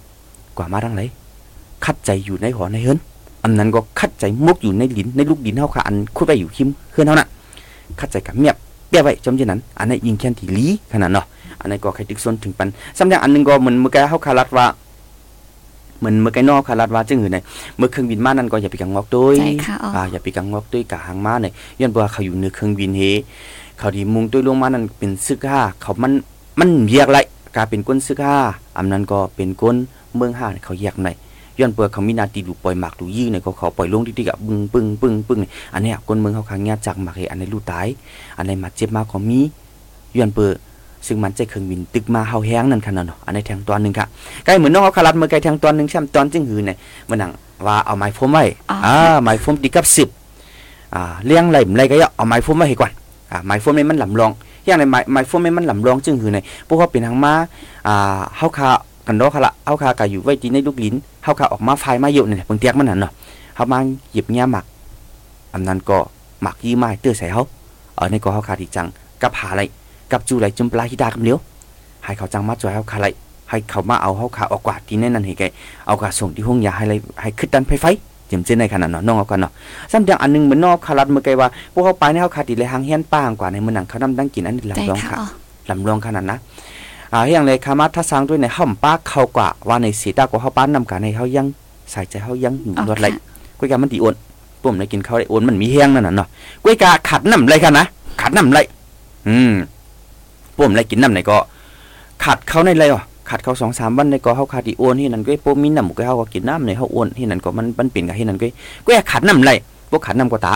[0.58, 1.02] กว่ามาดังไหน
[1.86, 3.00] คัดใจอยู่ในหอในเฮิรน
[3.44, 7.30] อันนั้นก็คัดใจมุกอยู่ในลิ้นในลูกดินเท่าขาอันคุดไปอยู่คิมเฮือนเท่านั้น
[8.00, 8.56] คัดใจกับเมียบ
[8.88, 11.26] เปี้ยไว้จำเจานั้น อันนี้ยิงแค่นที่ลีขนาดเนาะ
[11.60, 12.68] อันนี้ก็ใครตึกส่วนถึงปัน
[12.98, 14.66] ซ้ำอย่างอันหนึงก็เหมือนเมื่อกี้เขาคารัดว่า
[16.00, 17.38] เหมือนเมื่อกี้นอกคารัดว่าจึงหือใน
[17.78, 23.02] เมื่อเครื่องบินมานั่นก็อย่าไปกังงอกด้วยใจค่ะอ๋ออ่าอย่าไปกังงอกด้วยกะหางมาเนี่ยย้อนว่าเขาอยู่ในเครื่องบินเฮ
[23.80, 26.12] เขาดีมุงด้วยลงมานั่นเป็นซึกห้าเขามัน
[26.60, 27.20] มันเรียกไร
[27.56, 28.38] กลายเป็นก้นซึกห้า
[28.78, 29.76] อันนั้นก็เป็นก้น
[30.16, 31.10] เมืองห้าเนี่ยเขาแยกใน
[31.60, 37.88] ย้อนเปลือกเขามีหนาตีลูกปล่อยหมากลูกยื้อเนี่ยเขาเขาปล่อยลงที่ที่กับปึ้งปึ้งปึ้งปึ้งเนี่ยอันเนี้ยก้นเมืองเขาขังเงียจากหมากเฮอันนี้ลูกตาย
[38.38, 39.40] อันไหนมาเจ็บมากก็มี
[40.18, 40.56] ย้อนเปลือก
[41.08, 44.06] ซึ่งมันจะเครื่องบินตึกมาเฮาแห้งนั่นค่ะเนาะอันในแทงตอนหนึงค่ะ
[44.46, 46.78] ใกล้เหมือนน้องเขาคารัดเมื่อไกลแทงตอนหนึงแช่มตอนจึงหือเนี่ย
[47.10, 47.32] มันหนัง
[47.66, 50.10] ว่าเอาไม้โฟมไว้อ๋ออ่าไม้โฟมตีกับสิบ
[50.96, 52.92] อ่าเลี้ยงไหลไรก็อย่าเอาไม้โฟมไว้ให้ก่อน
[53.32, 54.32] อ่าไม้โฟมนี่มันหลำรอง
[54.66, 57.34] อย่างไรไม้ไม้โฟมนี่มันหลำรองจึงหือเนี่ยพวกเขาเป็นทางมา
[57.88, 58.70] อ่าเฮาคา
[59.08, 63.12] กันดอกค่ะละเฮาคากะอยู่ไว้ที่ในลูกลิ้นเฮาคาออกมาไฟมาเยอะเนี่ยเบิ่งเตียกมันนั่นเนาะ
[63.56, 63.80] เฮามา
[64.14, 64.66] หยิบเงี้ยหมัก
[65.54, 65.98] อันนั้นก็
[66.42, 67.44] หมักยี่ไม้เตื้อใส่เฮา
[67.96, 68.88] เออในก็เฮาคาที่จัง
[69.22, 69.62] กับหาอะไร
[70.12, 71.38] กับจูไหลจุมปลาฮิดาคำเลี้ยว
[72.06, 73.08] ให้เขาจังมาจ่อยเขาขาไร
[73.50, 75.44] ให้เขามาเอาเขาขาออกกว่าที่นั่นนั่นให้แก
[75.88, 77.86] เอากาส่งที่ห้องยาให้เลยให้ขึ้นดันไฟไฟ
[78.28, 79.52] เจิมเจนในขนาดเนาะน้องเอากันเนาะ
[79.92, 85.28] ซ้ำอย่างอันหนึงเหมือนนอกคารัดเมื่อไกว่าพวกเขาไปในเขาขาดติเลยหางเฮียนป้างกว่าในเมืองหนังเขานำดังกินอันนี้ใจลำรองค่ะค่ะอ๋อ
[85.70, 86.38] ลำรองขนาดนะ
[87.14, 91.46] อ่าอย่างไรคามาทัศางด้วยในห้อมป้าเขากว่าว่าในสีตากว่าเขาป้านำกันในเขายัง
[91.92, 93.24] ใส่ใจเขายังอยู่อ๋อรถไรค่ะ
[93.58, 94.16] กุ้ยกามันตีอ้วน
[94.62, 96.28] ปุ่มในกินข้าวได้อ้วนมันมีแห้งนั่นน่ะเนาะ
[96.64, 97.86] กุ้ยกาขัดน้ำไรค่ะนะ
[98.22, 98.60] ขัดน้ำไร
[99.28, 99.54] อืม
[100.58, 101.38] ปุ่มไรกินน้ำไหนก็
[102.24, 108.48] ขัดเขาในไรอะขัดเขาสองสามวันในก็เขาขาดอีอ้วนที่นั่นก็โปมีน้ำก็เขาก็กินน้ำในเขาอ้วนที่นั่นก็มันมันเป็นกับที่นั่นก็
[108.86, 109.52] ก็ขัดน้ำไร
[109.90, 110.54] พวกขัดน้ำก็ตา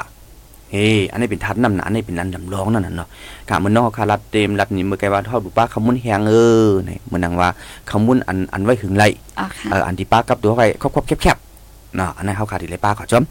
[0.72, 3.08] เฮ้อันนี้เป็นทัดน้ำหนาอันนี้เป็นนันดำร้องนั่นน่ะเนาะ
[3.50, 6.34] กะมันนอกคารัดเต็มรัดนี่เมื่อไกว่าทอดบุป้าขมุนแหงเอ
[6.68, 7.50] อนี่มันนังว่า
[7.92, 9.04] ขมุนอันอันไว้หึงไร
[9.40, 13.24] อ๋อค่ะเอออันที่ป้ากับตัวไว้ครอบๆแคบๆเนาะอันนั้นเขาขาดอีไรป้าขอจอม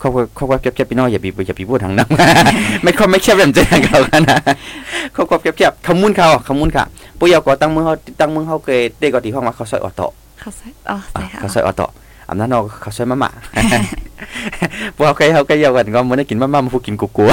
[0.00, 2.08] คครอบครัวครอบครัวแคบๆพี่น้องอย่าไปอย่าไปพูดทางนั้น
[2.82, 4.38] ไม่ครอบไม่แคบแบบใจเขากันนะ
[5.14, 6.84] ครอบครัวแคบๆขมุนเขาขมุนค่ะ
[7.18, 10.06] ปุ้ยเอาก็ตั้งมือเขาตั้งมือเขาเกยเด็กก็ที่ห้องว่าเขาซอยออโต้
[10.40, 11.86] เขาใส่อ๋ออะใส่ค่ะเขาซอยออโต้
[12.28, 13.30] อำนั้นเราเขาซอยมะม่า
[14.96, 17.30] พวกเขาเคยเขาเคยเยากันก็มันได้กินมะม่ามาพูกินกูกัว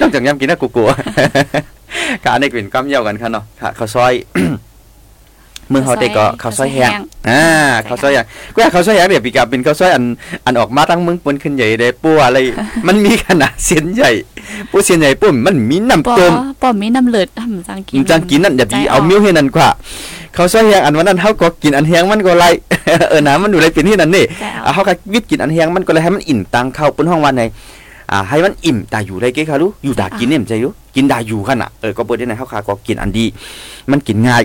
[0.00, 0.88] นอกจากยำกินนะกูกัว
[2.24, 4.12] ค่ะอันนี้เป็นกำเยากันค่ะเนาะค่ะเขาซอย
[5.72, 6.90] มือเขาเด็กก็เขาซอยแห้ง
[7.28, 7.44] อ่า
[7.84, 10.04] เขาซอยแห้งก็อยากเขาซอยแห้งเดี๋ยวปีกับเป็นเขาซอยอัน
[10.44, 12.38] อันออกมาตั้งมึงปนขึ้นใหญ่ได้ปัวอะไร
[12.86, 14.10] มันมีขนาดเสียนใหญ่
[14.70, 19.68] ปูเสียนใหญ่ปุ่มมันมีน้ำปอต้มปอมีน้ำเลือดทำจังกินมันจังกินนั่นอย่าดีเอามิ้วให้นั่นกว่า
[20.34, 22.44] เขาซอยแห้งอันวันนั้นเขาก็กินอันแห้งมันก็ไร
[23.10, 27.42] เออน้ำมันอยู่ไรเป็นที่นั่นนี่แต่อะเขาก็วิทย์กินอันแห้งมันก็เลยให้มันอิ่มตังเข้าบนห้องวันใน
[28.12, 33.24] อ่าให้มันอิ่มตาอยู่ได้เก้ค่ะรู้อยู่ดากินเนี่ยมันใจอยู่กินดาอยู่ขนาดเออก็เปิดได้ในเขาขาก็กินอันดี
[33.90, 34.42] มันกินง่าย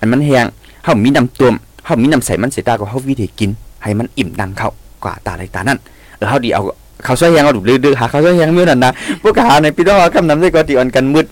[0.00, 0.46] อันมันแห้ง
[0.82, 3.50] เขามีน้ำต้มเขามีน้ำใสมันเสียตาก็เขาวิธีกิน
[3.82, 4.68] ให้มันอิ่มดังเข้า
[5.04, 5.78] กว่าตาอะไรตานั่น
[6.16, 6.62] เออเขาดีเอา
[7.04, 11.26] เขาซอยแห้งเอาดูดื้อๆหาเขาซอยแห้งมิ้วนั่นนะพวกหาในพี่น้องคำนำได้ก็ตีอ่อนกันมืด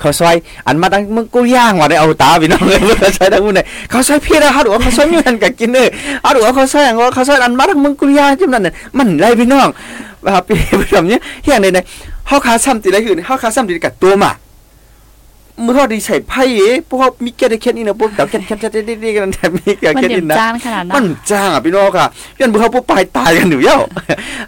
[0.00, 0.36] เขาซอย
[0.66, 5.88] อันมาตั้งมึงกูย่างว่าได้เอาตาพี่น้องเลยเขาซอยทั้งมึงเลยเขาซอยพี่แล้วเขาดูว่าเขาซอยมีมันกับกินเลย
[6.22, 9.68] เขาดูว่าเขาซอยอย่างว่าเขาซอยอันมาตั้งมึงกูย่างจิ้มนั่นเนี่ยมันไรพี่น้อง
[10.22, 10.56] แบบพี่
[10.92, 11.78] แบบเนี้ยเฮียงในใน
[12.26, 14.30] เขาขาซ้ำตีไรคือเขาขาซ้ำตีกับตัวมา
[15.64, 22.06] มื่อเขาดีใส่ไพ่เอ๋พวกเขามีแค่ได้แค่นี้นะพวกเดาแค่แค่แค่ได้ๆกันแต่มีแค่มันแค่เดือนี้ดนะจานขนาดมันั้นนจ้างอะพี่น้องค่ะ
[22.38, 23.78] ย้อนเบื่อเขาพวกปลายตายกันอยู่เย้า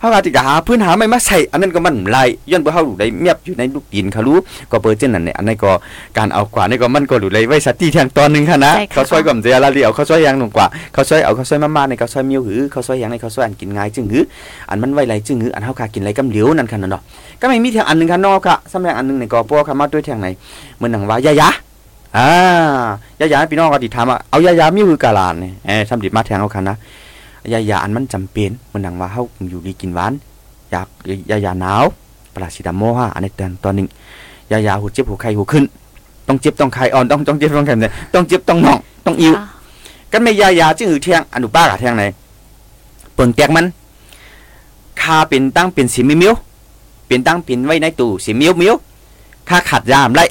[0.01, 2.19] เขาอาจจะหาพื้นหาไม่มาใส่อันนั้นก็มันไร
[2.51, 4.39] ย้อนเบื่อเขาอยู่ในเมียบอยู่ในลูกดินเขารู้
[4.71, 5.71] ก็เปิดเจนนั่นเนี่ยอันนั้นก็
[6.19, 14.23] การเอากว่านี่ก็มันก็อยู่ในไว้สัดที่ทางตอนหนึ่งค่ะนะเขาซอยก่อมเสียละเดียวเขาซอยยางหนุ่มกว่าเขาซอยเอาเขาซอยมาๆในเขาซอยมิวหือเขาซอยยางในเขาซอยอันกินง่ายจึงหือ
[14.69, 17.03] อันมันไว้ไรจึงหืออันเขาขากินไรกำเหลียวนั่นค่ะเนาะ
[17.41, 20.29] ก็ไม่มีทางอันหนึ่งค่ะนอกค่ะสำหรับอันหนึ่งในก็พวกเขามาด้วยทางไหน
[20.77, 21.49] เหมือนหนังว่ายายา
[22.17, 22.29] อ่า
[23.21, 26.77] ยายาพี่น้องก็ติถามว่าเอายายามีคือกาลานนี่เอ้ทำดิมาแทงเอาคันนะ
[27.53, 30.13] ยายาอันมันจำเป็นมันหนังว่าเฮาอยู่ดีกินหวาน
[30.71, 30.87] อยาก
[31.31, 31.85] ยายาหนาว
[32.35, 33.87] ปราซิตามโมฮะอันนี้ตอนตอนหนึง
[34.53, 35.65] ยายาหูเจ็บหูไข้หูขึ้น
[36.29, 39.45] ต้องเจ็บต้องไข้อ่อนต้องต้องเจ็บต้องไข้เนี่ยต้องเจ็บต้องหนองต้องอิ่วอะ
[40.13, 42.05] กันไม่ยายาจึงอือเที่ยงอนุป้ากะเที่ยงไหน
[43.15, 43.67] เปิงแตกมัน
[45.01, 46.35] คาเป็นตั้งเป็นสิมิมิว
[47.11, 48.75] เป็นตั้งเป็นไว้ในตู้สิมิวมิว
[49.49, 50.23] ค่าขัดยามไร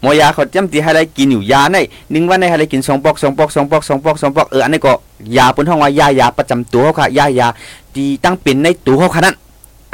[0.00, 1.76] หมอยาเขาจำตีให้ได้กินอยู่ยาใน
[2.12, 4.92] หนึ่งวันในให้ได้กินสองปอกสองปอกสองปอกสองปอกสองปอกเอออันนี้ก็
[5.36, 7.48] ยาบนห้องว่ายายาประจำตัวเขาค่ะยายา
[7.94, 9.34] ตีตั้งเป็นในตัวเขาค่ะนั่น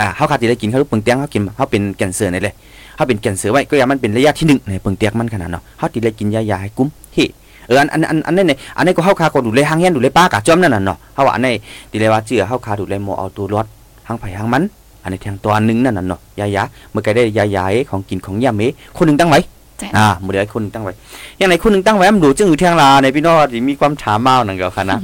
[0.01, 2.55] อ่าเขาขาดที่ได้กินเขาลูกปิงเตียงเขากินเขาเป็นแกนเสือนี่เลย
[2.97, 7.18] เขาเป็นแกนเสือไว้ก็ยามันเป็นระยะที่หนึ่งในปิงเตียงมันขนาดเนาะเขาตีได้กินยายาให้กุ้มเฮ
[7.66, 11.55] เอออันอันอันอันนี้เนี่ยอันนี้ก็เข้าคาก็ดูแลหางเฮียนดูแลป้ากะจอมนั่นน่ะเนาะเขาว่าอันนี้
[11.91, 13.66] ตีเลยว่าเจือเขาคาดูแลโมเอาตัวรอด
[14.07, 14.62] หางไผ่หางมัน
[15.03, 18.62] อันนี้แทงตัวหนึงนั่นน่ะเนาะยายาเมื่อไกได้ยายาของกินของยาเม
[18.96, 19.40] คนหนึ่งตั้งไว้
[19.78, 20.92] แต่อ่ามือเดียวคนหนึ่งตั้งไว้
[21.38, 24.98] อย่างไหนคนหนึ่งตั้งไว้มันดูจึงอยู่เที่ยงลาในพี่น้องที่มีความถามเมาหนังเกี่ยวกันนะ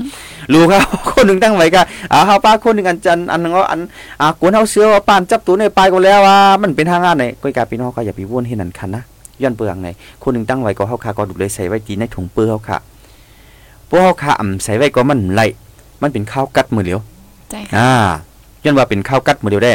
[0.53, 0.81] รู้ครับ
[1.11, 1.81] คนหนึ่งตั้งไว้ก็
[2.13, 3.81] อ่าเฮาป้าคนหนึ่งอันจันอันนึงก็อัน
[4.21, 9.03] อ่ากวนเฮาเสือว่าปานจับตัวในปลายก็แล้วว่ามันเป็นทางงานไหนก็กาพี่น้องก็อย่าไปวนให้นั่นคันนะ
[9.43, 9.89] ย้อนเปลืองไหน
[10.23, 12.79] คนหนึ่งตั้งไว้ก็เฮาคาก็ดูเลยใส่ไว้ตีในถุงเปื้อเฮาค่ะ
[13.89, 15.43] พวกเฮาคาอ่ำใส่ไว้ก็มันไหล
[16.03, 17.01] มันเป็นข้าวกัดมือเดียว
[17.51, 17.93] ใจค่ะอ่า
[18.69, 19.73] ย้อนว่าเป็นข้าวกัดมือเดียวได้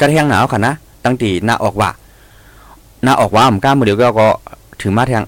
[0.00, 0.74] กระแทงหนาวค่ะนะ
[1.04, 1.90] ตั้งตีหน้าออกว่า
[3.04, 4.26] หน้าออกว่าผมกล้ามือเดียวก็
[4.82, 5.22] ถึงมาแทง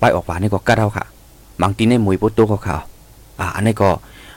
[0.00, 1.04] ไปออกว่านี่ก็กัดเฮาค่ะ
[1.62, 2.80] บางทีในมวยปุตโตขาว
[3.40, 3.90] อ่าอันนี้ก็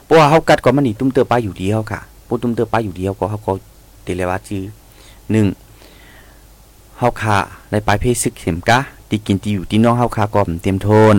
[0.05, 3.51] เพราะว่าเฮากัดก็มันนี่ตุ้มเตอปลาอยู่เดียวค่ะปุตุ้มเตอปลาอยู่เดียวก็เฮาก็
[4.03, 4.63] เตเลว่าจือ
[5.31, 5.45] หนึ่ง
[6.97, 7.37] เฮาคา
[7.71, 11.15] ในปลายเพศซึกเข็มกะที่กินที่อยู่ที่น้องเฮาคาก่อมเตรียมโทน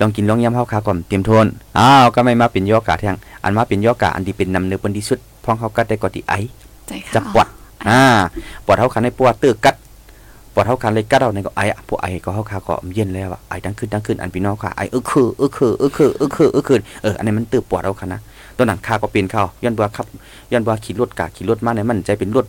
[0.00, 1.46] ลองกินลองยำเฮาคาก่อมเตรียมโทน
[1.78, 6.34] อ้าวก็ไม่มาเป็นยอกาแทงอันมาเป็นยอกาอันที่เป็นนำเนื้อปนที่สุด พ้องเฮากัดได้ก็ที่ไอ
[6.88, 7.46] ใจค่ะจะปวด
[7.88, 8.00] อ่า
[8.64, 9.76] ปวดเฮาคันในปวดตื้อกัด
[10.54, 18.20] ปวดเฮาคันเลยกัดเอาในก็ไออะพวกไอก็เฮาคาก็เย็นแล้วอะไอดังขึ้นดังขึ้นอันพี่น้องค่ะไอเออคือเออคือเออคือเออคือเออคือเอออันนี้มันตื้อปวดเฮาคันนะ
[18.56, 20.06] ตัวนั้นคาก็เป็นเข้าย้อนบ่ขับ
[20.52, 22.46] ย้อนบ่ขี่รถกะขี่รถมาเนี่ยมันใจเป็นรถ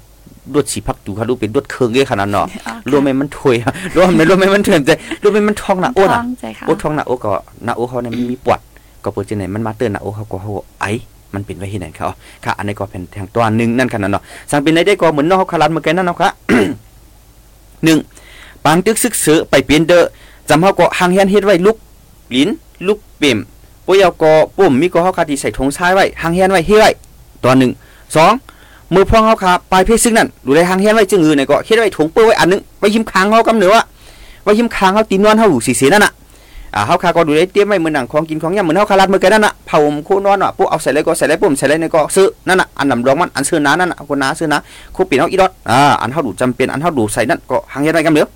[0.55, 4.91] รถสีพักอยู่ค่ะดูเป็นรถเครื่องเยอะขนาดเนาะอ๋อรวมไม่มันถวยอะรวมไม่รวมไม่มันเถื่อนใจ
[5.21, 7.31] รวมไม่มันท้องหน้าโอ้ท้น่ะองใจค่ะโอ้ท้องหน้าโอ้ก็
[7.65, 8.59] หน้าโอ้เขาเนี่ยมันมีปวด
[9.03, 10.85] ก็เปิดจังไหนมันมาเตือนหน้าโอ้เขาก็เขาไอ
[11.33, 12.07] มันเป็นไว้ที่ไหนเขา
[12.45, 16.29] ค่ะ อันนี้ก็เป็นทางตัวหนึ่งนั่นขนาดเนาะสั่งเป็นได้ได้ก็เหมือนนองเขาคารันเมื่อกันนั่นเนาะค่ะ
[17.83, 17.99] หนึ่ง
[18.65, 20.03] ปางตึกซึกเสือไปเปลี่ยนเด้อ
[20.49, 21.77] จำเขาก็หางเฮียนเฮ็ดไว้ลุก
[22.35, 22.49] ลิ้น
[22.87, 23.37] ลุกเปี่ยม
[23.85, 26.89] ปุยเอาก็ปุ่มมีก็เขาคาที่ใส่ธงซ้ายไว้หางเฮียนไว้เฮ็ดไว้
[27.43, 27.71] ตัวหนึ่ง
[28.15, 28.31] สอง
[28.93, 33.75] มือพองเขาคาปลายเพศซึ่งนั่นดูแลหางเฮียนไว้จึงอื่นเนี่ยก็เฮ็ดไว้ถุงเปื้อไว้อันหนึงไว้ยิ้มค้างเขากำเนื้อ
[34.43, 36.13] ไว้ยิ้มค้างเขาตีนวลเขาอยู่สีเสียนั่นน่ะ
[36.75, 44.59] อ่าเฮาคาก็ดูได้เตรียมไว้มื้อนั่งของกินของยามมื้อเฮาคารัดมื้อกันนั่นน่ะเผาผมคู่นอนอะปุ๊เอาใส่เลยก็ใส่เลยปุ๊มใส่เลยนี่ก็ซื้อนั่นน่ะอันนำรองมันอันซื้อน้านั่นน่ะคนน้าซื้อน้า
[44.95, 48.27] คู่ปีนเฮาอีดอดอ่าอันเฮาดูจำเป็นอันเฮาดูใส่นั่นก็หางเฮ็ดไว้กันเด้อ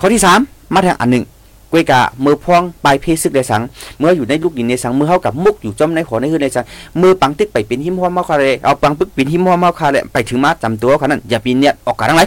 [0.00, 0.32] ข้อที่สา
[0.74, 1.24] มาทางอันหนึง
[1.72, 3.62] กวยกะมือพองปลายเพซึกได้สัง
[3.98, 6.64] เมื่ออยู่ในลูกดินในสังมือเฮากับมุกอยู่จมในขอในหื้อในสัง
[7.00, 12.24] มือปังตึกไปเป็นหิมหัวเมาคาเลยเอาปังปึกเป็นหิมหัวเมาคาเลยไปถึงมาจำตัวเขานั้นอย่าปีเนี่ยออกกันทั้งไร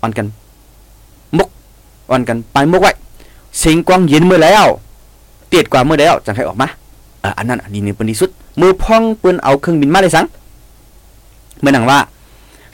[0.00, 0.26] อ่อนกัน
[1.38, 1.48] มุก
[2.10, 2.92] อ่อนกันไปมุกไว้
[3.62, 4.66] สิงกวางเย็นมือแล้ว
[5.48, 6.68] เตียดกว่าเมื่อแล้วจังใครออกมา
[7.24, 8.30] อ่าอันนั้นอันนี้นี่เป็นที่สุด
[8.60, 10.26] มือพองเปิ้นเอาเครื่องบินมาได้สัง
[11.60, 11.98] เมื่อหนังว่า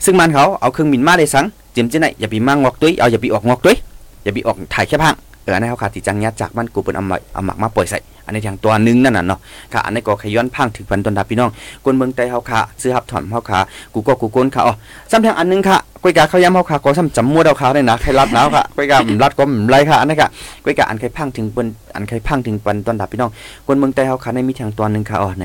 [0.05, 3.75] ซึ่งมันเขาเอาเครื่องบินมาได้สังเจียมเจไหนอย่าไปมางอกตุ้ยเอาอย่าไปออกงอกตุ้ย
[4.23, 5.15] อย่าไปออกถ่ายแค่พัง
[5.45, 9.39] เอออันนี้เขาขาดติจังยัดจากมันกูเป็นอามาเอาหมักมาปล่อยใส่อันนี้ทางตัวนึงนั่นน่ะเนาะ
[9.73, 11.49] ค่ะอันนี้ก็ขย้อนพังถึงพันตนดาพี่น้อง
[11.83, 13.59] กวนเมืองใต้เขาขาซื้อฮับถอนเขาขา
[13.93, 14.75] กูก็กูโกนขาอ๋อ
[15.11, 20.29] ซ้ำทางอันนึงค่ะก้อยกาเขาย้ำเขาขาก็ซ้ำจำมัวเดาขาได้นะใครรับหนาวค่ะก้อยการัดก็ไรค่ะอันนี้ค่ะ
[20.65, 23.31] ก้อยกาอันใครพังถึงเปิ้นอันใครพังถึงปันตนดาพี่น้อง
[23.65, 25.43] กวนเมืองใต้เขาขาในมีทางตัวนึงค่ะอ๋อใน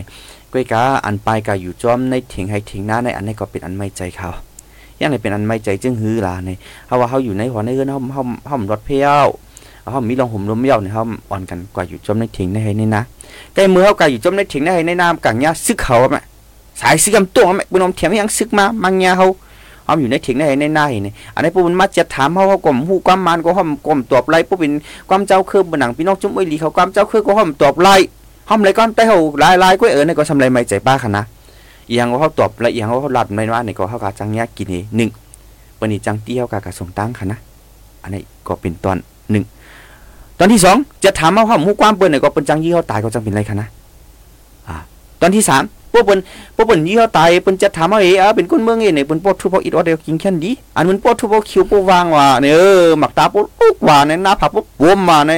[0.53, 4.31] ก้อยกาอันปลายกาอยู่จอมในถียงให้ถียงหน้าในอันนี้ก็เป็นอันไม่ใจเขา
[5.01, 6.51] ยังไงเป็นอันไม่ใจจึงฮือล่ะใน
[6.87, 9.27] เขาว่าเขาอยู่ในหัวในเอื้อนเขาเขาเขารถเพี้ยว
[9.91, 13.03] เขามีลองห่มลมเยี่ยวเนี่ยเขาอ่อนกันกว่าอยู่จมในถิงในให้นี่นะ
[13.55, 16.17] ใกล้มือเขากว่าอยู่จมในถิงในให้ในน้ำกังยาซึกเขาไหม
[16.81, 19.27] สายซึกกำตัวไหมเป็นมเทียมยังซึกมามังยาเขา
[19.85, 24.73] เขาอยู่ในถิงในให้ในน้านี่อันนี้ปุ๊บมันมาจะถามเขาเขากลมหูความมันก็ห้อมกลมตอบไล่ปุ๊บเป็น
[25.09, 27.97] ความเจ้าคือบนหนังพี่น้องจุ้มไอหลีเขาความเจ้าคือก็ห้อมตอบไล่
[28.51, 31.25] ห้อมไรก้อนแต่เขาลายลายก็เออในก็ทำไรไม่ใจป้าขนาด
[31.89, 34.67] อียังเขาตอบละเอียงเขาหลัดในว่าในก็เขากาจังยากิน
[34.97, 35.11] หนึ่ง
[35.79, 37.39] ปนิจังเตี้ยวกากระสงตั้งค่ะนะ
[38.03, 38.97] อันนี้ก็เป็นตอน
[39.31, 39.45] หนึ่ง
[40.41, 43.69] ตอนที่สองจะถามว่าความหูความเปิ้นเนี่ยก็เป็นจังยี่เขาตายก็จังเป็นไรคะนะ
[44.69, 44.77] อ่า
[45.21, 45.63] ตอนที่สาม
[45.93, 46.21] พวกเปิ้น
[46.55, 55.33] พวกเปิ้นยี่เขาตายเปิ้นจะถามว่าเอ๋อเป็นคนเมืองเอ๋เนี่ยเปิ้นปวดทุบพอิดออเดียวกินแค่นี้อันมันปวดทุบคิวปววางว่าเนี่ยเออหมักตาปวดลูกว่าในหน้าผากปวดบวมมาใน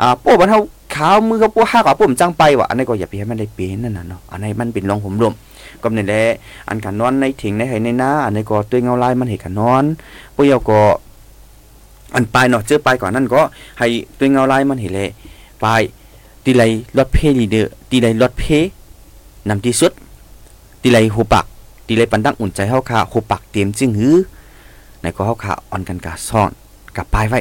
[0.00, 0.60] อ่าปวดมันเทา
[0.94, 5.32] ขาวมือเขาปวดห้ากว่าปวดจังไปว่ะอันนี้ก็อย่าไปให้มันได้เป็นนั่นน่ะเนาะอันนี้มันเป็นรองผมรวม
[5.82, 6.22] ก็ในแหละ
[6.68, 9.84] อันกันนอนในถิงในไหในน้าอันนี้ก็ตัวเงาลายมันเห็นกันนอน
[10.34, 10.80] พวกเยาก็
[12.14, 13.40] อันปลายเนาะเจอปลายก่อนนั่นก็
[13.78, 13.86] ให้
[14.18, 15.08] ตัวเงาลายมันเห็นเลย
[15.64, 15.82] ปลาย
[16.44, 16.62] ตีไร
[16.98, 18.44] รถเพลีเดอตีไรรถเพ
[19.48, 19.92] นำที่สุด
[20.82, 21.44] ตีไรหูปัก
[21.86, 24.14] ตีไรปันตั้งอุ่นใจเฮาค่ะหูปักเตรียมจึงหือ
[25.00, 26.50] ในก็เฮาค่ะอ่อนกันกาซ่อน
[26.96, 27.40] กับปลายไว้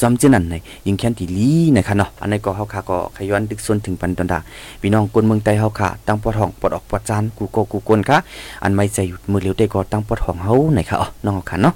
[0.00, 0.54] จำเจนั่นใน
[0.86, 4.38] ยิงแค้นตีลีนะคะเนาะอันนี้ก็เฮาค่ะก็ขย้อนดึกสนถึงปันตนดา
[4.80, 8.18] พี่น้องคนเมืองใต้เฮาค่ะตั้งปอดห้องปอดออกปอดจานกูโกกูกนค่ะ
[8.62, 11.74] อันไม่ใจหยุดมือเหลียวได้ก็ตั้งปอดห้องเฮาไหนค่ะอ๋อน้องค่ะเนาะ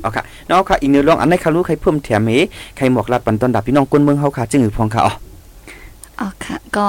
[0.00, 2.30] เอาค่ะน้องค่ะอีกเนื้อร้องอันไหนค่ะรู้ใครเพิ่มแถมเฮ
[2.76, 5.14] ใครหมอกลัดปันตนดาพี่น้องคนเมืองเฮาค่ะจึงอือพองค่ะอ๋อ
[6.20, 6.86] อ๋อค่ะ ก็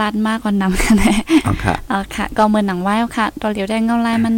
[0.00, 4.36] ลาดมากกว่านำกันแน่เอาค่ะอ๋อค่ะ ก็เหมือนหนังไว้ค่ะตอนเหลียวได้เงาลายมัน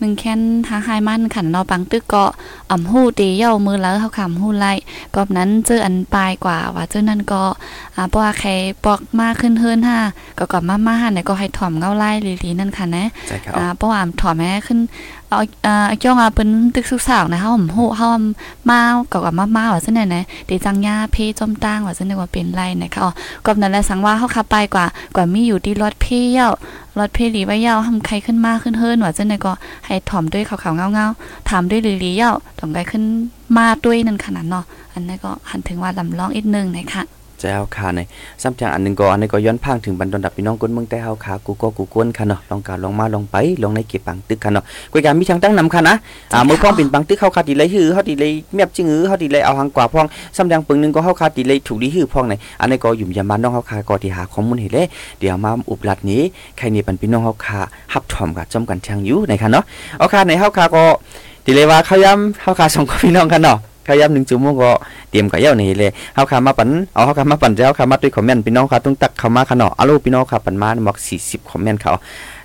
[0.00, 2.24] มึงแค้นหาหายมันขันนอปังตึกก็
[2.70, 4.72] อ่ำหู้ตีเย่ามือแล้วเขาขำหู้ไล่
[5.14, 7.42] กอบนั้นเจออันปลายกว่าว่าเจอนั่นก็
[7.96, 8.50] อ่าเพราะว่าใคร
[8.84, 9.98] ปอกมากขึ้นเฮิรนฮ่า
[10.38, 12.10] ก็กลับมามาหันเนี่ยก็ให้ถ่อมเงาไล่
[12.42, 14.78] ลีๆนั่นค่ะนะใช่ค่ะอ่าเพราะว่าถอดแม่ขึ้น
[15.36, 18.08] เอาอ่าจ้องอะเป็นตึกสุกสาวนะเฮาผมฮู้เฮา
[18.70, 18.80] มา
[19.12, 23.10] กับกับมามาว่าซั่นน่ะนะเดจังยาเพจอมตั้งว่าซั่นว่าเป็นไรนะคะอ๋อ
[23.44, 26.48] ก็นั่นแหละสังว่าเฮาขับไปกว่ากว่ามีอยู่ที่รถเพเยา
[26.98, 29.52] รถเพลีไว้ยาวทำใครขึ้นมาขึ้นเฮิรนว่าซั่นน่ะก็
[29.86, 33.02] ให้ถ่อมด้วยขาวๆเงาๆถามด้วยลีๆเยาถ่อมไกขึ้น
[33.56, 37.02] มาด้วยนั่นขนาดเนาะอันนั้นก็หันถึงว่าลำลองอีกนึงนะคะ
[37.40, 38.00] เจ้าค่ะใน
[38.42, 45.94] ซ้ำจังอันหนึงก็อันนี้ก็ย้อนพังถึงบรรดาพี่น้องคนเมืองใต้เฮาค่ะกูก็กูกวนค่ะเนาะลองกาลองมาลองไปลองในเก็บปังตึกค่ะเนาะกุยการมีทางตั้งนำค่ะนะ
[46.34, 50.06] อ่ามือพ้องเป็นปังตึกเข้าคาติเลยฮือเฮาติเลยเมียบจึงหือเฮาติเลยเอาหางกว่าพ้อง
[50.36, 54.86] ซ้ำจังปึงหนึงก็เฮาคาติเลยถูกดีฮือพ้องในอันนี้ก็อยู่ยามบ้านน้องเฮาคาก็ที่หาข้อมูลเห็นเลย
[55.20, 56.22] เดี๋ยวมาอุบลัดนี้
[56.58, 57.58] ใครนี่ปันพี่น้องเฮาคา
[57.92, 59.64] ฮับถ่อมกับจอมกันทางอยู่ในค่ะเนาะ
[59.98, 60.84] เอาค่ะในเฮาคาก็
[61.44, 63.58] ติเลยว่าเขาย้ำเฮาคาส่งกับพี่น้องกันเนาะ
[63.88, 64.70] ขยับหนึ่งชั่วโมงก็
[65.10, 71.92] เตรียมกับเย้านี่เลยเฮาขามาปันเอาเฮาขามาปันเจ้าขามาด้วยคอมเมนต์พี่น้องค่ะต้องตักเข้ามาขะเนาดอาลูพี่น้องค่ะปันมาหมอก40คอมเมนต์เขา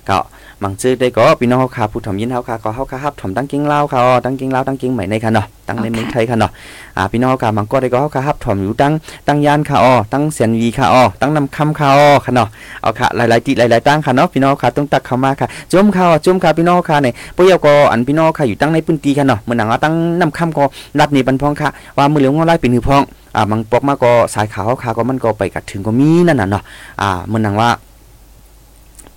[0.08, 0.18] ก็
[0.62, 6.50] มังชื่อได้ก็พี่น้องเฮาขาผู้ถมยินเฮาขาก็เฮาขาฮับถมตั้งกิ้งลาวค่ะอ๋อตั้งกิ้งลาวตั้งกิ้งใหม่ในค่ะเนาะตั้งในเมืองไทยค่ะเนาะ
[6.96, 8.92] อ่าพี่น้องเฮาขามังก็ได้ก็เฮาขาฮับถมอยู่ตั้ง
[9.26, 12.48] ตั้งยานค่ะอ๋อตั้งเสียนวีค่ะอ๋อตั้งนำคำค่ะอ๋อค่ะเนาะ
[12.82, 20.64] เอาค่ะหลายๆติหลายๆตั้งค่ะเนาะพี่น้องค่ะต้องตักเข้ามาค่ะจุ่มค่ะจุ่มค่ะพี่น้องค่ะเนี่ยปยก็อันพี่น้องค่ะอยู่ตั้งในพื้นที่ค่ะเนาะมื้อหนังเอาตั้งนำคำก็
[21.00, 23.02] รัดนี่บันพองค่ะว่ามือเหลียวงอไล่เป็นหือพอง
[23.36, 26.62] อ่าบางปอกมาก็สายขาวขาก็มันก็ไปกัดถึงก็มีนั่นน่ะเนาะ
[27.00, 27.70] อ่ามันนังว่า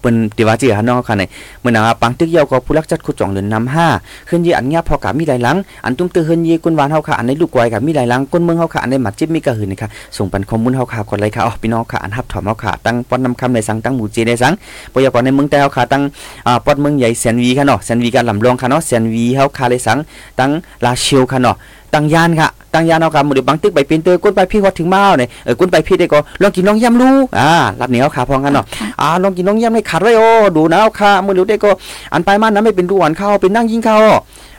[0.05, 1.23] ปิ้นติว่าจีฮะน้อค่ะใน
[1.61, 3.87] เมื่อนังว่าปังตึกเยาวก็ผู้รักจัดขุดจ่องเดินนำห้า
[4.29, 14.53] ขึ้นยีอันเงียบพอกะมีหลายหลัง อันตุ้มตื้อเฮินยีกุนหวานเฮาค่ะอันในลูกไวยกะมีหลายหลังก้นเมืองเฮาค่ะอันในหมัดจิบมีกะหืนนี่ค่ะส่งปันข้อมูลเฮาค่ะกดไลค์ค่ะอ๋อพี่น้องค่ะอันฮับถอมเฮาค่ะตั้งป้อนนำคำในสังตั้งหมู่เจในสัง
[14.93, 16.01] ปยากรในเมืองแต่เฮาค่ะตั้ง
[16.47, 19.97] อ่าป้อนเมืองใหญ่แสนวีค่ะเนาะแสนวีกันลำลองค่ะเนาะแสนวีเฮาค่ะเลยสัง
[20.39, 20.51] ตั้ง
[20.85, 21.55] ลาเชียวค่ะเนาะ
[21.93, 27.09] ตั้งยานค่ะตั้งยานเอาค่ะมือเดี๋ยวบังตึกไปเป็นตัวก้นไปพี่ฮอดถึงมาเอาเนี่ยเออก้นไปพี่ได้ก็ลองกินลองยำลู
[27.39, 31.69] อ่ารับเหนียวขาพองกันเนาะค่ะอ่าลองกินลองยำให้ขัดไว้โอ้ดูนะเอาค่ะมือเดี๋ยวได้ก็
[32.13, 33.99] อันไปมานะไม่เป็นดูหวานข้าวเป็นนั่งยิงข้าว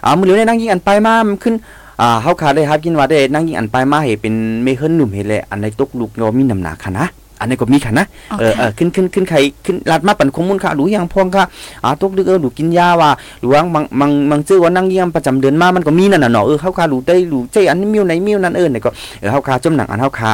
[0.04, 1.54] อ่ามือเดี๋ยวได้นั่งยิงอันไปมามันขึ้น
[2.00, 7.06] อ่าเฮาขาได้ครับกินว่าได้นั่งยิงอันไปมาให้เป็นเมเฮิรนหนุ่มเฮ็ดแหละอันในตกลูกยอมีน้ำหนักค่ะนะ
[7.40, 11.44] อันนี้ก็มีค่ะนะอ๋อเออเอค่ะอขึ้นขึ้นขึ้นไข่ขึ้นลัดมาปันข้อมูลค่ะรู้ยังพองค่ะ
[11.84, 13.10] อ่าตกดึกเออหนูกินยาว่า
[13.40, 20.30] หรือว่าบางบางบางชื่อว่านั่งเยี่ยมประจำเดือนมามันก็มีนั่นน่ะเนาะเออเฮาขารู้ได้รู้ใจอันนี้มิวไหนมิวนั่นเออเนี่ยก็เออเฮาขาจมหนังอันเฮาขา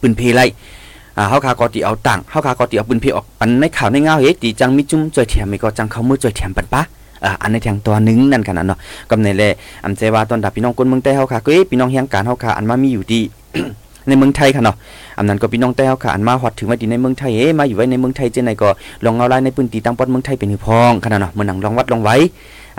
[0.00, 0.40] ปืนเพไล
[1.16, 6.82] อ่าเฮาขาก็ติเอาตังค์เฮาขาก็ติเอาปืนเพออกปันในข่าวในเงาเฮ็ดติจังมีจุ้มจ่อยแถมมีก็จังเขามือจ่อยแถมปันปะ
[7.24, 8.78] อ่าอันในทางตัวหนึงนั่นกันน่ะเนาะ
[9.10, 9.42] กำในแล
[9.84, 13.22] อำใจว่าตอนดับพี่น้องคนเมืองใต้เฮาขาก็เอ้ยพี่น้องเฮียงการเฮาขาอันมามีอยู่ที่
[14.08, 14.76] ในเมืองไทยค่ะเนาะ
[15.18, 18.68] อันนั้นก็พี่น้องแต้วค่ะอันมาฮอดถึงมาดีในเมืองไทยเอ้มาอยู่ไว้ในเมืองไทยเจนไหนก็
[19.04, 22.16] ลองเอาลายในพื้นที่ตั้งปอดเมืองไทยเป็นหือพองขนาดเนาะเมื้อหนังลองวัดลองไว้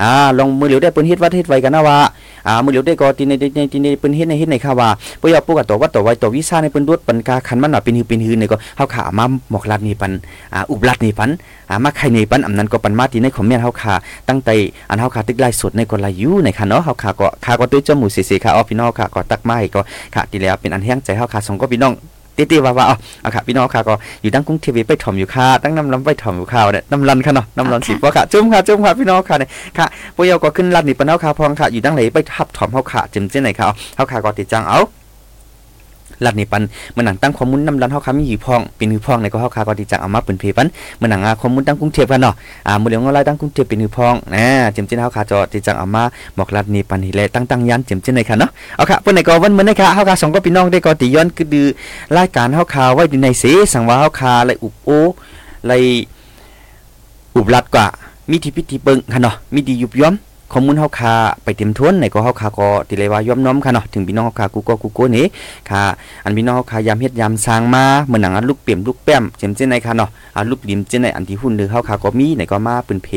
[0.03, 1.97] อ่าลองมือเหลียวได้เปิ้นเฮ็ดวัดเฮ็ดไว้กันนะว่า
[2.47, 4.89] อ่ามือเหลียวได้ก็ที่ในในที่ในเปิ้นเฮ็ดในเฮ็ดในค่ะว่า
[5.21, 10.11] บ่อยากปลูกกับตัววัดตัวไว้ตัววิชาในเปิ้นดวดปันกาคันมันน่ะเป็นหือเป็นหือในก็เฮาขามาหมอกลัดนี่ปัน
[10.53, 11.29] อ่าอุบลัดนี่ปัน
[11.69, 13.93] อ่ามาไข่นี่ปันอันนั้นก็ปันมาที่ในคอมเมนต์เฮาขา
[14.29, 14.55] ตั้งแต่
[14.89, 19.81] อันเฮาขาตึกไลฟ์สดในก็ไลฟ์อยู่ในค่ะเนาะเฮาขาก็ขาก็ด้วยจมูกเสียๆค่ะอ๋อพี่น้องค่ะก็ตักไม้ก็
[20.15, 21.93] ค่ะที่แล้วเป็นอันแห้งใจเฮาขาส่งก็พี่น้อง
[22.51, 29.85] ตีๆว่าว่าเอาเอาค่ะพี่น้องค่ะก็อยู่ตั้งกรุงเทพไปถ่อมอยู่ค่ะตั้งน้ำลำไปถ่อมอยู่ข่าวเนี่ยน้ำรันค่ะเนาะน้ำรันค่ะสิบ่ค่ะจุ่มค่ะจุ่มค่ะพี่น้องค่ะเนี่ยค่ะ
[30.15, 34.79] ปยก็ขึ้นรันนี่ปะเนาค่ะพองค่ะอยู่ตั้งไหนไปทับถ่อมเฮาค่ะจิมเจ้ไหนค่ะเอาเฮาค่ะก็ติดจังเอา
[36.26, 36.63] รัดนี่ปัน
[36.95, 40.67] มื่อหนังตั้งข้อมูลน้ำรันเฮาค่ะมีอยู่พองเป็นอยู่พองในก็เฮาค่ะก็ติดจังเอามาเป็นเพปัน
[40.99, 42.34] มื่อหนังอ่าข้อมูลตั้งกรุงเทพกันเนาะ
[42.67, 44.45] อ่ามื้อเดียวเงาไล่ตั้งกรุงเทพเป็นอยู่พองนะ
[44.76, 46.03] จิมจ้นเฮาค่ะจอติดจังเอามา
[46.38, 51.67] บอกรัดนี่ปันนี่แลตั้งตั้งยันจิมจ้นไหนค่ะเนาะเอาค่ะเพิ่นไหนก็วันมื้อนี้ค่ะเฮาค่ะสองก็พี่น้องได้ก็ติย้อนคือดือ
[52.17, 53.43] รายการเฮาข่าไว้อยู่ในเส
[53.74, 54.89] สังว่าเฮาคาเลอุบโอ
[55.67, 55.72] เล
[57.36, 57.88] อุบลัดกว่า
[58.30, 60.13] มีที่พิธีเบิงค่ะเนาะมีดียุบย้อม
[60.54, 65.26] ข้อมูลเฮาคาไปเต็มทวนในก็เฮาคาก็ติเลยว่าย้อมน้อมค่ะเนาะถึงพี่น้องเฮาคากูก็กูโกนี่
[65.70, 65.84] ค่ะ
[66.24, 73.10] อันพี่น้องเฮาคายามเฮ็ดยามสร้างมาเหมือนหนังอันลูกเปี่ยมลูกแป้มเจมเจนในค่ะเนาะอันลูกลิมเจนในอันที่หุ่นหรือเฮาคาก็มีในก็มาป็นเพ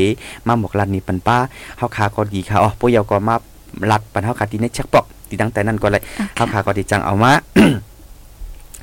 [0.47, 1.37] มาหมอกลัดนี่ปันป้า
[1.77, 3.35] เฮาคาก็ดีค่ะอ๋อปยก็มา
[3.91, 6.01] ลัดปันเฮาคาที่ในเช็คปอกที่ตั้งแต่นั้นก็เลย
[6.35, 7.31] เฮาขาก็ติจังเอามา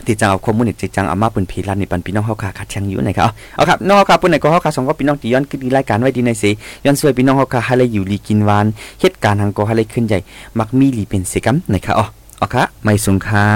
[0.07, 3.27] ติจังเอาข้อมูลนี่ติจังเอามาเป็นพีรันนี่ปันพี่น้องเฮาขาคัดแข่งอยู่นะครับ
[3.57, 6.51] เอาครับน้องเฮาขาปุ่นไหนก็เฮาขาสองก็พี่น้องที่ย้อนขึ้นรายการไว้ดีในสิ
[6.85, 8.67] ย้อนช่วยพี่น้องเฮาขาให้เลยอยู่ลีกินหวาน
[9.01, 10.19] เหตุการณ์ทางก็ให้เลยขึ้นใหญ่
[10.59, 12.07] มักมีลีเป็นสิกรรมนะครับอ๋อ
[12.39, 13.47] เอาค่ะไม่สงค่า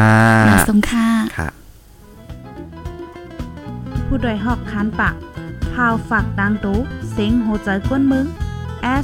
[0.49, 1.49] มาสงค่ะค่ะ
[4.07, 5.15] ผู้โดยหอกคานปาก
[5.73, 6.79] พาวฝากดังตู้
[7.13, 8.27] เซ็งโหใจกวนมึง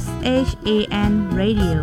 [0.01, 0.05] S
[0.47, 0.69] H A
[1.09, 1.79] N Radio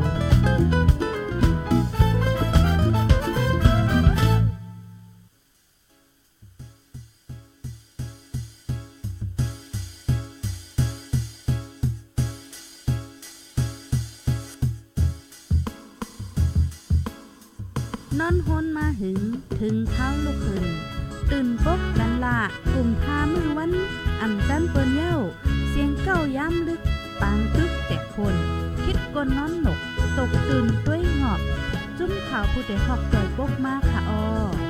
[18.21, 19.19] นอนฮนมาหึง
[19.61, 20.67] ถึงเท้าลูกหึง
[21.31, 22.39] ตื่นปกกันละ
[22.73, 23.73] กลุ่มพามือวัน
[24.21, 25.17] อ่ำจันเปิ้นเย้า
[25.69, 26.81] เสียงเก้าย้ำลึก
[27.21, 28.35] ปางตึกแต่คน
[28.85, 29.79] คิดกนนอนหนก
[30.17, 31.41] ตกตื่นด้วยหงอบ
[31.99, 34.68] จุ้มข่าวผู้ใดหอกใจปกมากค่ะออ